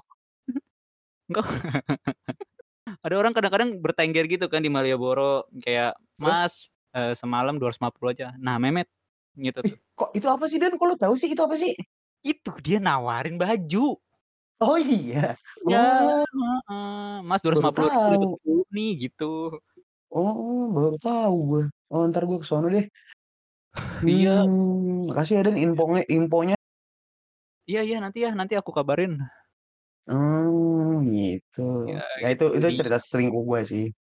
Enggak. 1.31 1.47
Ada 3.05 3.15
orang 3.21 3.33
kadang-kadang 3.37 3.71
bertengger 3.85 4.25
gitu 4.29 4.47
kan 4.49 4.65
di 4.65 4.73
Malioboro, 4.73 5.47
kayak? 5.63 5.95
"Mas, 6.19 6.73
eee, 6.97 7.13
semalam 7.17 7.61
250 7.61 8.13
aja." 8.17 8.29
Nah 8.41 8.57
Mehmet, 8.59 8.89
gitu 9.39 9.61
tuh. 9.69 9.79
kok 9.99 10.11
itu 10.19 10.27
apa 10.35 10.45
sih 10.51 10.59
Dan? 10.63 10.75
Kok 10.79 10.87
lu 10.91 10.97
tahu 10.99 11.15
sih 11.21 11.29
itu 11.33 11.43
apa 11.47 11.57
sih? 11.63 11.73
Itu 12.25 12.57
dia 12.65 12.81
nawarin 12.81 13.37
baju. 13.37 14.01
Oh 14.61 14.79
iya? 14.79 15.37
Iya, 15.63 15.79
Oh. 16.71 17.19
"Mas 17.29 17.41
dua 17.43 17.51
ratus 17.53 17.61
Baru 17.61 17.65
lima 17.65 17.75
puluh 17.77 17.89
ribu 17.93 18.07
dapat 18.15 18.29
tahu. 18.29 18.35
10 18.35 18.65
nih," 18.77 18.89
gitu. 19.05 19.25
Oh, 20.15 20.61
baru 20.77 20.97
tahu 21.07 21.35
gua. 21.51 21.63
Oh, 21.93 22.03
entar 22.09 22.23
gua 22.29 22.39
ke 22.43 22.47
sono 22.51 22.67
deh. 22.77 22.87
Iya. 24.03 24.45
Mmm, 24.83 25.07
makasih 25.09 25.35
ya 25.39 25.43
Dan 25.47 25.57
infonge 25.65 26.03
infonya. 26.11 26.57
Iya 27.71 27.81
iya, 27.89 27.97
nanti 28.05 28.19
ya, 28.25 28.31
nanti 28.39 28.55
aku 28.61 28.71
kabarin. 28.79 29.13
Oh, 30.09 31.01
gitu. 31.09 31.61
Ya 31.87 32.01
Ya 32.21 32.27
itu 32.35 32.45
gitu, 32.53 32.61
itu 32.61 32.69
cerita 32.79 32.99
selingkuh 33.01 33.43
gua 33.49 33.61
sih. 33.71 33.95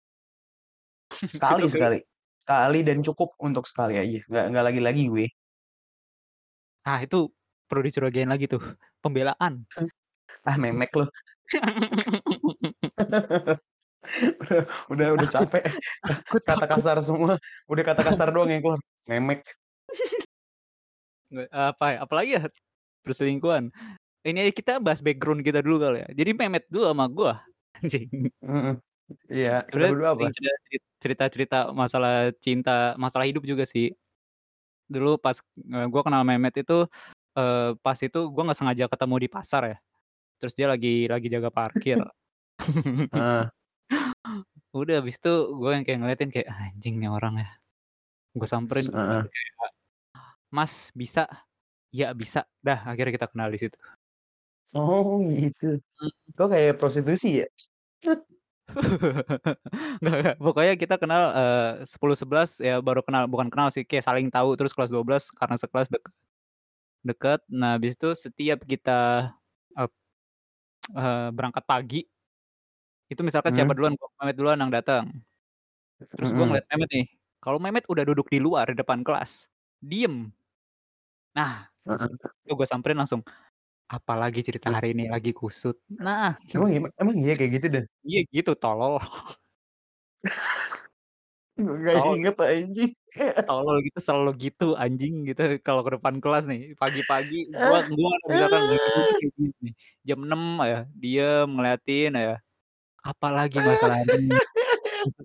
Sekali 1.32 1.66
sekali. 1.70 2.02
Sekali 2.42 2.82
dan 2.82 3.06
cukup 3.06 3.38
untuk 3.38 3.70
sekali 3.70 4.02
aja, 4.02 4.18
nggak 4.26 4.44
nggak 4.50 4.64
lagi-lagi 4.66 5.06
gue. 5.06 5.26
Ah, 6.82 6.98
itu 6.98 7.30
perlu 7.70 7.86
dicurigain 7.86 8.26
lagi 8.26 8.50
tuh, 8.50 8.58
pembelaan. 8.98 9.62
Ah, 10.42 10.58
memek 10.58 10.90
lu. 10.98 11.06
Udah 14.42 14.58
udah 14.92 15.06
udah 15.14 15.28
capek, 15.30 15.62
kata 16.42 16.66
kasar 16.66 16.98
semua, 16.98 17.38
udah 17.70 17.84
kata 17.86 18.02
kasar 18.02 18.34
doang 18.34 18.50
yang 18.50 18.58
keluar, 18.58 18.82
memek. 19.06 19.46
Apa 21.54 21.94
ya, 21.94 21.98
apalagi 22.02 22.30
ya, 22.34 22.42
perselingkuhan. 23.06 23.70
Ini 24.26 24.50
aja 24.50 24.52
kita 24.54 24.72
bahas 24.82 24.98
background 24.98 25.46
kita 25.46 25.62
dulu 25.62 25.78
kali 25.78 26.02
ya. 26.02 26.08
Jadi 26.10 26.30
Mehmet 26.34 26.66
dulu 26.66 26.90
sama 26.90 27.06
gua, 27.06 27.38
anjing. 27.78 28.10
Iya, 29.34 29.50
kita 29.72 29.84
Sebenarnya 29.84 29.90
berdua 29.90 30.10
apa? 30.16 30.26
cerita-cerita 31.02 31.56
masalah 31.74 32.30
cinta, 32.44 32.94
masalah 33.00 33.26
hidup 33.28 33.44
juga 33.46 33.64
sih. 33.66 33.94
Dulu 34.90 35.18
pas, 35.22 35.38
eee, 35.58 35.86
gua 35.92 36.02
kenal 36.06 36.22
Mehmet 36.26 36.54
itu, 36.62 36.86
eee, 37.38 37.74
pas 37.84 37.98
itu 38.00 38.18
gua 38.34 38.42
nggak 38.50 38.58
sengaja 38.60 38.86
ketemu 38.92 39.16
di 39.24 39.28
pasar 39.32 39.62
ya, 39.72 39.76
terus 40.40 40.54
dia 40.58 40.66
lagi 40.72 41.06
lagi 41.10 41.28
jaga 41.32 41.50
parkir. 41.54 42.00
Heeh. 43.12 43.50
Udah 44.80 44.94
habis 45.04 45.16
itu 45.20 45.30
gua 45.60 45.70
yang 45.76 45.84
kayak 45.86 45.98
ngeliatin 46.00 46.30
kayak, 46.34 46.48
"Anjing 46.52 46.94
nih 47.00 47.10
orang 47.12 47.34
ya." 47.44 47.48
Gua 48.38 48.48
samperin 48.50 48.88
kayak, 48.96 49.72
"Mas, 50.56 50.74
bisa?" 50.96 51.22
"Iya, 51.94 52.06
bisa." 52.16 52.40
Dah 52.66 52.80
akhirnya 52.90 53.12
kita 53.18 53.28
kenal 53.32 53.50
di 53.54 53.58
situ. 53.62 53.76
Oh, 54.74 55.20
gitu. 55.28 55.80
Mhm. 56.00 56.10
Kok 56.36 56.48
kayak 56.52 56.78
prostitusi 56.80 57.28
ya? 57.44 57.46
Nggak 60.02 60.16
nggak, 60.22 60.36
pokoknya 60.40 60.74
kita 60.80 60.96
kenal, 61.00 61.22
eee, 61.36 61.70
10, 61.88 62.16
11 62.16 62.58
ya 62.62 62.80
baru 62.80 63.00
kenal, 63.04 63.28
bukan 63.28 63.48
kenal 63.52 63.68
sih, 63.74 63.84
kayak 63.84 64.04
saling 64.06 64.28
tahu, 64.32 64.56
terus 64.58 64.72
kelas 64.76 64.90
12 64.92 65.28
karena 65.34 65.56
sekelas 65.60 65.88
dek 65.92 66.02
deket. 67.06 67.40
Nah, 67.52 67.76
habis 67.78 67.94
itu 67.98 68.10
setiap 68.16 68.62
kita, 68.66 69.32
ep 69.78 69.92
eee, 70.90 71.28
berangkat 71.36 71.64
pagi, 71.68 72.00
itu 73.12 73.20
misalkan 73.26 73.52
siapa 73.56 73.72
Mmm. 73.72 73.78
duluan, 73.78 73.94
kalau 73.98 74.12
Mehmet 74.22 74.36
duluan 74.38 74.58
yang 74.62 74.72
datang. 74.74 75.06
Terus 76.16 76.30
gua 76.36 76.46
Mhm. 76.46 76.52
ngeliat 76.52 76.66
Mehmet 76.72 76.90
nih, 76.94 77.06
kalau 77.42 77.58
Mehmet 77.62 77.84
udah 77.90 78.04
duduk 78.08 78.28
di 78.32 78.38
luar 78.42 78.66
di 78.72 78.76
depan 78.78 79.02
kelas, 79.06 79.48
diem. 79.82 80.30
Nah, 81.36 81.66
situ 81.96 82.52
gua 82.56 82.68
samperin 82.68 82.98
langsung, 83.00 83.22
"Apalagi 83.96 84.40
cerita 84.48 84.68
Lah. 84.68 84.76
hari 84.76 84.88
ini 84.96 85.04
lagi 85.14 85.30
kusut." 85.40 85.76
Nah, 85.90 86.38
Emang 86.54 86.68
iya 86.74 86.80
emang 87.02 87.16
iya 87.22 87.32
kayak 87.38 87.52
gitu, 87.56 87.66
Dan? 87.74 87.86
iya 88.08 88.18
gitu, 88.34 88.50
tolol. 88.62 88.94
Nggak 91.60 91.96
Tolol 91.96 92.16
inget 92.16 92.34
anjing. 92.40 92.92
tolol 93.46 93.76
gitu, 93.86 93.98
selalu 94.06 94.30
gitu 94.44 94.64
anjing 94.82 95.14
gitu 95.28 95.42
kalau 95.66 95.82
ke 95.86 95.90
depan 95.98 96.16
kelas 96.22 96.44
nih, 96.50 96.60
pagi-pagi 96.80 97.36
gua 97.58 97.82
gua 97.90 98.10
misalkan 98.30 98.62
gini, 99.34 99.68
jam 100.06 100.18
6 100.26 100.42
aja, 100.62 100.86
diem 101.02 101.46
ngeliatin 101.50 102.10
aja, 102.18 102.34
"Apalagi 103.04 103.58
masalah 103.64 103.98
ini, 104.06 104.38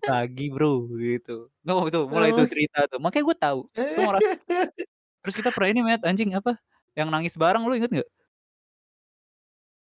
lagi 0.09 0.43
Bro," 0.55 0.91
gitu. 1.01 1.31
Noh 1.67 1.87
itu 1.89 1.99
mulai 2.13 2.31
Oh. 2.31 2.47
cerita 2.53 2.79
tuh, 2.91 2.99
makanya 3.03 3.25
gua 3.29 3.37
tahu, 3.45 3.59
semua 3.91 4.11
ras 4.19 4.25
terus 5.23 5.35
kita 5.39 5.51
pernah 5.55 5.69
ini 5.73 5.81
Met, 5.85 6.01
anjing 6.07 6.31
apa, 6.39 6.57
yang 6.97 7.09
nangis 7.13 7.35
bareng 7.37 7.63
lu 7.67 7.73
inget 7.77 7.91
nggak? 7.93 8.09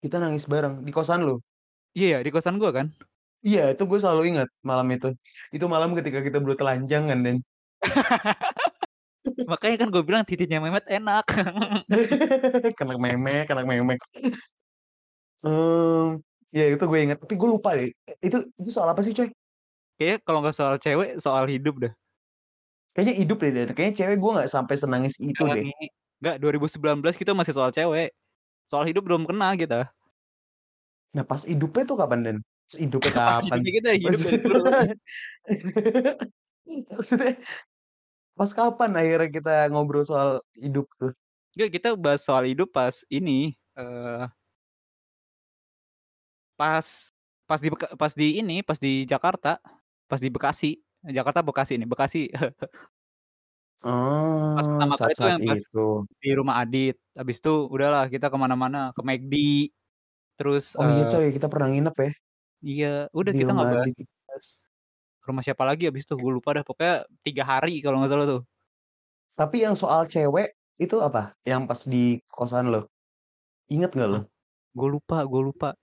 Kita 0.02 0.16
nangis 0.16 0.48
bareng, 0.48 0.80
di 0.80 0.92
kosan 0.96 1.20
lu? 1.28 1.36
Iya 1.92 2.06
ya, 2.14 2.18
di 2.26 2.30
kosan 2.32 2.56
gua 2.56 2.72
kan. 2.72 2.86
Iya, 3.44 3.72
itu 3.72 3.82
gue 3.88 3.98
selalu 4.00 4.22
ingat 4.36 4.48
malam 4.64 4.86
itu. 4.92 5.08
Itu 5.52 5.64
malam 5.68 5.96
ketika 5.96 6.20
kita 6.20 6.36
berdua 6.44 6.58
telanjang 6.60 7.08
kan, 7.08 7.18
Dan? 7.24 7.36
Makanya 9.52 9.76
kan 9.84 9.88
gua 9.92 10.02
bilang 10.04 10.24
titiknya 10.24 10.60
Mehmet 10.64 10.84
enak. 10.88 11.24
Anak 12.82 12.98
memek 13.00 13.46
anak 13.52 13.64
memek. 13.68 14.00
Mmm, 15.44 16.20
ya 16.52 16.64
itu 16.72 16.84
gue 16.84 16.98
inget, 17.00 17.18
tapi 17.20 17.34
gue 17.40 17.48
lupa 17.48 17.72
deh, 17.72 17.88
itu 18.20 18.36
itu 18.60 18.70
soal 18.72 18.92
apa 18.92 19.00
sih, 19.00 19.12
coy? 19.16 19.32
Kayaknya 19.96 20.16
kalau 20.24 20.38
nggak 20.44 20.56
soal 20.56 20.74
cewek, 20.76 21.10
soal 21.20 21.44
hidup 21.48 21.74
dah. 21.88 21.92
Kayaknya 22.92 23.14
hidup 23.24 23.38
deh, 23.40 23.50
Dan, 23.56 23.68
kayaknya 23.72 23.94
cewek 24.04 24.16
gue 24.20 24.30
nggak 24.36 24.50
sampai 24.52 24.76
senangis 24.76 25.14
itu 25.16 25.40
Enggak 25.40 25.56
deh. 25.56 25.64
enggak, 26.20 26.36
2019 26.44 27.16
kita 27.16 27.32
masih 27.32 27.52
soal 27.56 27.70
cewek. 27.72 28.12
Soal 28.70 28.86
hidup 28.86 29.02
belum 29.02 29.26
kena 29.26 29.58
kita. 29.58 29.90
Nah, 31.10 31.26
pas 31.26 31.42
hidupnya 31.42 31.82
tuh 31.90 31.98
kapan, 31.98 32.20
Dan? 32.22 32.36
Pas 32.70 32.78
hidupnya 32.78 33.10
Pas 33.18 33.26
kapan? 33.42 33.58
hidupnya 33.58 33.72
kita, 33.82 33.90
hidup 33.98 34.20
dulu. 34.46 34.62
maksudnya 36.94 37.34
Pas 38.38 38.50
kapan 38.54 38.90
akhirnya 38.94 39.28
kita 39.34 39.54
ngobrol 39.74 40.06
soal 40.06 40.38
hidup 40.54 40.86
tuh? 41.02 41.10
Enggak, 41.58 41.70
kita 41.82 41.88
bahas 41.98 42.22
soal 42.22 42.46
hidup 42.46 42.70
pas 42.70 43.02
ini, 43.10 43.58
eee 43.74 44.24
pas 46.54 47.10
pas 47.50 47.58
di 47.58 47.68
pas 47.74 48.12
di 48.14 48.38
ini, 48.38 48.62
pas 48.62 48.78
di 48.78 49.02
Jakarta, 49.02 49.58
pas 50.06 50.22
di 50.22 50.30
Bekasi. 50.30 50.78
Jakarta, 51.10 51.42
Bekasi 51.42 51.74
nih, 51.74 51.88
Bekasi. 51.90 52.30
Pas 54.56 54.66
Oh, 54.66 54.70
pertama 54.70 54.94
kali 54.98 55.14
saat-saat 55.14 55.34
yang 55.38 55.40
pas 55.46 55.60
itu. 55.60 56.04
di 56.22 56.30
rumah 56.38 56.56
Adit, 56.62 56.96
habis 57.18 57.38
itu 57.42 57.50
udahlah 57.74 58.04
kita 58.12 58.26
ke 58.32 58.36
mana-mana, 58.38 58.78
ke 58.96 59.00
McD, 59.04 59.34
terus, 60.38 60.74
Oh 60.78 60.86
iya 60.92 61.02
eee 61.02 61.10
coy, 61.10 61.26
kita 61.34 61.46
pernah 61.50 61.68
nginep 61.70 61.94
ya? 62.04 62.10
Iya, 62.68 62.86
udah 63.18 63.32
Di 63.32 63.38
kita 63.38 63.50
nggak 63.56 63.68
rumah 63.68 63.72
bahas 63.72 63.90
Adit. 63.90 64.06
bahas 64.28 64.46
ke 65.22 65.26
rumah 65.30 65.44
siapa 65.46 65.64
lagi 65.70 65.82
habis 65.88 66.04
itu, 66.06 66.14
gue 66.22 66.32
lupa 66.38 66.50
dah, 66.56 66.64
pokoknya 66.68 66.94
3 67.26 67.44
hari 67.52 67.70
kalau 67.84 67.96
nggak 68.00 68.12
salah 68.12 68.26
tuh. 68.32 68.42
Tapi 69.38 69.62
yang 69.62 69.76
soal 69.78 70.06
cewek, 70.10 70.54
itu 70.80 70.96
apa? 70.98 71.36
Yang 71.46 71.62
pas 71.70 71.80
di 71.86 72.04
kosan 72.30 72.72
lo? 72.74 72.88
Inget 73.72 73.92
nggak 73.96 74.10
lo? 74.10 74.20
Gue 74.78 74.86
lupa 74.94 75.26
gue 75.26 75.42
lupa. 75.42 75.74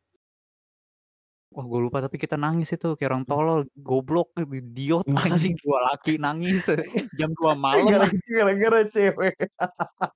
Wah, 1.55 1.63
gue 1.63 1.79
lupa 1.79 2.03
tapi 2.03 2.19
kita 2.19 2.35
nangis 2.35 2.75
itu 2.75 2.87
kayak 2.99 3.07
orang 3.15 3.23
Mmm. 3.23 3.31
tolol, 3.31 3.59
goblok, 3.79 4.35
idiot, 4.51 5.07
Masa 5.07 5.39
sih? 5.39 5.55
2 5.55 5.79
laki 5.87 6.19
nangis, 6.19 6.67
jam 7.19 7.31
2 7.39 7.55
malam 7.55 7.87
gara-gara 8.35 8.83
cewek. 8.91 9.35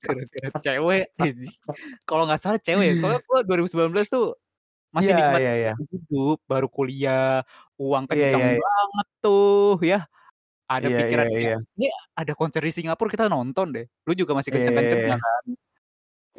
Gara-gara 0.03 0.49
cewek. 0.59 1.05
Kalau 2.09 2.23
nggak 2.27 2.41
salah 2.43 2.59
cewek 2.59 2.99
soalnya 2.99 3.21
gue 3.23 3.39
2019 3.47 4.07
tuh 4.11 4.36
masih 4.95 5.11
Iya 5.11 5.17
iya 5.39 5.53
nikmatin 5.55 5.55
iya. 5.59 5.73
hidup, 5.93 6.38
baru 6.51 6.67
kuliah, 6.71 7.43
uang 7.79 8.05
Iya 8.11 8.27
iya 8.36 8.47
iya. 8.59 8.61
banget 8.63 9.07
tuh 9.23 9.77
ya. 9.84 9.99
Ada 10.71 10.88
Iya 10.88 10.97
iya 10.97 10.99
pikiran 10.99 11.27
kayak, 11.32 11.53
iya. 11.53 11.57
"Ini 11.77 11.88
ada 12.19 12.34
konser 12.39 12.61
di 12.65 12.71
Singapura 12.75 13.09
kita 13.13 13.25
nonton 13.32 13.67
deh." 13.75 13.86
Lu 14.07 14.13
juga 14.17 14.34
masih 14.38 14.51
iya 14.51 14.57
kenceng-kencengnya 14.57 15.15
iya. 15.17 15.23
kan? 15.23 15.45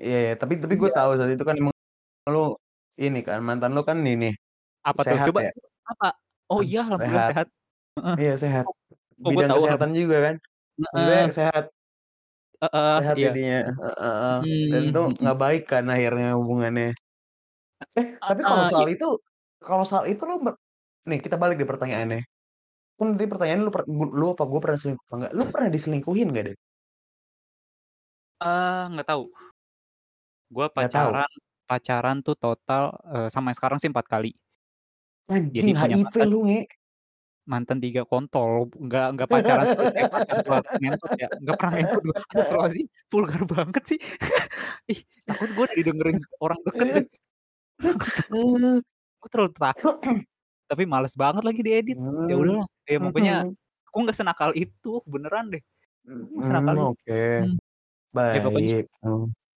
Iya 0.00 0.16
iya, 0.24 0.32
tapi 0.40 0.54
tapi 0.62 0.74
gue 0.80 0.90
Iya. 0.90 0.96
tahu 0.96 1.10
saat 1.20 1.30
itu 1.36 1.44
kan 1.48 1.56
emang 1.60 1.74
lu 2.34 2.56
ini 3.00 3.20
kan, 3.28 3.40
mantan 3.48 3.72
lu 3.76 3.82
kan 3.88 3.98
ini, 4.04 4.32
Apa 4.84 5.02
tuh? 5.06 5.18
sehat 5.18 5.30
Coba 5.30 5.46
ya? 5.46 5.52
apa? 5.90 6.18
Oh 6.50 6.60
iya, 6.66 6.82
alhamdulillah 6.86 7.22
sehat. 7.22 7.34
sehat. 7.34 7.46
Iya 8.20 8.32
sehat. 8.42 8.66
Gue 9.24 9.30
Bidang 9.30 9.50
tahu 9.50 9.62
kesehatan 9.66 9.92
juga 9.98 10.16
kan. 10.26 10.36
Maksudnya 10.94 11.20
Heeh. 11.20 11.32
sehat. 11.38 11.64
Heeh, 12.62 12.96
Sehat 12.96 13.16
iya. 13.16 13.26
jadinya, 13.26 13.58
heeh. 13.80 14.36
Dan 14.70 14.82
Mmm, 14.82 14.90
itu 14.90 15.00
mhm. 15.08 15.14
nggak 15.22 15.38
baik 15.42 15.62
kan 15.72 15.84
akhirnya 15.94 16.26
hubungannya. 16.38 16.86
Eh, 17.98 18.06
tapi 18.28 18.42
kalau 18.48 18.64
heeh, 18.64 18.70
iya. 18.78 18.86
soal 18.86 18.86
itu 18.94 19.06
kalau 19.66 19.84
soal 19.90 20.04
itu 20.12 20.22
lu 20.30 20.34
ber 20.46 20.54
nih 21.10 21.20
kita 21.24 21.36
balik 21.42 21.56
deh 21.60 21.68
pertanyaannya. 21.72 22.20
Kan 22.98 23.08
tadi 23.16 23.26
pertanyaannya 23.32 23.64
lu 23.68 23.72
per 23.76 23.82
lu 24.20 24.26
apa 24.34 24.44
gue 24.52 24.60
pernah 24.64 24.78
selingkuh 24.82 25.06
apa 25.08 25.14
enggak, 25.18 25.32
lu 25.38 25.44
pernah 25.54 25.70
diselingkuhin 25.76 26.28
nggak, 26.32 26.44
Det? 26.52 26.56
Eee, 28.40 28.88
nggak 28.92 29.06
tahu. 29.08 29.32
Gue 30.50 30.66
tahu? 30.92 31.12
pacaran 31.12 31.30
pacaran 31.68 32.16
tuh 32.26 32.36
total, 32.36 32.82
eee, 33.12 33.28
sampai 33.32 33.52
sekarang 33.56 33.78
sih 33.80 33.88
4 33.92 34.06
kali. 34.10 34.32
Jadi 35.30 35.38
Anjing 35.54 35.76
punya 35.78 35.96
HIV 35.96 36.02
mantan 36.02 36.26
lu, 36.28 36.38
Nge. 36.46 36.62
mantan 37.42 37.78
3 37.82 38.02
kontol, 38.06 38.70
nggak 38.70 39.06
nggak 39.18 39.28
pacaran 39.32 39.66
pacar 40.10 40.36
gua 40.46 40.58
ngentot 40.78 41.10
ya, 41.18 41.28
nggak 41.42 41.56
pernah 41.58 41.72
ngentot. 41.78 42.02
Astagfirullahaladzim, 42.32 42.86
vulgar 43.10 43.42
banget 43.46 43.82
sih. 43.86 43.98
Ih, 44.92 45.00
takut 45.26 45.50
gue 45.50 45.66
didengerin 45.78 46.18
orang 46.38 46.58
deket. 46.66 47.06
Gue 49.22 49.28
terlalu 49.30 49.50
takut, 49.54 49.94
tapi 50.66 50.82
males 50.86 51.14
banget 51.14 51.42
lagi 51.42 51.60
diedit. 51.62 51.98
Ya 51.98 52.34
Mmm, 52.34 52.42
udahlah, 52.42 52.66
ya 52.86 52.98
pokoknya 52.98 53.36
mhm. 53.46 53.54
aku 53.90 53.96
nggak 54.06 54.18
senakal 54.18 54.50
itu, 54.54 54.92
beneran 55.06 55.50
deh. 55.50 55.62
Nggak 56.06 56.44
senakal 56.46 56.74
itu. 56.74 56.86
oke. 56.94 57.24
Ya 58.12 58.40
pokoknya 58.42 58.78
Baik. 58.82 58.86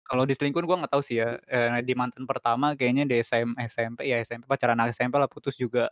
Kalau 0.06 0.24
diselingkuhin 0.30 0.66
gue 0.70 0.78
nggak 0.86 0.93
tahu 0.93 1.03
sih 1.06 1.18
ya, 1.22 1.38
eee, 1.49 1.82
di 1.86 1.93
mantan 1.97 2.24
pertama 2.30 2.78
kayaknya 2.78 3.03
di 3.10 3.16
SM 3.22 3.58
SMP 3.58 4.06
ya 4.10 4.22
SMP, 4.22 4.45
pacaran 4.49 4.78
anak 4.78 4.93
SMP 4.95 5.16
lah, 5.18 5.30
putus 5.30 5.58
juga. 5.58 5.89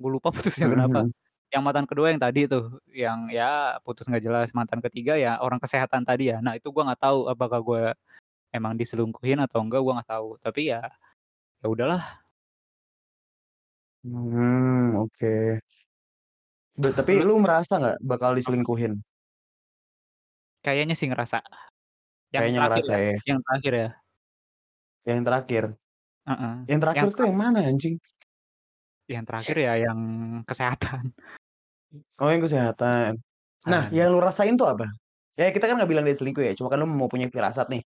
Gue 0.00 0.10
lupa 0.14 0.30
putusnya 0.36 0.68
kenapa. 0.70 1.06
mhm. 1.06 1.12
Yang 1.54 1.62
mantan 1.64 1.86
kedua 1.90 2.08
yang 2.14 2.20
tadi 2.22 2.46
tuh, 2.50 2.80
yang 2.92 3.28
ya 3.32 3.78
putus 3.86 4.06
nggak 4.10 4.24
jelas. 4.24 4.48
Mantan 4.56 4.80
ketiga 4.84 5.14
ya 5.18 5.38
orang 5.42 5.58
kesehatan 5.62 6.02
tadi 6.06 6.30
ya. 6.32 6.38
Nah 6.44 6.54
itu 6.58 6.70
gue 6.74 6.82
nggak 6.86 7.00
tahu 7.02 7.28
apakah 7.32 7.60
gue 7.64 7.84
emang 8.54 8.74
diselingkuhin 8.80 9.40
atau 9.44 9.60
enggak, 9.64 9.80
gue 9.84 9.92
nggak 9.98 10.10
tahu. 10.14 10.28
Tapi 10.42 10.60
ya, 10.72 10.82
ya 11.62 11.66
udahlah. 11.70 12.02
Mmm, 14.04 14.96
oke. 15.02 15.32
Be 16.82 16.88
tapi 16.98 17.12
Lu 17.20 17.26
lu 17.28 17.34
merasa 17.44 17.74
nggak 17.80 17.98
bakal 18.10 18.30
Apa? 18.32 18.38
diselingkuhin? 18.38 18.92
Kayaknya 20.64 20.94
sih 20.98 21.08
ngerasa. 21.10 21.38
Yang 22.34 22.44
Kayaknya 22.44 22.60
terakhir 22.60 22.84
ngerasa 22.84 22.92
ya 22.92 22.98
ya? 23.16 23.18
yang 23.28 23.38
terakhir 23.44 23.72
ya. 23.82 23.88
Yang 25.06 25.20
terakhir? 25.26 25.64
Heeh, 26.26 26.54
Yang 26.70 26.80
terakhir 26.84 27.08
yang 27.08 27.08
tuh 27.16 27.24
yang 27.28 27.38
mana 27.38 27.60
anjing? 27.66 27.96
Yang 29.08 29.24
terakhir 29.28 29.56
ya 29.64 29.72
yang 29.88 30.00
kesehatan. 30.44 31.16
Oh 32.20 32.28
yang 32.34 32.42
kesehatan. 32.42 33.22
Nah, 33.70 33.86
Heeh. 33.86 33.94
yang 33.94 34.10
lu 34.10 34.18
rasain 34.18 34.54
tuh 34.58 34.66
apa? 34.66 34.86
Ya 35.38 35.50
kita 35.54 35.64
kan 35.70 35.78
nggak 35.78 35.90
bilang 35.92 36.04
dia 36.08 36.16
selingkuh 36.18 36.42
ya, 36.42 36.52
cuma 36.58 36.68
kan 36.72 36.78
lu 36.82 36.86
mau 36.90 37.06
punya 37.12 37.30
firasat 37.30 37.66
nih. 37.72 37.82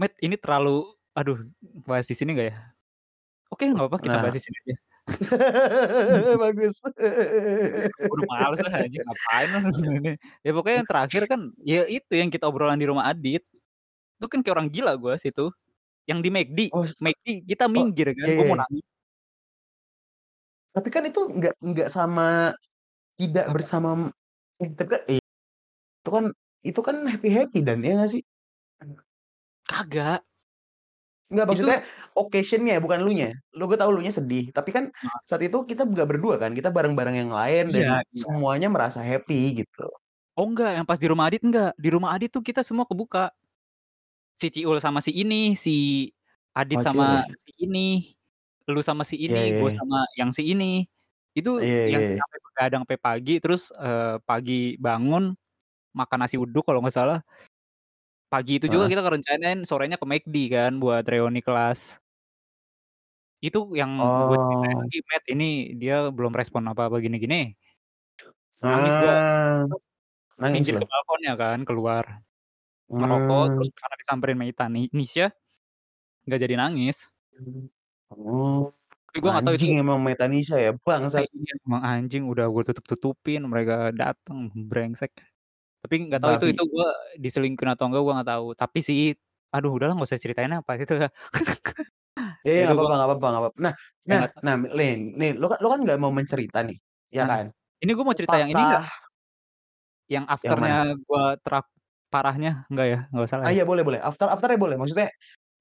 Met, 0.00 0.10
ini 0.18 0.34
terlalu 0.34 0.90
aduh 1.14 1.38
bahas 1.86 2.06
di 2.10 2.14
sini 2.18 2.34
nggak 2.34 2.48
ya? 2.50 2.56
Oke, 3.52 3.64
nggak 3.70 3.82
apa-apa 3.86 3.98
kita 4.06 4.16
Nah. 4.16 4.22
bahas 4.22 4.36
di 4.38 4.42
sini 4.44 4.56
aja. 4.66 4.76
Bagus. 6.42 6.80
Udah 8.08 8.26
males 8.28 8.60
ah 8.64 8.80
anjing, 8.80 9.04
ngapain 9.04 9.48
ini. 10.00 10.12
Ya 10.40 10.50
pokoknya 10.56 10.76
yang 10.80 10.88
terakhir 10.88 11.22
kan, 11.28 11.40
ya 11.60 11.84
itu 11.84 12.12
yang 12.16 12.32
kita 12.32 12.48
obrolan 12.48 12.80
di 12.80 12.88
rumah 12.88 13.12
Adit. 13.12 13.44
Itu 14.16 14.26
kan 14.32 14.40
kayak 14.40 14.54
orang 14.56 14.68
gila 14.72 14.96
gue 14.96 15.14
situ. 15.20 15.52
Yang 16.04 16.18
di 16.20 16.28
McD, 16.32 16.60
Oh 16.76 16.84
McD 16.84 17.26
kita 17.48 17.64
oh, 17.64 17.72
minggir 17.72 18.12
kan, 18.12 18.28
iya 18.28 18.36
gue 18.36 18.44
iya 18.44 18.48
mau 18.48 18.56
iya. 18.56 18.62
nangis. 18.64 18.86
Tapi 20.74 20.88
kan 20.90 21.02
itu 21.06 21.20
nggak 21.30 21.54
nggak 21.60 21.88
sama 21.88 22.52
tidak 23.14 23.46
Apa? 23.46 23.54
bersama 23.54 23.90
eh 24.58 24.68
tapi 24.74 24.88
kan 24.90 25.02
i 25.06 25.16
itu 26.02 26.10
kan 26.10 26.24
itu 26.64 26.80
kan 26.80 26.96
happy-happy 27.08 27.58
Dan, 27.60 27.84
iya 27.84 28.00
nggak 28.00 28.10
sih? 28.10 28.22
Kagak. 29.64 30.20
Nggak, 31.32 31.46
Itu 31.48 31.48
maksudnya 31.48 31.76
occasion-nya 32.20 32.74
bukan 32.84 33.00
elunya. 33.00 33.32
Lu 33.56 33.64
gue 33.70 33.78
tahu 33.80 33.90
elunya 33.96 34.12
sedih, 34.12 34.52
tapi 34.52 34.70
kan 34.76 34.84
Heeh. 35.02 35.24
saat 35.28 35.40
itu 35.46 35.56
kita 35.64 35.82
nggak 35.88 36.08
berdua 36.10 36.34
kan, 36.42 36.52
kita 36.52 36.68
bareng-bareng 36.76 37.16
yang 37.24 37.32
lain 37.32 37.64
dan 37.72 37.86
Iya 37.86 38.02
iya. 38.12 38.24
semuanya 38.24 38.68
merasa 38.68 39.00
happy 39.00 39.64
gitu. 39.64 39.94
Oh 40.36 40.50
enggak, 40.50 40.74
yang 40.74 40.82
pas 40.82 40.98
di 40.98 41.06
rumah 41.06 41.30
Adit 41.30 41.46
enggak. 41.46 41.70
Di 41.78 41.88
rumah 41.94 42.10
Adit 42.18 42.26
tuh 42.34 42.42
kita 42.42 42.66
semua 42.66 42.82
kebuka. 42.90 43.30
Si 44.40 44.50
Ciul 44.50 44.82
sama 44.82 44.98
si 44.98 45.14
ini, 45.14 45.54
si 45.54 45.70
Adit 46.58 46.78
Oh, 46.78 46.84
Ciul 46.84 47.06
sama 47.06 47.22
ya? 47.22 47.34
si 47.46 47.50
ini, 47.62 48.14
lu 48.66 48.82
sama 48.82 49.06
si 49.06 49.14
Iya 49.28 49.40
ini, 49.40 49.50
iya 49.50 49.58
gue 49.58 49.70
iya. 49.70 49.74
sama 49.78 50.02
yang 50.18 50.30
si 50.34 50.42
ini. 50.50 50.86
Itu 51.38 51.62
Iya 51.62 51.78
yang 51.86 52.02
iya 52.02 52.06
iya. 52.14 52.18
sampai 52.18 52.38
begadang 52.46 52.82
sampai 52.86 52.98
pagi, 53.06 53.32
terus, 53.42 53.70
eee, 53.78 54.18
pagi 54.26 54.74
bangun, 54.82 55.34
makan 55.98 56.18
nasi 56.24 56.36
uduk 56.40 56.64
kalau 56.68 56.80
nggak 56.84 56.96
salah. 56.98 57.18
Pagi 58.34 58.58
itu 58.58 58.66
juga 58.66 58.84
Heeh. 58.84 58.90
kita 58.90 59.00
ngerencanain 59.06 59.62
sorenya 59.62 59.94
ke 59.94 60.06
McD 60.10 60.36
kan 60.50 60.72
buat 60.82 61.06
reuni 61.06 61.38
kelas. 61.38 62.02
Itu 63.42 63.58
yang 63.80 63.90
gue 64.26 64.36
ceritain 64.46 64.76
Oh. 64.76 64.82
lagi, 64.82 64.98
"Met, 65.10 65.22
ini 65.34 65.44
dia 65.80 65.94
belum 66.14 66.32
respon 66.38 66.62
apa-apa 66.70 66.96
gini 67.02 67.16
gini." 67.18 67.40
Nangis 68.62 68.94
gue. 69.00 69.14
Ah, 69.14 69.66
nangis 70.40 70.66
Minggir 70.66 70.74
ke 70.80 70.86
balkonnya 70.86 71.32
kan, 71.42 71.58
keluar. 71.68 72.04
Ngerokok, 72.98 73.44
terus 73.54 73.70
Mmm. 73.70 73.80
karena 73.80 73.96
disamperin 74.02 74.36
sama 74.38 74.46
Ita 74.50 74.66
Ni 74.74 74.82
Nisha, 74.94 75.26
nggak 76.26 76.40
jadi 76.44 76.56
nangis. 76.60 77.10
Mmm, 77.32 77.68
oh, 78.10 78.72
Tapi 79.08 79.18
gue 79.22 79.30
nggak 79.32 79.44
tahu 79.46 79.54
itu 79.58 79.66
anjing 79.66 79.72
emang 79.82 79.98
Metanisha 80.06 80.56
ya, 80.60 80.72
Eh 81.18 81.22
bangsat. 81.22 81.26
iya, 81.38 81.52
emang 81.66 81.82
anjing 81.90 82.22
udah 82.32 82.46
gue 82.54 82.62
tutup-tutupin, 82.68 83.40
mereka 83.52 83.74
dateng, 84.00 84.50
brengsek. 84.70 85.12
Tapi 85.84 86.08
nggak 86.08 86.20
tahu 86.24 86.32
itu 86.40 86.46
Babi. 86.48 86.54
itu 86.56 86.62
gue 86.64 86.88
diselingkuhin 87.20 87.70
atau 87.76 87.84
enggak, 87.92 88.00
gue 88.00 88.14
nggak 88.16 88.30
tahu. 88.32 88.46
Tapi 88.56 88.78
sih 88.80 89.00
aduh 89.52 89.70
udahlah 89.76 89.92
nggak 89.94 90.08
usah 90.08 90.16
ceritain 90.16 90.48
pas 90.64 90.80
itu. 90.80 90.96
Iya 92.44 92.52
iya, 92.52 92.64
nggak 92.72 92.76
papa 93.12 93.26
nggak 93.32 93.44
pap 93.48 93.54
nah 93.60 93.72
Ya 94.04 94.20
nah 94.20 94.28
nah, 94.44 94.54
nih 94.76 94.90
nih, 95.16 95.30
lu 95.40 95.46
kan 95.48 95.58
lu 95.64 95.68
kan 95.72 95.80
nggak 95.84 95.96
mau 96.00 96.12
mencerita 96.12 96.60
nih, 96.64 96.76
ya 97.12 97.24
Nah, 97.24 97.36
kan? 97.40 97.46
ini 97.84 97.90
gue 97.96 98.04
mau 98.04 98.16
cerita 98.16 98.36
yang 98.36 98.48
ini 98.52 98.60
Apakah 98.60 98.68
nggak? 98.68 98.84
Yang 100.12 100.24
after-nya 100.28 100.76
gue 101.00 101.24
terak 101.40 101.66
parahnya, 102.12 102.52
enggak 102.68 102.86
ya? 102.92 102.98
Nggak 103.12 103.24
usah 103.28 103.36
lah 103.40 103.44
Ah, 103.44 103.50
ya? 103.52 103.56
iya 103.56 103.64
boleh 103.64 103.82
boleh, 103.84 104.00
after 104.04 104.26
after-nya 104.28 104.60
boleh, 104.60 104.76
maksudnya 104.76 105.08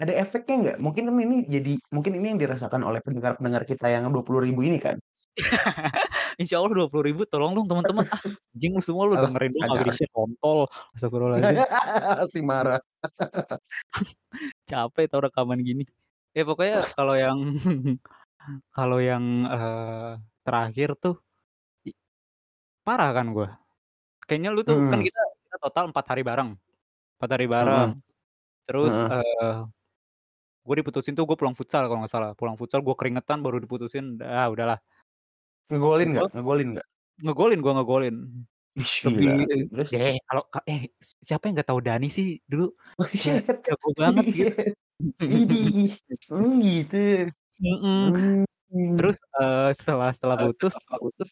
ada 0.02 0.14
efeknya 0.18 0.56
nggak? 0.64 0.78
Mungkin 0.82 1.04
kan 1.10 1.18
ini 1.22 1.38
jadi 1.46 1.74
mungkin 1.94 2.14
ini 2.18 2.26
yang 2.36 2.40
dirasakan 2.42 2.82
oleh 2.88 3.00
pendengar-pendengar 3.06 3.64
kita 3.70 3.86
yang 3.94 4.10
20.000 4.10 4.62
ini 4.66 4.78
kan? 4.82 4.98
Insya 6.42 6.58
Allah 6.62 6.74
20.000 6.74 7.24
tolong 7.30 7.54
dong 7.58 7.68
teman-teman, 7.70 8.06
ah, 8.14 8.22
anjing 8.56 8.74
lu 8.78 8.82
semua 8.86 9.06
lu 9.10 9.16
dengerin 9.22 9.54
kagak 9.62 9.84
kagak. 9.84 9.88
di-share, 9.88 10.12
kontol. 10.14 10.66
Astagfirullahaladzim. 10.98 11.64
Si 12.32 12.42
marah. 12.44 12.80
Capek 14.70 15.06
tau 15.12 15.22
rekaman 15.28 15.60
gini. 15.60 15.84
Ya 16.36 16.44
pokoknya 16.48 16.88
kalau 16.98 17.16
yang 17.20 17.40
kalau 18.78 19.00
yang, 19.04 19.26
eee, 19.50 20.12
terakhir 20.46 20.90
tuh 21.04 21.16
parah 22.88 23.12
kan 23.18 23.28
gue. 23.38 23.48
kayaknya 24.28 24.50
lu 24.56 24.62
tuh 24.70 24.78
kan 24.92 25.00
Mhm. 25.00 25.08
kita 25.08 25.20
kita 25.48 25.58
total 25.64 25.86
4 25.92 26.06
hari 26.12 26.24
bareng, 26.30 26.52
4 27.20 27.30
hari 27.36 27.48
bareng. 27.56 27.88
Heeh. 27.88 27.96
Terus, 28.68 28.96
Heeh. 28.96 29.14
eee, 29.14 29.68
gue 30.64 30.76
diputusin 30.80 31.14
tuh 31.14 31.28
gue 31.28 31.38
pulang 31.40 31.56
futsal 31.56 31.86
kalau 31.92 32.04
nggak 32.04 32.14
salah, 32.14 32.32
pulang 32.40 32.56
futsal 32.60 32.80
gue 32.80 32.96
keringetan 32.96 33.44
baru 33.44 33.60
diputusin, 33.60 34.18
ah 34.24 34.48
udahlah. 34.48 34.80
Ngegolin 35.72 36.10
nggak 36.16 36.30
ngegolin 36.36 36.70
nggak? 36.78 36.88
ngegolin 37.24 37.60
gue 37.64 37.74
ngegolin. 37.78 38.16
Terus? 38.74 39.90
eh 39.94 40.18
kalau 40.26 40.44
ka 40.50 40.60
eh 40.66 40.90
siapa 41.22 41.46
yang 41.52 41.56
nggak 41.60 41.70
tahu 41.70 41.80
Dani 41.84 42.08
sih 42.10 42.40
dulu 42.48 42.74
jago 43.68 43.90
banget 44.00 44.26
gitu. 44.34 44.54
Widih, 45.20 46.00
oh 46.32 46.52
gitu. 46.64 47.28
Mmm. 47.62 48.48
Terus, 48.98 49.18
eee, 49.38 49.70
setelah 49.78 50.10
setelah 50.16 50.38
putus 50.50 50.74
setelah 50.74 51.00
putus 51.04 51.30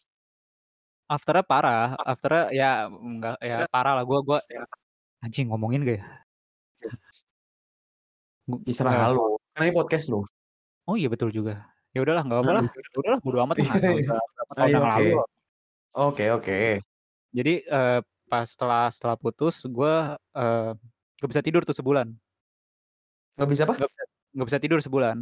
after-nya 1.10 1.42
parah, 1.46 1.98
after-nya 1.98 2.42
ya 2.54 2.70
enggak 2.86 3.36
ya 3.42 3.66
parah 3.66 3.98
lah 3.98 4.04
gue 4.06 4.18
gue 4.22 4.38
anjing 5.24 5.46
ngomongin 5.50 5.82
nggak 5.86 5.98
ya? 6.02 6.06
Gu 8.48 8.58
Terserah 8.66 8.90
eee 9.06 9.14
lu, 9.14 9.38
kan 9.54 9.62
ini 9.62 9.72
podcast 9.74 10.10
lu. 10.10 10.26
Oh 10.90 10.98
iya 10.98 11.06
betul 11.06 11.30
juga. 11.30 11.62
Ya 11.94 12.02
udahlah 12.02 12.26
nggak 12.26 12.38
apa-apa 12.42 12.52
lah, 12.58 12.62
Heeh. 12.66 12.82
ya 12.90 12.98
udahlah 12.98 13.20
bodo 13.22 13.38
amat 13.46 13.56
lah, 13.62 13.66
Ayo 14.66 14.78
oke. 14.82 15.06
Oke 15.94 16.24
oke. 16.32 16.58
Jadi, 17.30 17.54
eee, 17.62 17.98
pas 18.26 18.46
setelah 18.48 18.88
setelah 18.90 19.14
putus 19.14 19.62
gue, 19.62 19.94
eee, 20.34 20.70
nggak 21.22 21.30
bisa 21.30 21.42
tidur 21.44 21.62
tuh 21.62 21.76
sebulan. 21.76 22.16
Nggak 23.38 23.48
bisa 23.48 23.62
apa? 23.64 23.74
Nggak 23.80 23.90
bisa 23.92 24.02
nggak 24.32 24.48
bisa 24.48 24.58
tidur 24.60 24.78
sebulan. 24.80 25.16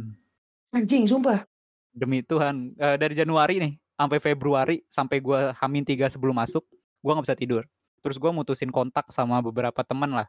Anjing 0.71 1.03
sumpah? 1.07 1.43
Demi 1.91 2.23
Tuhan, 2.23 2.71
eee, 2.79 2.95
dari 2.95 3.13
Januari 3.15 3.59
nih, 3.59 3.73
sampai 3.99 4.17
Februari, 4.23 4.75
sampai 4.87 5.19
gue 5.19 5.51
H-3 5.51 6.07
sebelum 6.07 6.31
masuk, 6.39 6.63
gue 7.03 7.11
nggak 7.11 7.25
bisa 7.27 7.35
tidur. 7.37 7.63
Terus 7.99 8.15
gue 8.15 8.31
mutusin 8.31 8.71
kontak 8.71 9.11
sama 9.11 9.43
beberapa 9.43 9.83
temen 9.83 10.15
lah. 10.15 10.27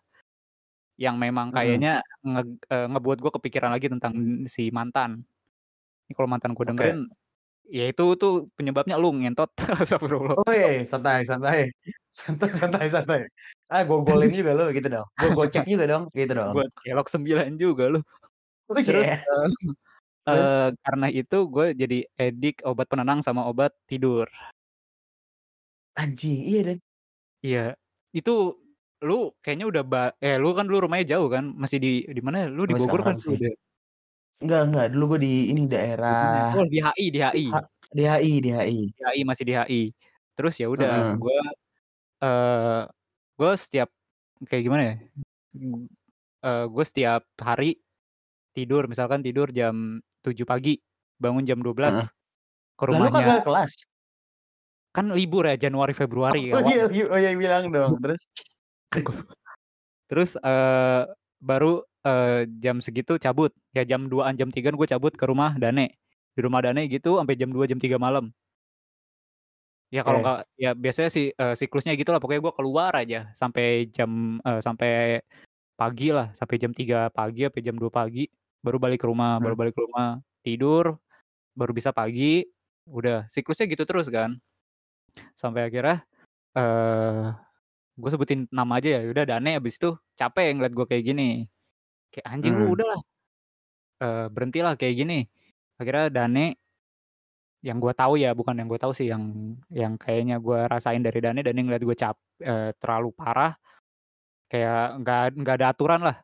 Yang 1.01 1.17
memang 1.25 1.49
Mhm. 1.51 1.53
kayaknya 1.57 2.05
nge 2.25 2.43
eee, 2.69 2.87
ngebuat 2.93 3.19
gue 3.25 3.33
kepikiran 3.41 3.71
lagi 3.73 3.89
tentang 3.89 4.13
si 4.49 4.69
mantan. 4.69 5.25
Ini 6.09 6.13
kalau 6.17 6.31
mantan 6.31 6.53
gue 6.57 6.67
Oke. 6.67 6.69
dengerin, 6.69 7.09
ya 7.69 7.85
itu 7.93 8.05
tuh 8.21 8.49
penyebabnya 8.59 8.97
lu 9.01 9.11
ngentot, 9.17 9.51
astagfirullah. 9.83 10.37
Woi, 10.37 10.85
santai 10.91 11.25
santai. 11.29 11.61
Santai 12.19 12.51
santai 12.57 12.87
santai. 12.95 13.21
Ah, 13.73 13.83
gue 13.89 13.99
golin 14.09 14.31
Terus 14.31 14.37
juga 14.39 14.53
lu 14.57 14.63
gitu 14.77 14.89
dong, 14.95 15.07
gue 15.21 15.29
gocek 15.37 15.65
juga 15.73 15.85
dong, 15.93 16.05
gitu 16.17 16.33
dong. 16.41 16.57
Buat 16.57 16.71
kelok 16.85 17.09
9 17.13 17.57
juga 17.61 17.85
lu. 17.93 18.01
Terus, 18.87 19.09
Buset. 19.09 19.23
eee 19.27 19.49
Terus? 20.31 20.53
eee, 20.53 20.69
karena 20.85 21.09
itu 21.13 21.37
gue 21.55 21.67
jadi 21.83 21.99
addict 22.21 22.61
obat 22.69 22.87
penenang 22.93 23.21
sama 23.27 23.47
obat 23.51 23.73
tidur. 23.91 24.29
Anjing, 25.97 26.41
iya 26.49 26.61
dan 26.67 26.79
Iya, 27.47 27.75
itu 28.15 28.31
lu 29.07 29.15
kayaknya 29.43 29.67
udah 29.73 29.83
ba 29.93 29.99
eh 30.25 30.35
lu 30.43 30.49
kan 30.57 30.65
dulu 30.69 30.79
rumahnya 30.89 31.07
jauh 31.19 31.29
kan? 31.35 31.45
Masih 31.63 31.79
di 31.85 31.89
di 32.17 32.21
mana 32.27 32.37
ya? 32.45 32.49
Lu 32.57 32.63
di 32.71 32.75
Bogor 32.81 33.03
kan 33.09 33.17
sih. 33.25 33.39
Enggak 34.43 34.61
enggak, 34.67 34.87
dulu 34.93 35.05
gue 35.17 35.21
di 35.27 35.33
ini 35.53 35.63
daerah 35.75 36.19
Oh 36.55 36.65
di 36.69 36.79
HI 36.85 37.07
di 37.15 37.21
HI. 37.25 37.47
ha 37.53 37.61
di 37.97 38.03
HI 38.11 38.33
di 38.45 38.51
HI. 38.57 38.95
Di 38.99 39.03
HI, 39.09 39.21
masih 39.25 39.45
di 39.49 39.55
HI. 39.57 39.81
Terus 40.37 40.55
ya 40.61 40.67
udah 40.69 40.93
Heeh. 40.93 41.17
gue, 41.17 41.37
eee, 42.25 42.83
gue 43.39 43.53
setiap 43.61 43.91
kayak 44.49 44.63
gimana 44.67 44.83
ya, 44.91 44.95
gu 45.57 45.69
eee, 46.47 46.65
gue 46.75 46.85
setiap 46.87 47.23
hari 47.43 47.81
tidur, 48.57 48.87
misalkan 48.91 49.21
tidur 49.27 49.49
jam 49.55 50.01
7 50.25 50.47
pagi, 50.49 50.79
bangun 51.23 51.45
jam 51.49 51.61
Heeh. 51.85 52.07
12, 52.07 52.15
ke 52.79 52.85
Lah 52.91 52.99
lu 53.03 53.09
rumahnya 53.09 53.15
kagak 53.15 53.45
kelas? 53.47 53.73
Kan 54.95 55.09
libur 55.17 55.49
ya 55.49 55.57
Januari, 55.57 55.97
Februari 55.97 56.53
Oh 56.55 56.61
iya 56.69 56.77
awalnya. 56.77 56.93
iya, 56.95 57.03
oh 57.13 57.19
iya 57.23 57.31
bilang 57.43 57.65
dong, 57.75 57.93
terus? 58.03 58.21
Terus, 60.11 60.37
eee, 60.41 61.03
baru, 61.43 61.83
eee, 62.07 62.49
jam 62.63 62.79
segitu 62.85 63.17
cabut, 63.21 63.53
ya 63.77 63.85
jam 63.89 64.07
2-an, 64.11 64.35
jam 64.39 64.51
3-an 64.53 64.77
gue 64.79 64.89
cabut 64.91 65.13
ke 65.15 65.25
rumah 65.29 65.55
Dane. 65.59 65.97
Di 66.37 66.41
rumah 66.45 66.61
Dane 66.65 66.87
gitu 66.91 67.19
sampai 67.21 67.37
jam 67.41 67.51
2, 67.55 67.67
jam 67.71 67.79
3 67.83 67.99
malam. 68.01 68.33
Ya 69.93 70.01
kalau 70.07 70.25
nggak 70.25 70.37
ya 70.57 70.69
biasanya 70.73 71.11
sih, 71.13 71.25
eee, 71.37 71.53
siklusnya 71.61 71.93
gitulah 72.01 72.17
pokoknya 72.17 72.41
gue 72.49 72.55
keluar 72.57 72.93
aja 72.97 73.17
sampai 73.37 73.93
jam 73.93 74.41
eee, 74.41 74.61
sampai 74.65 74.91
pagi 75.81 76.07
lah, 76.17 76.33
sampai 76.39 76.57
jam 76.63 76.73
3 76.79 76.99
pagi 77.17 77.41
sampai 77.49 77.63
jam 77.69 77.77
2 77.83 77.91
pagi, 77.93 78.21
baru 78.65 78.79
balik 78.83 78.99
ke 79.05 79.07
rumah 79.11 79.41
baru 79.45 79.55
Mmm. 79.55 79.61
balik 79.61 79.75
ke 79.77 79.83
rumah, 79.87 80.21
tidur, 80.47 80.97
baru 81.59 81.73
bisa 81.79 81.91
pagi, 81.95 82.45
udah 82.89 83.29
siklusnya 83.35 83.67
gitu 83.73 83.85
terus 83.89 84.09
kan. 84.13 84.39
Sampai 85.41 85.69
akhirnya, 85.69 86.05
eee, 86.59 87.27
gue 88.03 88.11
sebutin 88.15 88.41
nama 88.51 88.73
aja 88.83 88.89
ya, 88.99 89.01
udah 89.15 89.25
Dane 89.31 89.51
habis 89.59 89.79
itu 89.79 89.95
capek 90.21 90.47
ngeliat 90.59 90.75
gue 90.79 90.87
kayak 90.91 91.05
gini. 91.11 91.25
Kayak, 92.13 92.27
"Anjing 92.33 92.55
lu 92.61 92.67
Mmm. 92.67 92.77
udahlah, 92.77 93.01
eee, 94.03 94.27
berhentilah 94.35 94.75
kayak 94.81 94.97
gini." 95.01 95.19
Akhirnya 95.81 96.07
Dane 96.13 96.57
yang 97.63 97.79
gue 97.79 97.95
tahu 97.95 98.19
ya, 98.19 98.35
bukan 98.35 98.59
yang 98.59 98.67
gue 98.67 98.81
tahu 98.83 98.91
sih, 98.91 99.07
yang 99.07 99.55
yang 99.71 99.95
kayaknya 99.95 100.43
gue 100.43 100.67
rasain 100.67 100.99
dari 100.99 101.23
Dane, 101.23 101.47
Dane 101.47 101.63
ngeliat 101.63 101.83
gue 101.87 101.95
cap 101.95 102.19
eee, 102.43 102.75
terlalu 102.83 103.15
parah, 103.15 103.55
kayak 104.51 105.03
nggak 105.03 105.21
nggak 105.43 105.57
ada 105.61 105.69
aturan 105.75 106.01
lah. 106.07 106.17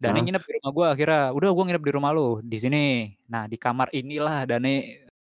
Dane 0.00 0.16
Heeh. 0.16 0.30
nginep 0.30 0.40
di 0.48 0.52
rumah 0.56 0.70
gue 0.72 0.86
akhirnya, 0.96 1.20
"Udah 1.36 1.48
gue 1.52 1.64
nginep 1.68 1.84
di 1.84 1.92
rumah 1.92 2.10
lu, 2.16 2.40
di 2.40 2.56
sini." 2.56 2.80
Nah 3.28 3.44
di 3.52 3.60
kamar 3.60 3.92
inilah 3.92 4.48
Dane, 4.48 4.72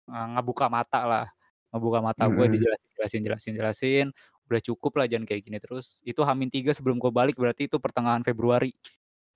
eee, 0.05 0.25
ngebuka 0.37 0.69
mata 0.69 0.99
lah, 1.09 1.25
ngebuka 1.73 1.99
mata 2.05 2.23
gue 2.29 2.45
Mhm. 2.45 2.49
dijelasin 2.53 2.87
jelasin 2.93 3.21
jelasin 3.25 3.53
jelasin, 3.57 4.05
"Udah 4.49 4.61
cukup 4.65 4.97
lah 4.97 5.05
jangan 5.05 5.29
kayak 5.29 5.45
gini 5.45 5.61
terus." 5.61 6.01
Itu 6.01 6.25
H-3 6.25 6.73
sebelum 6.73 6.97
gue 6.97 7.13
balik 7.13 7.37
berarti 7.37 7.69
itu 7.69 7.77
pertengahan 7.77 8.25
Februari. 8.25 8.73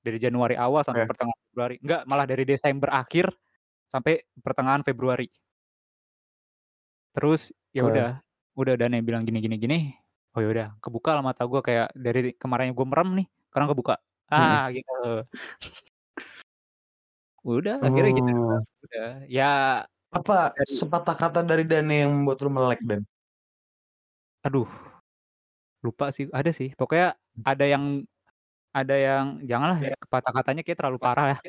Dari 0.03 0.19
Januari 0.19 0.59
awal 0.59 0.83
sampai 0.83 1.07
Oke. 1.07 1.15
pertengahan 1.15 1.39
Februari, 1.47 1.75
enggak 1.79 2.03
malah 2.11 2.27
dari 2.27 2.43
Desember 2.43 2.91
akhir 2.91 3.31
sampai 3.87 4.27
pertengahan 4.43 4.83
Februari. 4.83 5.31
Terus 7.15 7.55
ya 7.71 7.87
Oke. 7.87 7.95
udah, 7.95 8.09
udah 8.59 8.73
Dane 8.75 8.99
bilang 8.99 9.23
gini 9.23 9.39
gini 9.39 9.55
gini, 9.55 9.79
oh 10.35 10.43
ya 10.43 10.49
udah 10.51 10.67
kebuka 10.83 11.15
lah 11.15 11.23
mata 11.23 11.47
gue 11.47 11.61
kayak 11.63 11.95
dari 11.95 12.35
kemarin 12.35 12.75
gue 12.75 12.83
merem 12.83 13.09
nih, 13.23 13.27
sekarang 13.47 13.67
kebuka, 13.71 13.95
ah 14.27 14.67
gitu. 14.75 14.91
Udah 17.47 17.79
akhirnya 17.79 18.11
gitu 18.11 18.31
udah. 18.83 19.09
Ya 19.31 19.51
Apa 20.11 20.51
sepatah 20.67 21.15
kata 21.15 21.47
dari 21.47 21.63
Dane 21.63 22.03
yang 22.03 22.11
membuat 22.11 22.43
lu 22.43 22.51
melek, 22.51 22.83
Dan? 22.83 23.07
Aduh. 24.43 24.67
Lupa 25.83 26.05
sih, 26.15 26.31
ada 26.31 26.51
sih, 26.55 26.71
pokoknya 26.79 27.19
ada 27.43 27.65
yang 27.67 27.83
ada 28.71 28.95
yang 28.95 29.25
janganlah 29.49 29.79
patah 30.11 30.33
katanya 30.37 30.61
kayaknya 30.63 30.79
terlalu 30.81 30.99
parah 31.01 31.25
ya. 31.33 31.39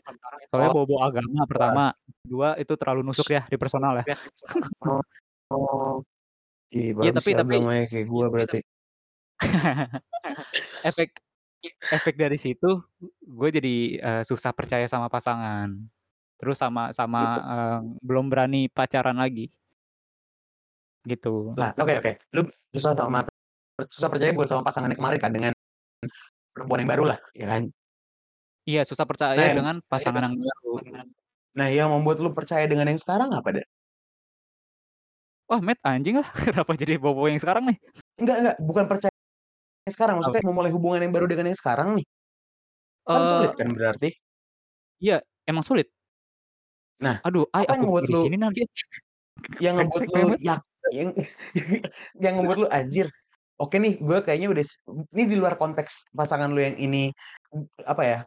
Soalnya 0.51 0.71
Oh. 0.71 0.77
bawa-bawa 0.77 1.03
agama 1.11 1.43
pertama, 1.51 1.83
kedua 2.25 2.49
itu 2.63 2.75
terlalu 2.81 3.01
nusuk 3.07 3.29
ya 3.37 3.43
di 3.53 3.57
personal 3.61 3.95
ya. 4.03 4.07
Oh 4.83 5.03
oh. 5.53 5.95
Ih, 6.73 6.89
Iya 7.03 7.11
bagus 7.13 7.17
tapi 7.17 7.31
ya 7.33 7.37
tapi 7.41 7.57
agamanya 7.61 7.85
kayak 7.91 8.07
gua 8.13 8.27
berarti. 8.35 8.59
efek 10.91 11.11
efek 11.93 12.15
dari 12.19 12.39
situ 12.41 12.83
gue 13.25 13.49
jadi, 13.55 13.75
eee, 14.01 14.23
susah 14.29 14.53
percaya 14.57 14.87
sama 14.91 15.09
pasangan. 15.13 15.71
Terus 16.41 16.59
sama 16.61 16.91
sama, 16.97 17.23
eee, 17.45 17.79
belum 18.05 18.27
berani 18.33 18.69
pacaran 18.73 19.19
lagi. 19.21 19.53
Gitu. 21.05 21.29
Lah, 21.57 21.71
oke 21.79 21.93
oke, 22.03 22.13
lu 22.35 22.43
susah 22.75 22.93
sama 22.99 23.23
susah 23.83 24.09
percaya 24.11 24.31
bukan 24.31 24.49
sama 24.49 24.63
pasangan 24.63 24.89
yang 24.91 24.99
kemarin 25.03 25.19
kan, 25.19 25.33
dengan 25.35 25.53
perempuan 26.55 26.81
yang 26.87 26.91
baru 26.95 27.05
lah, 27.11 27.19
ya 27.35 27.47
kan? 27.51 27.63
Iya, 28.65 28.83
susah 28.87 29.05
percaya 29.05 29.37
Nah 29.37 29.53
dengan 29.53 29.77
pasangan 29.85 30.31
yang 30.31 30.39
baru. 30.39 30.73
nah 31.55 31.71
yang 31.71 31.91
membuat 31.91 32.19
lu 32.19 32.35
percaya 32.35 32.67
dengan 32.67 32.91
yang 32.91 32.99
sekarang 32.99 33.31
apa, 33.35 33.61
Dan? 33.61 33.67
Wah, 35.45 35.61
Matt, 35.61 35.79
anjing 35.85 36.19
ah, 36.23 36.29
kenapa 36.47 36.73
jadi 36.79 36.97
bawa-bawa 36.97 37.29
yang 37.35 37.43
sekarang 37.43 37.65
nih? 37.69 37.79
Enggak 38.17 38.37
enggak, 38.41 38.57
bukan 38.63 38.85
percaya 38.89 39.15
yang 39.85 39.95
sekarang, 39.95 40.15
maksudnya 40.19 40.43
memulai 40.47 40.73
hubungan 40.73 41.03
yang 41.05 41.13
baru 41.13 41.27
dengan 41.29 41.51
yang 41.51 41.59
sekarang 41.59 41.99
nih. 41.99 42.07
Kan 43.05 43.21
Eee 43.21 43.29
sulit 43.29 43.53
kan 43.59 43.69
berarti? 43.75 44.09
Iya, 45.03 45.21
emang 45.45 45.67
sulit. 45.67 45.93
Nah, 47.03 47.21
Aduh, 47.27 47.45
ay 47.53 47.69
apa 47.69 47.77
yang 47.77 47.91
membuat 47.91 48.07
lu 48.09 48.23
sini 48.25 48.39
nanti. 48.39 48.65
yang 49.61 49.75
ngebuat 49.83 50.09
Brengsek 50.09 50.25
lu 50.25 50.39
yak 50.41 50.61
yang 50.95 51.11
yang 52.25 52.33
ngebuat 52.41 52.59
lu, 52.65 52.67
"Anjir, 52.71 53.07
oke 53.63 53.77
nih, 53.83 53.95
gua 54.03 54.19
kayaknya 54.25 54.49
udah 54.55 54.65
s" 54.65 54.73
ini 55.15 55.23
di 55.33 55.37
luar 55.41 55.55
konteks 55.61 56.11
pasangan 56.17 56.51
lu 56.55 56.61
yang 56.63 56.77
ini, 56.81 57.11
apa 57.87 58.03
ya, 58.07 58.19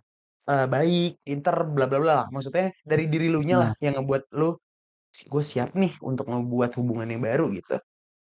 eee, 0.51 0.65
baik, 0.71 1.11
pinter, 1.27 1.55
bla 1.75 1.85
bla 1.89 1.99
bla 2.03 2.13
lah, 2.25 2.27
maksudnya 2.33 2.71
dari 2.87 3.05
diri 3.11 3.27
lu 3.33 3.41
nya 3.47 3.57
lah 3.63 3.69
Nah. 3.69 3.77
yang 3.83 3.99
ngebuat 4.01 4.23
lu, 4.39 4.55
"Si 5.15 5.25
gua 5.31 5.43
siap 5.45 5.73
nih 5.77 5.93
untuk 6.05 6.27
ngebuat 6.31 6.71
hubungan 6.79 7.07
yang 7.13 7.23
baru," 7.25 7.51
gitu? 7.55 7.79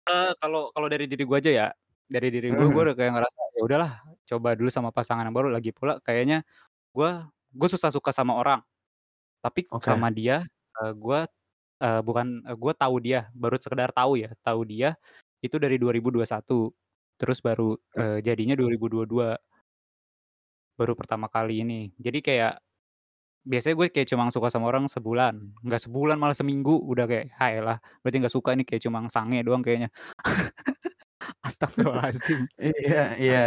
Eee, 0.06 0.30
kalau 0.38 0.70
kalau 0.74 0.86
dari 0.92 1.08
diri 1.10 1.24
gue 1.26 1.38
aja 1.40 1.50
ya, 1.50 1.66
dari 2.06 2.28
diri 2.30 2.54
gue, 2.54 2.66
Mhm 2.66 2.70
gue 2.70 2.82
udah 2.86 2.94
kayak 2.96 3.12
ngerasa, 3.18 3.40
ya 3.58 3.60
udahlah 3.66 3.90
coba 4.28 4.48
dulu 4.54 4.68
sama 4.70 4.90
pasangan 4.94 5.24
yang 5.26 5.34
baru, 5.34 5.48
lagi 5.50 5.70
pula 5.74 5.98
kayaknya 6.04 6.44
gue 6.96 7.10
gue 7.56 7.68
susah 7.70 7.90
suka 7.94 8.10
sama 8.14 8.36
orang. 8.38 8.60
Tapi 9.44 9.68
Oke. 9.70 9.82
sama 9.82 10.08
dia, 10.14 10.44
eee, 10.82 10.92
gue, 10.96 11.20
eee, 11.82 12.00
bukan 12.06 12.28
eee, 12.48 12.56
gue 12.58 12.74
tahu 12.78 12.96
dia, 13.04 13.20
baru 13.36 13.56
sekedar 13.60 13.90
tahu 13.94 14.20
ya, 14.20 14.30
tahu 14.44 14.62
dia 14.68 14.96
itu 15.44 15.56
dari 15.60 15.76
2021. 15.80 16.72
Terus 17.20 17.38
baru, 17.44 17.76
eee, 17.98 18.18
jadinya 18.26 18.54
2022. 18.58 19.38
Baru 20.78 20.94
pertama 20.94 21.26
kali 21.26 21.66
ini. 21.66 21.90
Jadi 21.98 22.18
kayak, 22.22 22.62
biasanya 23.46 23.74
gue 23.80 23.88
kayak 23.94 24.08
cuma 24.12 24.28
suka 24.34 24.48
sama 24.52 24.68
orang 24.70 24.86
sebulan, 24.92 25.34
nggak 25.66 25.82
sebulan 25.88 26.16
malah 26.20 26.36
seminggu 26.38 26.76
udah 26.82 27.06
kayak, 27.10 27.26
"Ah 27.40 27.50
elah 27.54 27.78
berarti 28.02 28.16
nggak 28.22 28.34
suka 28.36 28.50
ini 28.56 28.64
kayak 28.68 28.82
cuma 28.86 29.00
sange 29.10 29.40
doang 29.46 29.62
kayaknya." 29.66 29.90
Astagfirullahaladzim. 31.46 32.48
Iya 32.58 32.98
iya. 33.22 33.38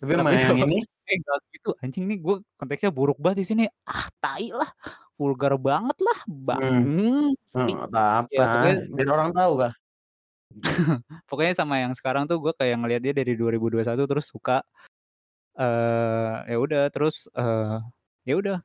Tapi 0.00 0.12
sama 0.18 0.30
Tapi 0.30 0.34
yang 0.44 0.54
ini 0.62 0.74
eh 1.10 1.16
enggak 1.20 1.38
gitu, 1.54 1.70
anjing 1.84 2.04
nih 2.10 2.18
gue 2.24 2.36
konteksnya 2.60 2.90
buruk 2.96 3.18
banget 3.22 3.38
di 3.42 3.46
sini, 3.50 3.64
ah 3.90 4.06
tai 4.22 4.48
lah, 4.54 4.70
vulgar 5.18 5.54
banget 5.60 5.98
lah, 6.06 6.18
Mmm, 6.52 6.82
bang 6.86 6.90
mmm, 7.54 7.70
nggak 7.90 8.06
ya 8.34 8.42
apa-apa, 8.42 8.46
pokoknya 8.52 8.74
biar 8.96 9.08
orang 9.14 9.30
tahu 9.36 9.52
kah. 9.62 9.74
Pokoknya 11.30 11.54
sama 11.56 11.80
yang 11.82 11.92
sekarang 11.96 12.24
tuh 12.30 12.38
gue 12.42 12.52
kayak 12.56 12.76
ngelihat 12.82 13.02
dia 13.04 13.14
dari 13.16 13.34
2021 13.38 14.04
terus 14.10 14.26
suka, 14.30 14.62
eee, 15.58 16.52
ya 16.54 16.56
udah 16.60 16.82
terus, 16.94 17.26
eee, 17.36 17.78
ya 18.28 18.34
udah. 18.40 18.58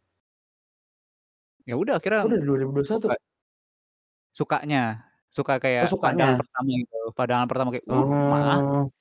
Ya 1.68 1.76
udah 1.76 2.00
akhirnya 2.00 2.24
Oh 2.24 2.28
dari 2.28 2.44
2021? 2.44 3.08
suka. 3.08 3.20
Sukanya, 4.38 4.78
suka 5.34 5.54
Oh 5.82 5.88
kayak 5.88 5.98
pandangan 6.02 6.36
sukanya? 6.36 6.40
pertama 6.40 6.70
gitu, 6.82 6.96
pandangan 7.18 7.48
pertama 7.50 7.70
kayak, 7.74 7.88
"Uh, 7.90 8.06
mah" 8.30 8.62
Oh. 8.62 8.92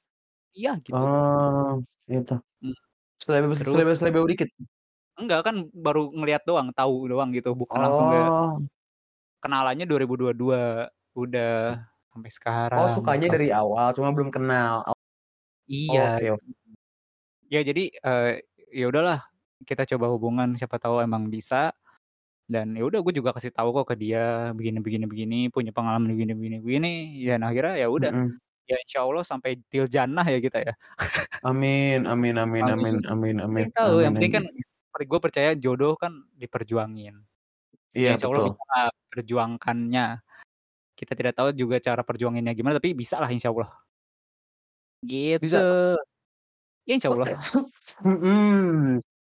iya 0.58 0.70
gitu. 0.86 1.04
Oh, 1.04 1.84
gitu. 2.08 2.32
Mmm. 2.62 2.74
Selebeo 3.20 3.54
Terus 3.56 3.86
dikit? 4.30 4.48
Enggak 5.18 5.40
kan 5.46 5.56
baru 5.74 6.14
ngelihat 6.14 6.42
doang, 6.48 6.70
tahu 6.76 7.10
doang 7.10 7.30
gitu, 7.34 7.50
bukan 7.58 7.78
langsung 7.84 8.06
kayak 8.12 8.32
Oh. 8.40 8.68
kenalannya 9.42 9.86
2022, 9.86 10.90
udah 11.14 11.78
sampai 12.18 12.32
Oh 12.76 12.84
sekarang 12.90 12.92
sukanya 12.92 13.26
gitu. 13.32 13.32
dari 13.32 13.48
awal 13.48 13.96
cuma 13.96 14.12
belum 14.12 14.28
kenal. 14.34 14.84
Iya. 15.68 16.18
Oke 16.18 16.30
o 16.32 16.38
Ya 17.50 17.64
jadi, 17.64 17.88
eee, 18.04 18.44
ya 18.76 18.84
udahlah 18.92 19.24
kita 19.64 19.88
coba 19.96 20.06
hubungan 20.12 20.52
siapa 20.60 20.76
tahu 20.76 21.00
emang 21.00 21.32
bisa, 21.32 21.72
dan 22.50 22.74
ya 22.78 22.82
udah 22.88 23.00
gue 23.04 23.14
juga 23.18 23.30
kasih 23.36 23.52
tahu 23.56 23.70
kok 23.76 23.94
ke 23.94 23.96
dia 24.02 24.52
begini 24.58 24.78
begini 24.84 25.06
begini, 25.10 25.36
punya 25.54 25.70
pengalaman 25.76 26.10
begini 26.14 26.32
begini 26.38 26.56
begini, 26.64 26.90
dan 27.28 27.40
akhirnya 27.46 27.74
ya 27.82 27.88
udah, 27.92 28.12
Mhm. 28.12 28.38
ya 28.70 28.76
insyaallah 28.84 29.24
sampai 29.26 29.58
til 29.72 29.86
jannah 29.90 30.26
ya 30.28 30.38
kita 30.42 30.58
ya. 30.66 30.74
Amin 31.46 32.02
amin 32.10 32.34
amin 32.42 32.66
amin 32.74 32.96
Amin, 33.14 33.36
amin 33.46 33.68
tahu, 33.76 34.02
yang 34.04 34.12
penting 34.18 34.32
kan 34.42 34.44
gue 35.10 35.20
percaya 35.22 35.50
jodoh 35.58 35.94
kan 36.00 36.12
diperjuangin. 36.38 37.14
Ya 38.04 38.08
Iya 38.08 38.16
insyaallah 38.16 38.42
betul. 38.42 38.48
bisalah 38.48 38.84
perjuangkannya. 39.12 40.04
Kita 40.98 41.14
tidak 41.14 41.38
tahu 41.38 41.54
juga 41.54 41.78
cara 41.78 42.02
perjuanginnya 42.02 42.50
gimana, 42.58 42.82
tapi 42.82 42.90
bisalah 42.90 43.30
insyaallah. 43.30 43.70
Gitu. 45.06 45.38
Bisa. 45.38 45.62
Ya 46.82 46.92
insyaallah. 46.98 47.38
Oke, 47.38 47.38
mhm. 48.10 48.98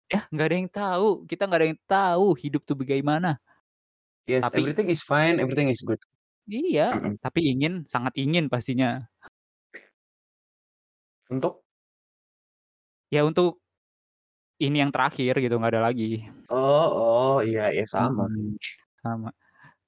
Yah 0.10 0.24
nggak 0.32 0.48
ada 0.48 0.56
yang 0.56 0.72
tahu, 0.72 1.08
kita 1.28 1.44
nggak 1.46 1.60
ada 1.60 1.68
yang 1.70 1.82
tahu 1.84 2.28
hidup 2.40 2.64
tuh 2.64 2.80
bagaimana. 2.80 3.36
Yes, 4.26 4.48
Tapi 4.48 4.64
everything 4.64 4.88
is 4.88 5.04
fine, 5.04 5.38
everything 5.38 5.68
is 5.68 5.84
good. 5.84 6.00
Iya, 6.50 6.98
tapi 7.22 7.46
ingin, 7.46 7.86
sangat 7.86 8.18
ingin 8.18 8.50
pastinya. 8.50 9.06
Untuk? 11.30 11.62
Ya 13.14 13.22
untuk 13.22 13.62
ini 14.58 14.82
yang 14.82 14.90
terakhir 14.90 15.38
gitu, 15.38 15.62
nggak 15.62 15.78
ada 15.78 15.94
lagi. 15.94 16.26
Oh 16.50 16.90
oh, 16.90 17.38
iya 17.46 17.70
iya 17.70 17.86
sama. 17.86 18.26
Mhm, 18.26 18.58
sama. 19.02 19.30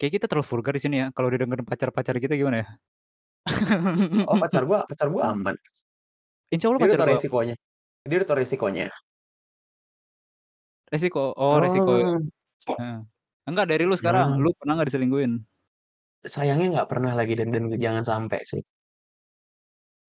Kayaknya 0.02 0.16
kita 0.18 0.26
terlalu 0.34 0.48
vulgar 0.50 0.74
di 0.74 0.82
sini 0.82 0.96
ya, 0.98 1.08
kalau 1.14 1.30
didengerin 1.30 1.62
pacar-pacar 1.62 2.18
kita 2.18 2.34
gimana 2.34 2.66
ya? 2.66 2.68
Oh 4.26 4.34
pacar 4.42 4.66
gua 4.66 4.82
pacar 4.90 5.14
gua 5.14 5.30
aman. 5.30 5.54
Insyaallah 6.50 6.82
Dia 6.82 6.86
udah 6.90 6.98
pacar 6.98 7.06
aman. 7.06 7.18
resikonya 7.22 7.56
dia 8.02 8.18
udah 8.18 8.28
tahu 8.34 8.38
resikonya. 8.42 8.90
Resiko, 10.90 11.38
oh 11.38 11.56
resiko 11.62 11.92
Oh. 11.94 12.18
heeh. 12.78 12.98
Enggak 13.46 13.70
dari 13.70 13.86
lu 13.86 13.94
sekarang, 13.94 14.38
Nah. 14.38 14.42
lu 14.42 14.50
pernah 14.58 14.74
nggak 14.78 14.90
diselingkuhin? 14.90 15.34
Sayangnya 16.26 16.68
nggak 16.82 16.90
pernah 16.90 17.14
lagi 17.14 17.34
dan 17.38 17.54
dan 17.54 17.70
jangan 17.78 18.02
sampai 18.02 18.42
sih. 18.46 18.62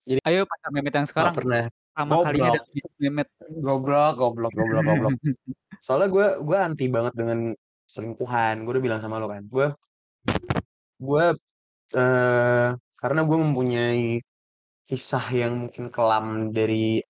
Jadi 0.08 0.20
Ayo 0.24 0.48
pacar 0.48 0.70
Memet 0.72 0.92
yang 0.92 1.08
sekarang, 1.08 1.32
pernah. 1.36 1.68
pertama 1.68 2.12
kalinya 2.24 2.50
Goblok. 2.56 2.64
hidup 2.74 2.92
Memet. 2.98 3.28
Goblok 3.60 4.12
goblok 4.16 4.52
goblok 4.56 4.82
goblok. 4.82 5.12
Soalnya 5.84 6.08
gua 6.08 6.26
gua 6.40 6.58
anti 6.64 6.84
banget 6.88 7.12
dengan 7.12 7.38
selingkuhan, 7.88 8.54
gua 8.64 8.72
udah 8.78 8.84
bilang 8.86 9.00
sama 9.02 9.16
lu 9.22 9.28
kan, 9.30 9.42
gua 9.50 9.66
gua, 11.00 11.24
eee, 11.96 12.68
karena 13.02 13.20
gua 13.28 13.38
mempunyai 13.44 14.20
kisah 14.88 15.24
yang 15.32 15.52
mungkin 15.68 15.86
kelam 15.94 16.52
dari 16.56 17.00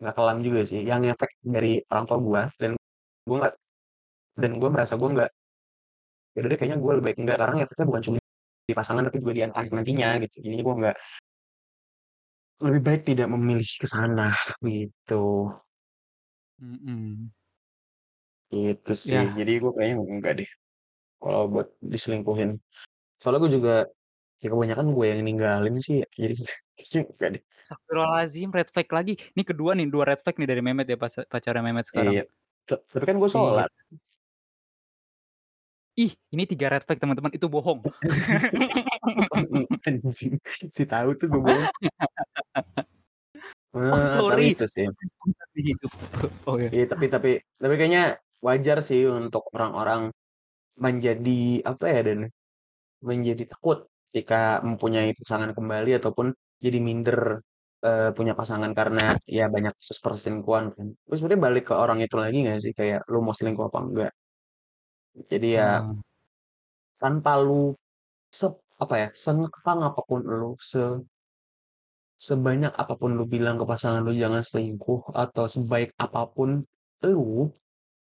nggak 0.00 0.14
kelam 0.18 0.38
juga 0.46 0.60
sih, 0.70 0.80
yang 0.88 1.00
ngefek 1.04 1.32
dari 1.46 1.80
orang 1.92 2.04
tua 2.08 2.18
gua, 2.22 2.42
dan 2.60 2.72
gua 3.28 3.36
nggak 3.46 3.54
dan 4.42 4.52
gua 4.60 4.70
merasa 4.74 4.94
gua 5.00 5.10
nggak 5.16 5.30
ya 6.36 6.40
udah 6.42 6.56
kayaknya 6.58 6.78
gua 6.82 6.92
lebih 6.98 7.06
baik 7.14 7.18
enggak, 7.22 7.36
karena 7.40 7.54
ngefeknya 7.62 7.86
bukan 7.90 8.02
cuma 8.06 8.18
di 8.68 8.74
pasangan 8.74 9.02
tapi 9.06 9.16
juga 9.22 9.32
di 9.38 9.42
anak 9.46 9.64
nantinya 9.70 10.08
gitu. 10.22 10.36
Jadinya 10.42 10.64
gua 10.66 10.74
nggak 10.82 10.96
lebih 12.62 12.80
baik 12.86 13.02
tidak 13.02 13.26
memilih 13.34 13.66
ke 13.82 13.86
sana, 13.90 14.30
gitu. 14.62 15.50
Mhm. 16.60 17.30
Gitu 18.54 18.92
sih, 18.94 19.18
Yah. 19.18 19.34
jadi 19.34 19.58
gua 19.58 19.74
kayaknya 19.74 19.98
enggak 19.98 20.32
deh, 20.38 20.50
kalau 21.18 21.50
buat 21.50 21.74
diselingkuhin. 21.82 22.62
Soalnya 23.18 23.40
gua 23.42 23.50
juga, 23.50 23.74
ya 24.38 24.46
kebanyakan 24.46 24.94
gua 24.94 25.10
yang 25.10 25.26
ninggalin 25.26 25.82
sih 25.82 26.06
ya, 26.06 26.08
jadi 26.14 26.34
kayaknya 26.78 27.00
enggak 27.10 27.28
deh. 27.34 27.42
Astagfirullahaladzim, 27.66 28.48
red 28.54 28.68
flag 28.70 28.88
lagi. 28.94 29.18
Ini 29.34 29.42
kedua 29.42 29.74
nih, 29.74 29.90
2 29.90 30.04
red 30.06 30.20
flag 30.22 30.38
nih 30.38 30.46
dari 30.46 30.62
Memet 30.62 30.86
ya, 30.86 30.94
pacarnya 31.02 31.66
Memet 31.66 31.90
sekarang. 31.90 32.14
Iya, 32.14 32.22
ta 32.70 32.78
tapi 32.94 33.04
kan 33.10 33.16
gua 33.18 33.26
Iya. 33.26 33.34
sholat. 33.34 33.70
Ih, 35.98 36.12
ini 36.30 36.42
3 36.46 36.66
red 36.70 36.82
flag 36.86 36.98
teman-teman, 37.02 37.34
itu 37.34 37.46
bohong. 37.50 37.82
Anjing, 39.90 40.38
si 40.46 40.82
tahu 40.86 41.18
tuh 41.18 41.26
gua 41.26 41.42
bohong. 41.42 41.66
Oh 43.74 43.90
tapi 43.90 44.06
sorry. 44.06 44.54
itu 44.54 44.66
sih. 44.70 44.86
Oh 46.46 46.54
ya. 46.62 46.70
Iya 46.70 46.94
tapi 46.94 47.10
tapi 47.10 47.42
tapi 47.58 47.74
kayaknya 47.74 48.22
wajar 48.46 48.78
sih 48.88 49.00
untuk 49.20 49.42
orang-orang 49.56 50.02
menjadi 50.86 51.32
apa 51.70 51.84
ya, 51.94 52.00
dan 52.08 52.18
menjadi 53.10 53.44
takut 53.52 53.78
ketika 54.12 54.36
mempunyai 54.68 55.10
pasangan 55.20 55.52
kembali 55.58 55.90
ataupun 56.00 56.28
jadi 56.64 56.78
minder, 56.88 57.20
eee, 57.86 58.10
punya 58.18 58.34
pasangan 58.40 58.72
karena 58.78 59.02
ya 59.38 59.44
banyak 59.54 59.72
kasus 59.78 59.98
perselingkuhan 60.04 60.66
kan. 60.76 60.86
Terus 61.06 61.16
sebenarnya 61.20 61.42
balik 61.48 61.64
ke 61.70 61.74
orang 61.84 61.98
itu 62.06 62.16
lagi 62.22 62.38
nggak 62.44 62.60
sih, 62.64 62.72
kayak 62.78 63.00
lu 63.12 63.18
mau 63.26 63.34
selingkuh 63.38 63.66
apa 63.70 63.80
enggak. 63.86 64.12
Jadi 65.30 65.46
ya 65.58 65.86
Oh. 65.86 66.04
tanpa 67.02 67.32
lu 67.42 67.74
sep 68.34 68.54
apa 68.82 68.94
ya, 69.02 69.08
sengkang 69.14 69.80
apa 69.88 70.00
pun 70.08 70.20
lu, 70.40 70.52
se 70.60 70.80
sebanyak 72.22 72.70
apa 72.78 72.94
pun 72.94 73.18
lu 73.18 73.26
bilang 73.26 73.58
ke 73.58 73.66
pasangan 73.66 74.02
lu 74.06 74.14
jangan 74.14 74.42
selingkuh, 74.46 75.10
atau 75.18 75.44
sebaik 75.50 75.90
apa 75.98 76.30
pun 76.30 76.62
lu, 77.02 77.50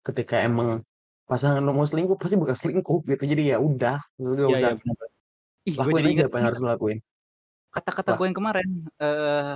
ketika 0.05 0.35
emang 0.43 0.83
pasangan 1.29 1.59
lu 1.63 1.71
mau 1.75 1.85
selingkuh, 1.87 2.17
pasti 2.19 2.35
bakal 2.39 2.55
selingkuh 2.57 2.99
gitu. 3.07 3.23
Jadi 3.27 3.43
ya 3.51 3.57
udah, 3.59 3.97
nggak 4.19 4.49
Iya 4.49 4.57
usah 4.57 4.69
iya. 4.73 4.93
Ih, 5.67 5.75
lakuin 5.79 6.07
aja 6.09 6.23
apa 6.27 6.35
yang 6.39 6.47
harus 6.51 6.59
lu 6.63 6.67
lakuin. 6.71 6.99
kata-kata 7.75 8.09
Apa? 8.11 8.17
gue 8.17 8.25
yang 8.31 8.37
kemarin, 8.39 8.67
eee, 8.99 9.53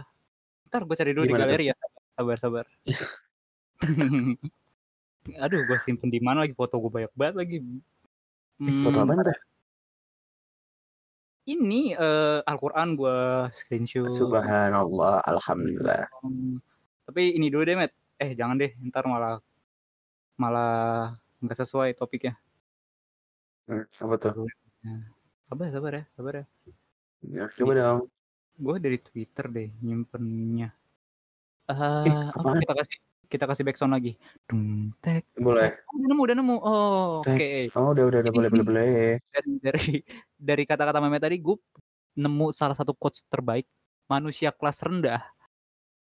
entar 0.67 0.81
gue 0.87 0.95
cari 0.99 1.11
dulu 1.15 1.25
di 1.27 1.33
Gimana 1.33 1.45
tuh? 1.47 1.57
galeri 1.57 1.65
ya, 1.71 1.75
sabar 2.17 2.37
sabar. 2.39 2.65
Aduh 5.45 5.61
gue 5.67 5.77
simpen 5.81 6.09
di 6.13 6.19
mana 6.21 6.43
lagi, 6.45 6.53
foto 6.57 6.75
gue 6.83 6.91
banyak 6.91 7.13
banget 7.17 7.35
lagi. 7.41 7.57
Eh, 8.67 8.75
foto 8.83 8.97
apaan 9.01 9.07
bentar 9.09 9.25
tuh? 9.31 9.35
ya. 9.37 9.41
Ini, 11.49 11.97
eee, 11.97 12.37
Al-Quran 12.45 12.93
gue 12.93 13.17
screenshot. 13.57 14.05
Subhanallah, 14.05 15.21
alhamdulillah. 15.25 16.05
Mmm, 16.21 16.61
tapi 17.09 17.33
ini 17.37 17.49
dulu 17.49 17.63
deh 17.65 17.77
Met, 17.77 17.91
eh 18.21 18.31
jangan 18.37 18.57
deh, 18.61 18.71
entar 18.81 19.03
malah 19.09 19.41
malah 20.41 20.73
nggak 21.45 21.57
sesuai 21.61 21.93
topiknya. 21.93 22.33
Mmm, 23.69 23.85
apa 23.85 24.15
tuh? 24.17 24.49
Sabar 25.45 25.67
sabar 25.69 25.91
ya 26.01 26.03
sabar 26.17 26.33
ya. 26.41 26.45
Ya, 27.21 27.43
coba 27.53 27.71
dong. 27.77 27.99
gue 28.57 28.75
dari 28.81 28.97
Twitter 28.97 29.45
deh 29.45 29.69
nyimpennya. 29.85 30.73
Ih, 31.69 32.09
Eee, 32.09 32.33
apa 32.33 32.57
kita 32.57 32.73
kasih 32.73 32.97
kita 33.31 33.45
kasih 33.47 33.63
backsound 33.63 33.93
lagi. 33.93 34.17
Boleh. 35.37 35.69
Oh 35.87 35.95
udah 36.01 36.07
nemu 36.09 36.21
udah 36.25 36.35
nemu, 36.35 36.55
oh 36.59 37.21
Tek, 37.23 37.37
oke. 37.37 37.51
oh 37.77 37.87
udah 37.93 38.03
udah 38.09 38.19
udah, 38.25 38.31
boleh 38.33 38.49
boleh 38.49 38.65
boleh. 38.65 38.89
dari 39.31 39.51
dari 39.61 39.93
dari 40.35 40.63
kata-kata 40.65 40.99
Memet 40.99 41.21
tadi 41.21 41.37
gue 41.39 41.55
nemu 42.17 42.47
salah 42.51 42.75
satu 42.75 42.91
quotes 42.97 43.23
terbaik, 43.29 43.69
"Manusia 44.09 44.51
kelas 44.51 44.81
rendah 44.83 45.21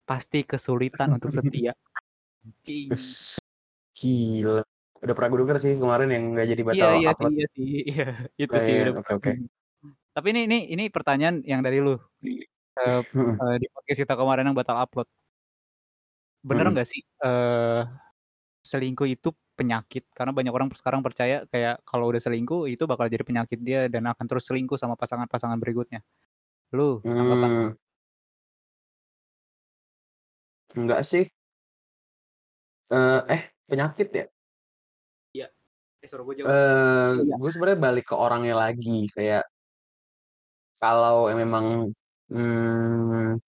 pasti 0.06 0.46
kesulitan 0.46 1.18
untuk 1.18 1.34
setia." 1.34 1.74
Gila. 3.98 4.62
Udah 5.02 5.14
pernah 5.16 5.28
gua 5.32 5.40
denger 5.42 5.58
sih 5.64 5.72
kemarin 5.82 6.08
yang 6.14 6.22
nggak 6.36 6.46
jadi 6.52 6.62
Iya 6.74 6.84
batal 6.86 6.92
iya 6.98 7.08
sih 7.18 7.26
upload. 7.26 7.32
iya 7.34 7.44
sih, 7.54 7.66
iya 7.90 8.02
itu 8.42 8.54
Oh 8.54 8.60
sih 8.66 8.76
iya, 8.76 8.84
oke 8.98 9.10
oke. 9.18 9.30
Tapi 10.16 10.26
ini 10.32 10.40
ini 10.48 10.56
ini 10.74 10.82
pertanyaan 10.96 11.36
yang 11.50 11.60
dari 11.66 11.78
lu. 11.86 11.90
eee 12.78 13.00
Mhm. 13.14 13.40
eee, 13.40 13.54
di 13.62 13.66
podcast 13.74 14.00
kita 14.04 14.14
kemarin 14.20 14.44
yang 14.48 14.56
batal 14.60 14.78
upload. 14.84 15.08
Bener 16.44 16.64
nggak 16.72 16.88
sih, 16.88 17.04
eee, 17.20 17.80
selingkuh 18.66 19.08
itu 19.10 19.30
penyakit? 19.58 20.08
Karena 20.16 20.32
banyak 20.34 20.52
orang 20.56 20.68
sekarang 20.76 21.02
percaya 21.06 21.44
kayak 21.52 21.84
kalau 21.88 22.10
udah 22.12 22.22
selingkuh 22.22 22.68
itu 22.72 22.84
bakal 22.90 23.06
jadi 23.12 23.24
penyakit 23.26 23.58
dia 23.62 23.88
dan 23.92 24.08
akan 24.10 24.26
terus 24.30 24.48
selingkuh 24.48 24.78
sama 24.80 24.96
pasangan-pasangan 24.96 25.58
berikutnya. 25.62 26.00
Lu 26.76 27.02
lu? 27.04 27.04
Mmm. 27.04 27.74
Enggak 30.76 31.02
sih. 31.06 31.30
Eee, 32.90 33.22
eh, 33.30 33.42
penyakit 33.70 34.08
ya? 34.18 34.24
Iya. 35.36 35.46
Eh, 36.02 36.08
gue 36.26 36.34
jauh. 36.40 36.48
Eee, 36.50 37.24
Iya. 37.26 37.34
gue 37.40 37.50
sebenarnya 37.54 37.80
balik 37.86 38.04
ke 38.10 38.14
orangnya 38.24 38.54
lagi, 38.64 38.92
kayak 39.16 39.42
kalau 40.82 41.28
memang, 41.40 41.92
mmm 42.32 43.40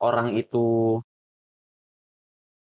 orang 0.00 0.30
itu 0.38 0.58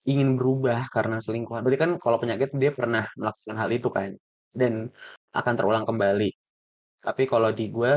ingin 0.05 0.37
berubah 0.37 0.85
karena 0.93 1.17
selingkuhan, 1.23 1.63
berarti 1.65 1.79
kan 1.81 1.91
kalau 1.97 2.17
penyakit 2.21 2.49
dia 2.61 2.71
pernah 2.75 3.09
melakukan 3.17 3.55
hal 3.57 3.69
itu 3.73 3.89
kan, 3.89 4.09
dan 4.53 4.73
akan 5.33 5.53
terulang 5.57 5.85
kembali. 5.89 6.29
Tapi 7.05 7.23
kalau 7.31 7.49
di 7.55 7.69
gue, 7.73 7.93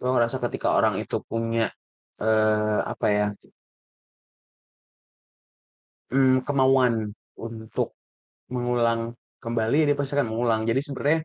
gue 0.00 0.10
ngerasa 0.14 0.38
ketika 0.44 0.76
orang 0.78 0.96
itu 1.02 1.18
punya, 1.24 1.68
eee, 2.22 2.78
apa 2.92 3.06
ya 3.10 3.26
mmm, 6.10 6.42
kemauan 6.46 7.14
untuk 7.46 7.88
mengulang 8.54 9.00
kembali, 9.44 9.78
dia 9.88 9.96
pasti 9.98 10.12
akan 10.16 10.28
mengulang. 10.32 10.60
Jadi 10.70 10.80
sebenarnya 10.86 11.20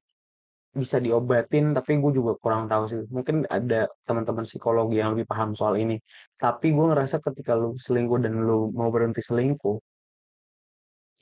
bisa 0.82 0.98
diobatin, 1.06 1.66
tapi 1.78 1.92
gue 2.04 2.12
juga 2.20 2.34
kurang 2.44 2.64
tahu 2.72 2.84
sih. 2.92 3.00
Mungkin 3.16 3.36
ada 3.58 3.88
teman-teman 4.08 4.46
psikologi 4.50 4.96
yang 5.02 5.12
lebih 5.16 5.28
paham 5.32 5.52
soal 5.60 5.76
ini. 5.84 5.96
Tapi 6.44 6.68
gue 6.76 6.86
ngerasa 6.92 7.18
ketika 7.26 7.54
lu 7.62 7.70
selingkuh 7.86 8.20
dan 8.26 8.34
lu 8.48 8.72
mau 8.80 8.90
berhenti 8.96 9.22
selingkuh 9.30 9.78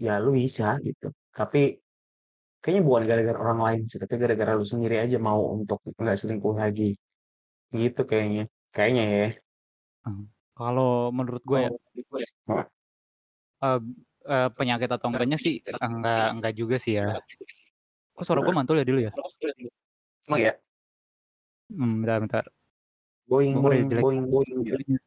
ya 0.06 0.14
lu 0.24 0.30
bisa 0.42 0.66
gitu. 0.88 1.08
Tapi 1.38 1.60
kayaknya 2.62 2.84
bukan 2.88 3.04
gara-gara 3.10 3.40
orang 3.46 3.60
lain 3.68 3.82
sih, 3.92 4.00
tapi 4.04 4.16
gara-gara 4.22 4.54
lu 4.60 4.66
sendiri 4.74 4.96
aja 5.04 5.18
mau 5.30 5.42
untuk 5.56 5.80
nggak 6.02 6.18
selingkuh 6.22 6.56
lagi. 6.64 6.90
Gitu 7.80 8.02
kayaknya. 8.10 8.44
Kayaknya 8.76 9.04
ya. 9.18 9.28
Mmm, 10.06 10.24
kalau 10.58 10.90
menurut 11.18 11.44
gue 11.50 11.60
ya 11.66 11.70
Heeh. 12.50 12.66
Eb 13.64 13.84
eee, 14.28 14.48
penyakit 14.58 14.90
atau 14.92 15.08
enggaknya 15.12 15.38
sih, 15.40 15.60
enggak 15.82 16.26
enggak 16.36 16.54
juga 16.60 16.76
sih 16.82 16.94
ya. 17.00 17.20
Kok 18.16 18.24
suara 18.26 18.42
gue 18.46 18.54
mantul 18.56 18.78
ya 18.82 18.86
dulu 18.88 19.00
ya? 19.04 19.12
Emang 20.28 20.42
ya? 20.42 20.54
Mmm, 21.72 22.04
bentar 22.04 22.20
bentar. 22.24 22.46
Boing 23.30 23.64
boing 23.64 23.88
jelek 23.92 24.04
boing 24.04 24.26
boing 24.32 24.58
gitu. 24.64 24.76
jadinya. 24.76 25.00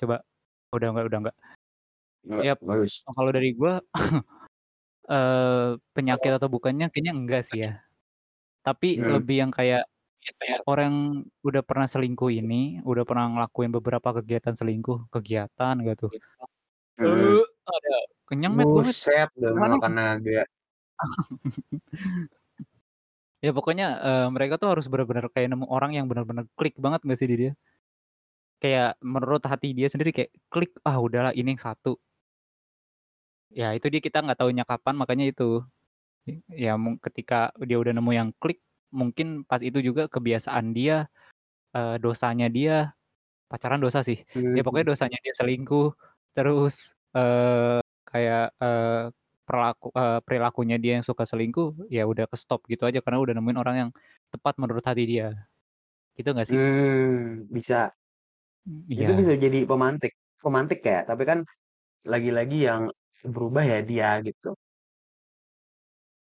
Coba. 0.00 0.16
Udah 0.74 0.88
enggak 0.94 1.06
udah 1.10 1.18
enggak. 1.22 1.36
Enggak, 2.24 2.42
Yap, 2.46 2.58
bagus. 2.62 2.94
kalau 3.16 3.30
dari 3.32 3.50
gue, 3.56 3.72
eee, 5.12 5.70
penyakit 5.96 6.32
atau 6.38 6.48
bukannya 6.52 6.86
kayaknya 6.92 7.12
enggak 7.16 7.42
sih 7.48 7.58
ya. 7.66 7.72
Tapi 8.66 9.00
Mhm. 9.00 9.12
lebih 9.20 9.36
yang 9.46 9.52
kayak 9.54 9.84
orang 10.68 11.24
udah 11.46 11.62
pernah 11.66 11.88
selingkuh 11.90 12.30
ini, 12.32 12.82
udah 12.86 13.04
pernah 13.08 13.26
ngelakuin 13.32 13.72
beberapa 13.74 14.10
kegiatan 14.22 14.54
selingkuh, 14.56 15.10
kegiatan 15.14 15.74
nggak 15.82 15.96
tuh. 17.70 17.78
Ada 17.78 17.96
kenyang 18.28 18.56
Met, 18.56 18.68
gue. 18.74 18.84
Buset, 18.84 19.28
udah 19.38 19.54
makan 19.70 19.92
naga. 19.98 20.40
Ya 23.42 23.56
pokoknya, 23.56 23.84
eee, 24.04 24.26
mereka 24.36 24.54
tuh 24.60 24.68
harus 24.76 24.84
bener-bener 24.92 25.24
kayak 25.32 25.48
nemu 25.48 25.64
orang 25.72 25.96
yang 25.96 26.04
bener-bener 26.12 26.44
klik 26.60 26.76
banget 26.76 27.00
nggak 27.08 27.18
sih 27.20 27.28
di 27.32 27.36
dia. 27.48 27.52
Kayak 28.62 29.00
menurut 29.00 29.40
hati 29.48 29.72
dia 29.72 29.88
sendiri 29.88 30.12
kayak 30.12 30.36
klik, 30.52 30.76
"Ah 30.84 31.00
udahlah 31.00 31.32
ini 31.32 31.56
yang 31.56 31.62
satu." 31.64 31.96
Ya 33.50 33.74
itu 33.74 33.86
dia 33.90 33.98
kita 33.98 34.22
nggak 34.22 34.38
tahunya 34.38 34.62
kapan, 34.70 34.94
makanya 34.94 35.24
itu. 35.34 35.42
Ya 36.54 36.74
ketika 37.06 37.50
dia 37.68 37.78
udah 37.82 37.92
nemu 37.96 38.12
yang 38.14 38.30
klik, 38.42 38.60
mungkin 38.94 39.42
pas 39.48 39.60
itu 39.64 39.78
juga 39.82 40.06
kebiasaan 40.10 40.72
dia, 40.76 41.08
eee, 41.76 41.96
dosanya 42.02 42.46
dia 42.52 42.94
pacaran 43.50 43.80
dosa 43.84 44.00
sih. 44.06 44.18
Ya 44.56 44.60
Mhm. 44.60 44.64
pokoknya 44.66 44.86
dosanya 44.94 45.18
dia 45.24 45.34
selingkuh, 45.38 45.94
terus, 46.36 46.94
eee, 47.16 47.80
kayak, 48.10 48.44
eee, 48.62 49.04
perlaku 49.48 49.88
eee, 49.94 50.18
perilakunya 50.26 50.76
dia 50.82 50.92
yang 51.00 51.06
suka 51.06 51.24
selingkuh, 51.26 51.88
ya 51.90 52.06
udah 52.06 52.26
ke-stop 52.30 52.64
gitu 52.70 52.84
aja 52.88 53.00
karena 53.04 53.18
udah 53.24 53.34
nemuin 53.38 53.58
orang 53.60 53.76
yang 53.88 53.90
tepat 54.32 54.54
menurut 54.62 54.84
hati 54.86 55.04
dia. 55.10 55.48
Gitu 56.18 56.30
nggak 56.34 56.48
sih? 56.56 56.60
Mmm, 56.60 57.48
bisa. 57.54 57.92
Mmm, 58.66 58.84
Itu 59.00 59.10
bisa 59.18 59.32
iya. 59.32 59.40
jadi 59.44 59.58
pemantik 59.70 60.12
pemantik 60.42 60.80
ya, 60.90 60.98
tapi 61.08 61.22
kan 61.30 61.38
lagi-lagi 62.12 62.56
yang 62.68 62.82
berubah 63.34 63.64
ya 63.72 63.78
dia 63.90 64.08
gitu. 64.28 64.56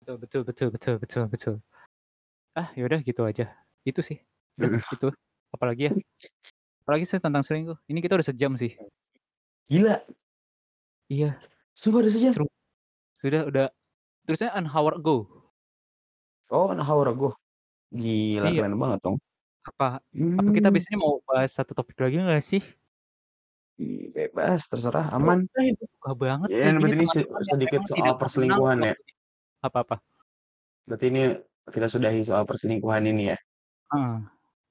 Betul 0.04 0.16
betul 0.22 0.42
betul 0.46 0.68
betul 0.76 0.96
betul 1.02 1.24
betul. 1.34 1.56
Ah, 2.58 2.70
ya 2.78 2.84
udah 2.90 3.00
gitu 3.04 3.22
aja. 3.30 3.46
Itu 3.88 4.02
sih. 4.06 4.18
Udah 4.60 4.70
Mhm. 4.70 4.82
itu. 4.94 5.08
Apalagi 5.56 5.82
ya? 5.92 5.94
Apalagi 6.86 7.06
sih 7.10 7.20
tentang 7.24 7.44
selingkuh? 7.48 7.78
Ini 7.92 8.00
kita 8.04 8.14
udah 8.20 8.28
sejam 8.32 8.54
sih. 8.62 8.74
Gila. 9.70 10.06
Iya. 11.12 11.38
Sumpah 11.78 12.02
udah 12.02 12.12
sejam? 12.12 12.32
Seru. 12.34 12.48
Sudah 13.22 13.42
udah 13.46 13.66
tulisannya 14.26 14.54
an 14.58 14.66
hour 14.70 14.98
ago. 14.98 15.30
Oh, 16.50 16.70
an 16.74 16.82
hour 16.82 17.06
ago. 17.10 17.30
Gila 17.94 18.50
Iya. 18.50 18.66
keren 18.66 18.78
banget 18.82 19.00
dong. 19.06 19.18
Apa 19.66 19.98
apa 20.02 20.50
kita 20.54 20.70
Mmm. 20.70 20.74
biasanya 20.78 20.98
mau 21.02 21.18
bahas 21.26 21.50
satu 21.54 21.74
topik 21.74 21.98
lagi 21.98 22.22
nggak 22.22 22.42
sih? 22.42 22.62
Ih, 23.76 24.08
bebas, 24.14 24.70
terserah, 24.72 25.10
aman. 25.12 25.46
tuh 25.52 25.88
suka 26.00 26.12
banget 26.16 26.48
Ya, 26.48 26.72
gini 26.72 26.80
berarti 26.80 26.96
ini 26.96 27.06
sedikit 27.44 27.82
soal 27.84 28.14
perselingkuhan 28.16 28.78
ya? 28.88 28.94
apa 29.60 29.78
apa? 29.84 29.96
Berarti 30.88 31.06
ini 31.12 31.24
kita 31.68 31.88
sudahi 31.90 32.22
soal 32.24 32.46
perselingkuhan 32.48 33.04
ini 33.10 33.34
ya? 33.34 33.38
Heeh. 33.92 34.16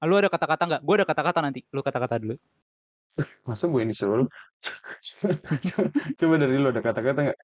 Lu 0.09 0.15
ada 0.17 0.29
kata-kata 0.31 0.63
nggak? 0.65 0.81
Gue 0.81 0.95
ada 1.01 1.05
kata-kata 1.07 1.39
nanti, 1.43 1.61
lu 1.69 1.81
kata-kata 1.85 2.15
dulu. 2.17 2.35
Masa 3.47 3.71
gue 3.71 3.79
yang 3.79 3.91
disuruh? 3.91 4.27
Coba 6.19 6.35
dari 6.41 6.55
lu 6.59 6.67
ada 6.67 6.81
kata-kata 6.83 7.19
nggak? 7.31 7.39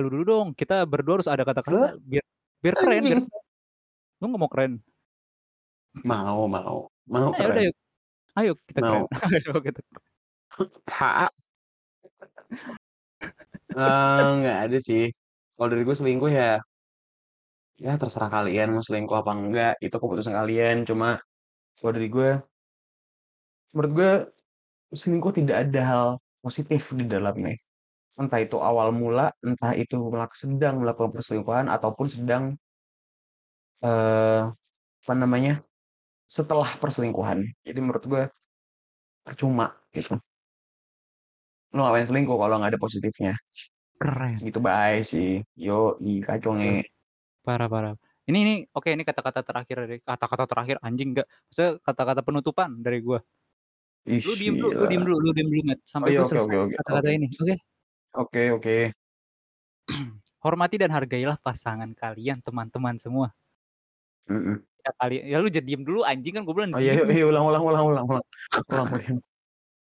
Lu 0.00 0.08
dulu 0.08 0.22
dong, 0.24 0.48
kita 0.56 0.88
berdua 0.88 1.20
harus 1.20 1.28
ada 1.28 1.44
kata-kata 1.44 2.00
biar 2.00 2.24
biar 2.64 2.74
keren 2.80 3.02
biar. 3.04 3.18
Lu 4.18 4.24
nggak 4.26 4.40
mau 4.40 4.50
keren? 4.50 4.72
Mau 6.02 6.48
mau. 6.48 6.88
Mau 7.06 7.28
Ah, 7.36 7.38
ya 7.38 7.46
udah 7.46 7.54
keren. 7.54 7.66
yuk. 7.68 7.76
Ayo 8.32 8.52
kita 8.64 8.78
keren. 8.80 8.90
Mau. 8.90 9.04
Ayo 9.36 9.52
kita 9.60 9.80
Ha 10.98 11.28
Eee, 13.72 14.26
nggak 14.40 14.58
ada 14.68 14.78
sih. 14.80 15.04
Kalau 15.56 15.68
dari 15.70 15.82
gue 15.86 15.96
selingkuh 15.96 16.30
ya 16.32 16.58
ya 17.80 17.98
terserah 17.98 18.30
kalian 18.30 18.68
mau 18.78 18.84
selingkuh 18.84 19.16
apa 19.22 19.32
enggak, 19.32 19.72
itu 19.84 19.96
keputusan 19.96 20.34
kalian. 20.34 20.76
Cuma 20.88 21.18
kalau 21.78 21.92
dari 21.96 22.08
gue 22.12 22.30
menurut 23.72 23.92
gue 23.96 24.12
selingkuh 24.92 25.32
tidak 25.36 25.56
ada 25.68 25.80
hal 25.82 26.06
positif 26.44 26.92
di 26.96 27.04
dalamnya. 27.08 27.56
Entah 28.20 28.40
itu 28.44 28.60
awal 28.60 28.92
mula, 28.92 29.32
entah 29.40 29.72
itu 29.72 29.96
sedang 30.36 30.84
melakukan 30.84 31.12
perselingkuhan 31.16 31.66
ataupun 31.72 32.06
sedang 32.12 32.44
eee, 33.82 34.42
apa 35.02 35.14
namanya, 35.18 35.54
setelah 36.30 36.70
perselingkuhan. 36.78 37.44
Jadi 37.66 37.78
menurut 37.82 38.04
gue 38.06 38.22
percuma 39.26 39.74
gitu. 39.94 40.18
Lu 41.72 41.80
ngapain 41.82 42.06
selingkuh 42.08 42.36
kalau 42.36 42.54
nggak 42.60 42.76
ada 42.76 42.80
positifnya. 42.80 43.32
Keren. 43.96 44.34
Segitu 44.36 44.60
bae 44.60 45.00
sih. 45.06 45.40
Yoi, 45.56 46.20
kacau 46.26 46.52
Wah, 46.52 46.58
nge. 46.58 46.84
parah 47.46 47.68
parah. 47.70 47.94
Ini 48.28 48.38
ini 48.44 48.54
oke 48.70 48.88
ini 48.94 49.02
kata-kata 49.02 49.42
terakhir 49.42 49.76
dari 49.82 49.96
kata-kata 50.02 50.44
terakhir 50.46 50.76
anjing 50.86 51.10
enggak, 51.14 51.26
maksudnya 51.50 51.70
kata-kata 51.82 52.20
penutupan 52.22 52.70
dari 52.84 52.98
gua. 53.02 53.18
Ih, 54.02 54.18
Lu 54.26 54.34
diem 54.34 54.58
dulu 54.58 54.82
lu 54.82 54.84
diem 54.90 55.02
dulu 55.06 55.16
lu 55.22 55.30
diem 55.30 55.46
dulu 55.46 55.62
Oh 55.62 55.78
sampai 55.86 56.10
iya, 56.10 56.26
oke 56.26 56.26
oke 56.26 56.34
selesai 56.34 56.58
oke 56.58 56.74
kata-kata 56.74 57.06
oke. 57.06 57.14
ini, 57.14 57.26
oke? 57.38 57.54
Oke 58.18 58.42
oke. 58.50 58.76
Hormati 60.44 60.76
dan 60.82 60.90
hargailah 60.90 61.38
pasangan 61.38 61.86
kalian 61.94 62.42
teman-teman 62.42 62.98
semua. 62.98 63.30
Mhm. 64.26 64.58
Ya 64.82 64.90
kali 64.98 65.22
ya 65.22 65.38
lu 65.38 65.46
jangan 65.46 65.66
diem 65.70 65.82
dulu 65.86 66.02
anjing 66.02 66.34
kan 66.34 66.42
gua 66.42 66.54
bilang 66.58 66.74
Oh 66.74 66.82
iya, 66.82 66.98
diem. 66.98 67.14
iya, 67.14 67.24
ulang 67.30 67.46
ulang 67.46 67.62
ulang 67.62 67.84
ulang 67.94 68.06
ulang. 68.10 68.24
Ulang 68.66 68.86
ulang. 68.90 69.22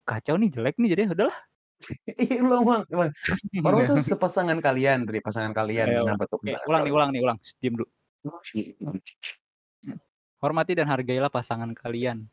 Kacau 0.02 0.34
nih, 0.34 0.50
jelek 0.50 0.74
nih 0.82 0.88
jadinya, 0.90 1.14
udahlah. 1.14 1.38
Iya, 2.18 2.42
ulang 2.42 2.62
ulang 2.66 2.82
ulang. 2.90 3.14
Orang 3.62 3.80
tuh 3.86 3.94
sepasangan 4.18 4.58
kalian, 4.58 5.06
dari 5.06 5.22
pasangan 5.22 5.54
kalian, 5.54 5.86
Ayo 5.94 6.10
kenapa 6.10 6.26
tuh 6.26 6.42
pasangan 6.42 6.66
ulang 6.66 6.82
nih 6.82 6.92
ulang 6.98 7.10
nih, 7.14 7.20
ulang. 7.22 7.38
Diem 7.62 7.74
dulu. 7.78 7.86
Hormati 10.42 10.74
dan 10.74 10.90
hargailah 10.90 11.30
pasangan 11.30 11.70
kalian. 11.78 12.26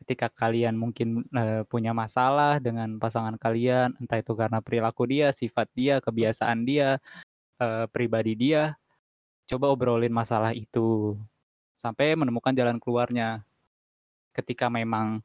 Ketika 0.00 0.32
kalian 0.32 0.80
mungkin, 0.80 1.28
eee, 1.28 1.62
punya 1.68 1.92
masalah 1.92 2.56
dengan 2.56 2.96
pasangan 2.96 3.36
kalian, 3.36 3.92
entah 4.00 4.16
itu 4.20 4.32
karena 4.32 4.64
perilaku 4.64 5.04
dia, 5.04 5.28
sifat 5.36 5.68
dia, 5.76 6.00
kebiasaan 6.00 6.64
dia, 6.64 6.96
eee, 7.62 7.86
pribadi 7.92 8.34
dia, 8.38 8.76
coba 9.50 9.72
obrolin 9.72 10.12
masalah 10.14 10.52
itu, 10.56 11.16
sampai 11.80 12.14
menemukan 12.18 12.54
jalan 12.56 12.78
keluarnya. 12.82 13.44
ketika 14.36 14.70
memang 14.70 15.20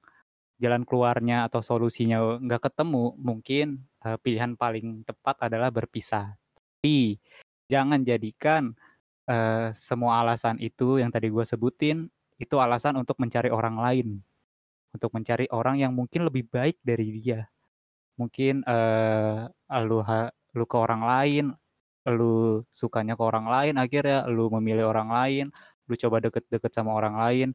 jalan 0.62 0.84
keluarnya 0.88 1.48
atau 1.50 1.62
solusinya 1.66 2.40
nggak 2.42 2.64
ketemu, 2.72 3.14
mungkin, 3.20 3.68
eee, 4.06 4.18
pilihan 4.22 4.56
paling 4.58 5.04
tepat 5.08 5.50
adalah 5.52 5.70
berpisah. 5.74 6.36
Tapi 6.82 7.20
jangan 7.72 8.02
jadikan, 8.06 8.74
eee, 9.30 9.74
semua 9.78 10.22
alasan 10.26 10.58
itu 10.64 11.00
yang 11.02 11.12
tadi 11.14 11.30
gue 11.34 11.46
sebutin, 11.48 12.08
itu 12.42 12.56
alasan 12.62 12.98
untuk 13.02 13.18
mencari 13.22 13.50
orang 13.54 13.78
lain. 13.82 14.08
Untuk 14.96 15.12
mencari 15.16 15.48
orang 15.52 15.78
yang 15.84 15.92
mungkin 15.96 16.24
lebih 16.28 16.48
baik 16.50 16.80
dari 16.86 17.20
dia. 17.20 17.48
Mungkin, 18.20 18.64
eee, 18.68 19.84
lu 19.88 20.00
ha 20.06 20.32
lu 20.56 20.66
ke 20.70 20.78
orang 20.80 21.04
lain, 21.06 21.46
lu 22.10 22.64
sukanya 22.72 23.16
ke 23.20 23.24
orang 23.26 23.48
lain 23.50 23.76
akhirnya, 23.82 24.26
lu 24.32 24.48
memilih 24.60 24.88
orang 24.92 25.10
lain, 25.12 25.46
lu 25.90 25.96
coba 26.00 26.18
deket-deket 26.24 26.72
sama 26.76 26.96
orang 26.96 27.16
lain, 27.20 27.50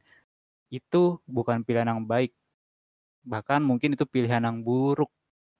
itu 0.73 1.19
bukan 1.29 1.63
pilihan 1.67 1.89
yang 1.91 2.03
baik. 2.07 2.33
Bahkan 3.25 3.61
mungkin 3.65 3.95
itu 3.97 4.05
pilihan 4.09 4.43
yang 4.45 4.61
buruk. 4.65 5.09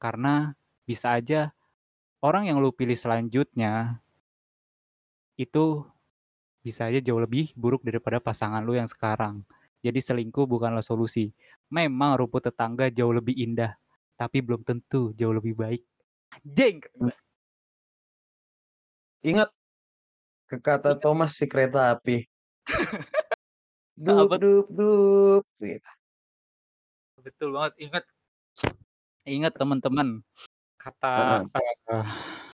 Karena 0.01 0.53
bisa 0.87 1.15
aja 1.17 1.53
orang 2.25 2.49
yang 2.49 2.57
lu 2.63 2.71
pilih 2.75 2.97
selanjutnya 2.97 4.01
itu 5.39 5.83
bisa 6.65 6.87
aja 6.89 6.99
jauh 7.01 7.21
lebih 7.21 7.53
buruk 7.57 7.81
daripada 7.87 8.19
pasangan 8.21 8.61
lu 8.65 8.73
yang 8.77 8.89
sekarang. 8.89 9.43
Jadi 9.81 9.99
selingkuh 9.99 10.45
bukanlah 10.45 10.85
solusi. 10.85 11.33
Memang 11.73 12.17
rumput 12.21 12.45
tetangga 12.49 12.93
jauh 12.93 13.13
lebih 13.13 13.33
indah, 13.33 13.73
tapi 14.13 14.41
belum 14.45 14.61
tentu 14.61 15.09
jauh 15.17 15.33
lebih 15.33 15.57
baik. 15.57 15.81
Anjing! 16.31 16.85
banget. 16.97 17.17
Ingat 19.21 19.49
ke 20.49 20.57
kata 20.57 20.97
Ingat. 20.97 21.01
Thomas 21.05 21.31
si 21.37 21.45
kereta 21.45 21.93
api. 21.93 22.25
Dup 24.01 24.33
dup 24.41 24.67
dup, 24.73 25.43
gitu. 25.61 25.91
Betul 27.19 27.53
banget, 27.53 27.73
ingat 27.77 28.03
ingat 29.29 29.53
teman-teman, 29.53 30.25
kata, 30.81 31.45
Heeh. 31.53 31.61
eee 31.91 32.50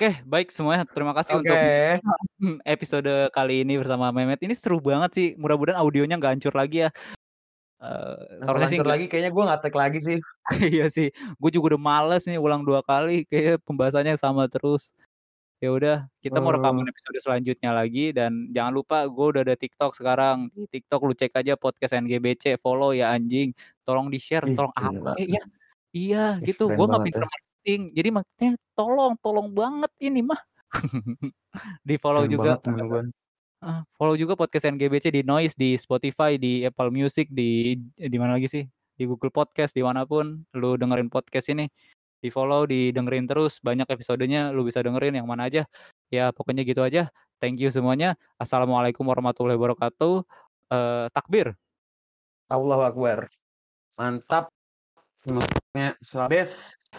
Oke, 0.00 0.16
baik 0.24 0.48
semuanya. 0.48 0.88
Terima 0.88 1.12
kasih 1.12 1.36
Oke. 1.36 1.44
untuk 1.44 1.60
episode 2.64 3.12
kali 3.36 3.68
ini 3.68 3.76
bersama 3.76 4.08
Mehmet. 4.08 4.40
Ini 4.40 4.56
seru 4.56 4.80
banget 4.80 5.12
sih, 5.12 5.28
mudah-mudahan 5.36 5.76
audionya 5.76 6.16
nggak 6.16 6.40
hancur 6.40 6.56
lagi 6.56 6.88
ya. 6.88 6.90
Seharusnya 8.40 8.72
sih 8.72 8.80
hancur 8.80 8.88
nggak. 8.88 8.96
lagi 8.96 9.06
kayaknya 9.12 9.30
gue 9.36 9.44
nge-tag 9.44 9.74
lagi 9.76 10.00
sih. 10.00 10.18
Iya 10.72 10.88
sih, 10.88 11.12
gue 11.12 11.50
juga 11.52 11.76
udah 11.76 11.80
males 11.84 12.24
nih 12.24 12.40
ulang 12.40 12.64
2 12.64 12.80
kali, 12.80 13.28
kayaknya 13.28 13.60
pembahasannya 13.60 14.16
sama 14.16 14.48
terus. 14.48 14.88
Ya 15.60 15.68
udah, 15.68 16.08
kita 16.24 16.40
mau 16.40 16.56
rekaman 16.56 16.88
episode 16.88 17.20
selanjutnya 17.20 17.68
lagi 17.76 18.16
dan 18.16 18.48
jangan 18.56 18.72
lupa 18.72 19.04
gue 19.04 19.26
udah 19.36 19.44
ada 19.44 19.52
TikTok 19.52 20.00
sekarang. 20.00 20.48
Di 20.56 20.80
TikTok 20.80 21.00
lu 21.04 21.12
cek 21.12 21.36
aja 21.36 21.60
podcast 21.60 21.92
NGBC, 21.92 22.56
follow 22.64 22.96
ya 22.96 23.12
anjing. 23.12 23.52
Tolong 23.84 24.08
di-share, 24.08 24.48
tolong 24.56 24.72
apa 24.72 25.20
kek 25.20 25.28
ya. 25.28 25.44
Iya, 25.92 26.24
Ih, 26.40 26.48
gitu. 26.48 26.72
Gue 26.72 26.88
nggak 26.88 27.04
pinter 27.04 27.28
ya. 27.28 27.49
Marketing, 27.60 27.92
jadi 27.92 28.08
maksudnya 28.08 28.50
tolong, 28.72 29.12
tolong 29.20 29.48
banget 29.52 29.92
ini 30.00 30.24
mah. 30.24 30.40
Di-follow 31.88 32.24
Keren 32.24 32.32
juga, 32.32 32.56
banget 32.56 33.12
heeh, 33.60 33.80
follow 34.00 34.16
juga 34.16 34.32
podcast 34.32 34.72
NGBC 34.72 35.12
di 35.12 35.20
Noise, 35.20 35.52
di 35.52 35.76
Spotify, 35.76 36.40
di 36.40 36.64
Apple 36.64 36.88
Music, 36.88 37.28
di 37.28 37.76
di 38.00 38.16
mana 38.16 38.40
lagi 38.40 38.48
sih, 38.48 38.64
di 38.96 39.04
Google 39.04 39.28
Podcast, 39.28 39.76
di 39.76 39.84
mana 39.84 40.08
pun 40.08 40.40
lu 40.56 40.80
dengerin 40.80 41.12
podcast 41.12 41.52
ini. 41.52 41.68
Di-follow, 42.20 42.68
didengerin 42.68 43.24
terus, 43.24 43.64
banyak 43.64 43.88
episodenya 43.88 44.52
lu 44.52 44.64
bisa 44.64 44.84
dengerin 44.84 45.16
yang 45.16 45.24
mana 45.24 45.48
aja. 45.48 45.64
Ya 46.12 46.28
pokoknya 46.32 46.68
gitu 46.68 46.84
aja. 46.84 47.08
Thank 47.40 47.64
you 47.64 47.72
semuanya. 47.72 48.12
Assalamualaikum 48.36 49.08
warahmatullahi 49.08 49.56
wabarakatuh. 49.56 50.20
Eee, 50.68 51.04
takbir. 51.16 51.56
Allahu 52.52 52.84
Akbar. 52.84 53.32
Mantap. 53.96 54.52
Semuanya 55.70 56.26
best. 56.28 56.98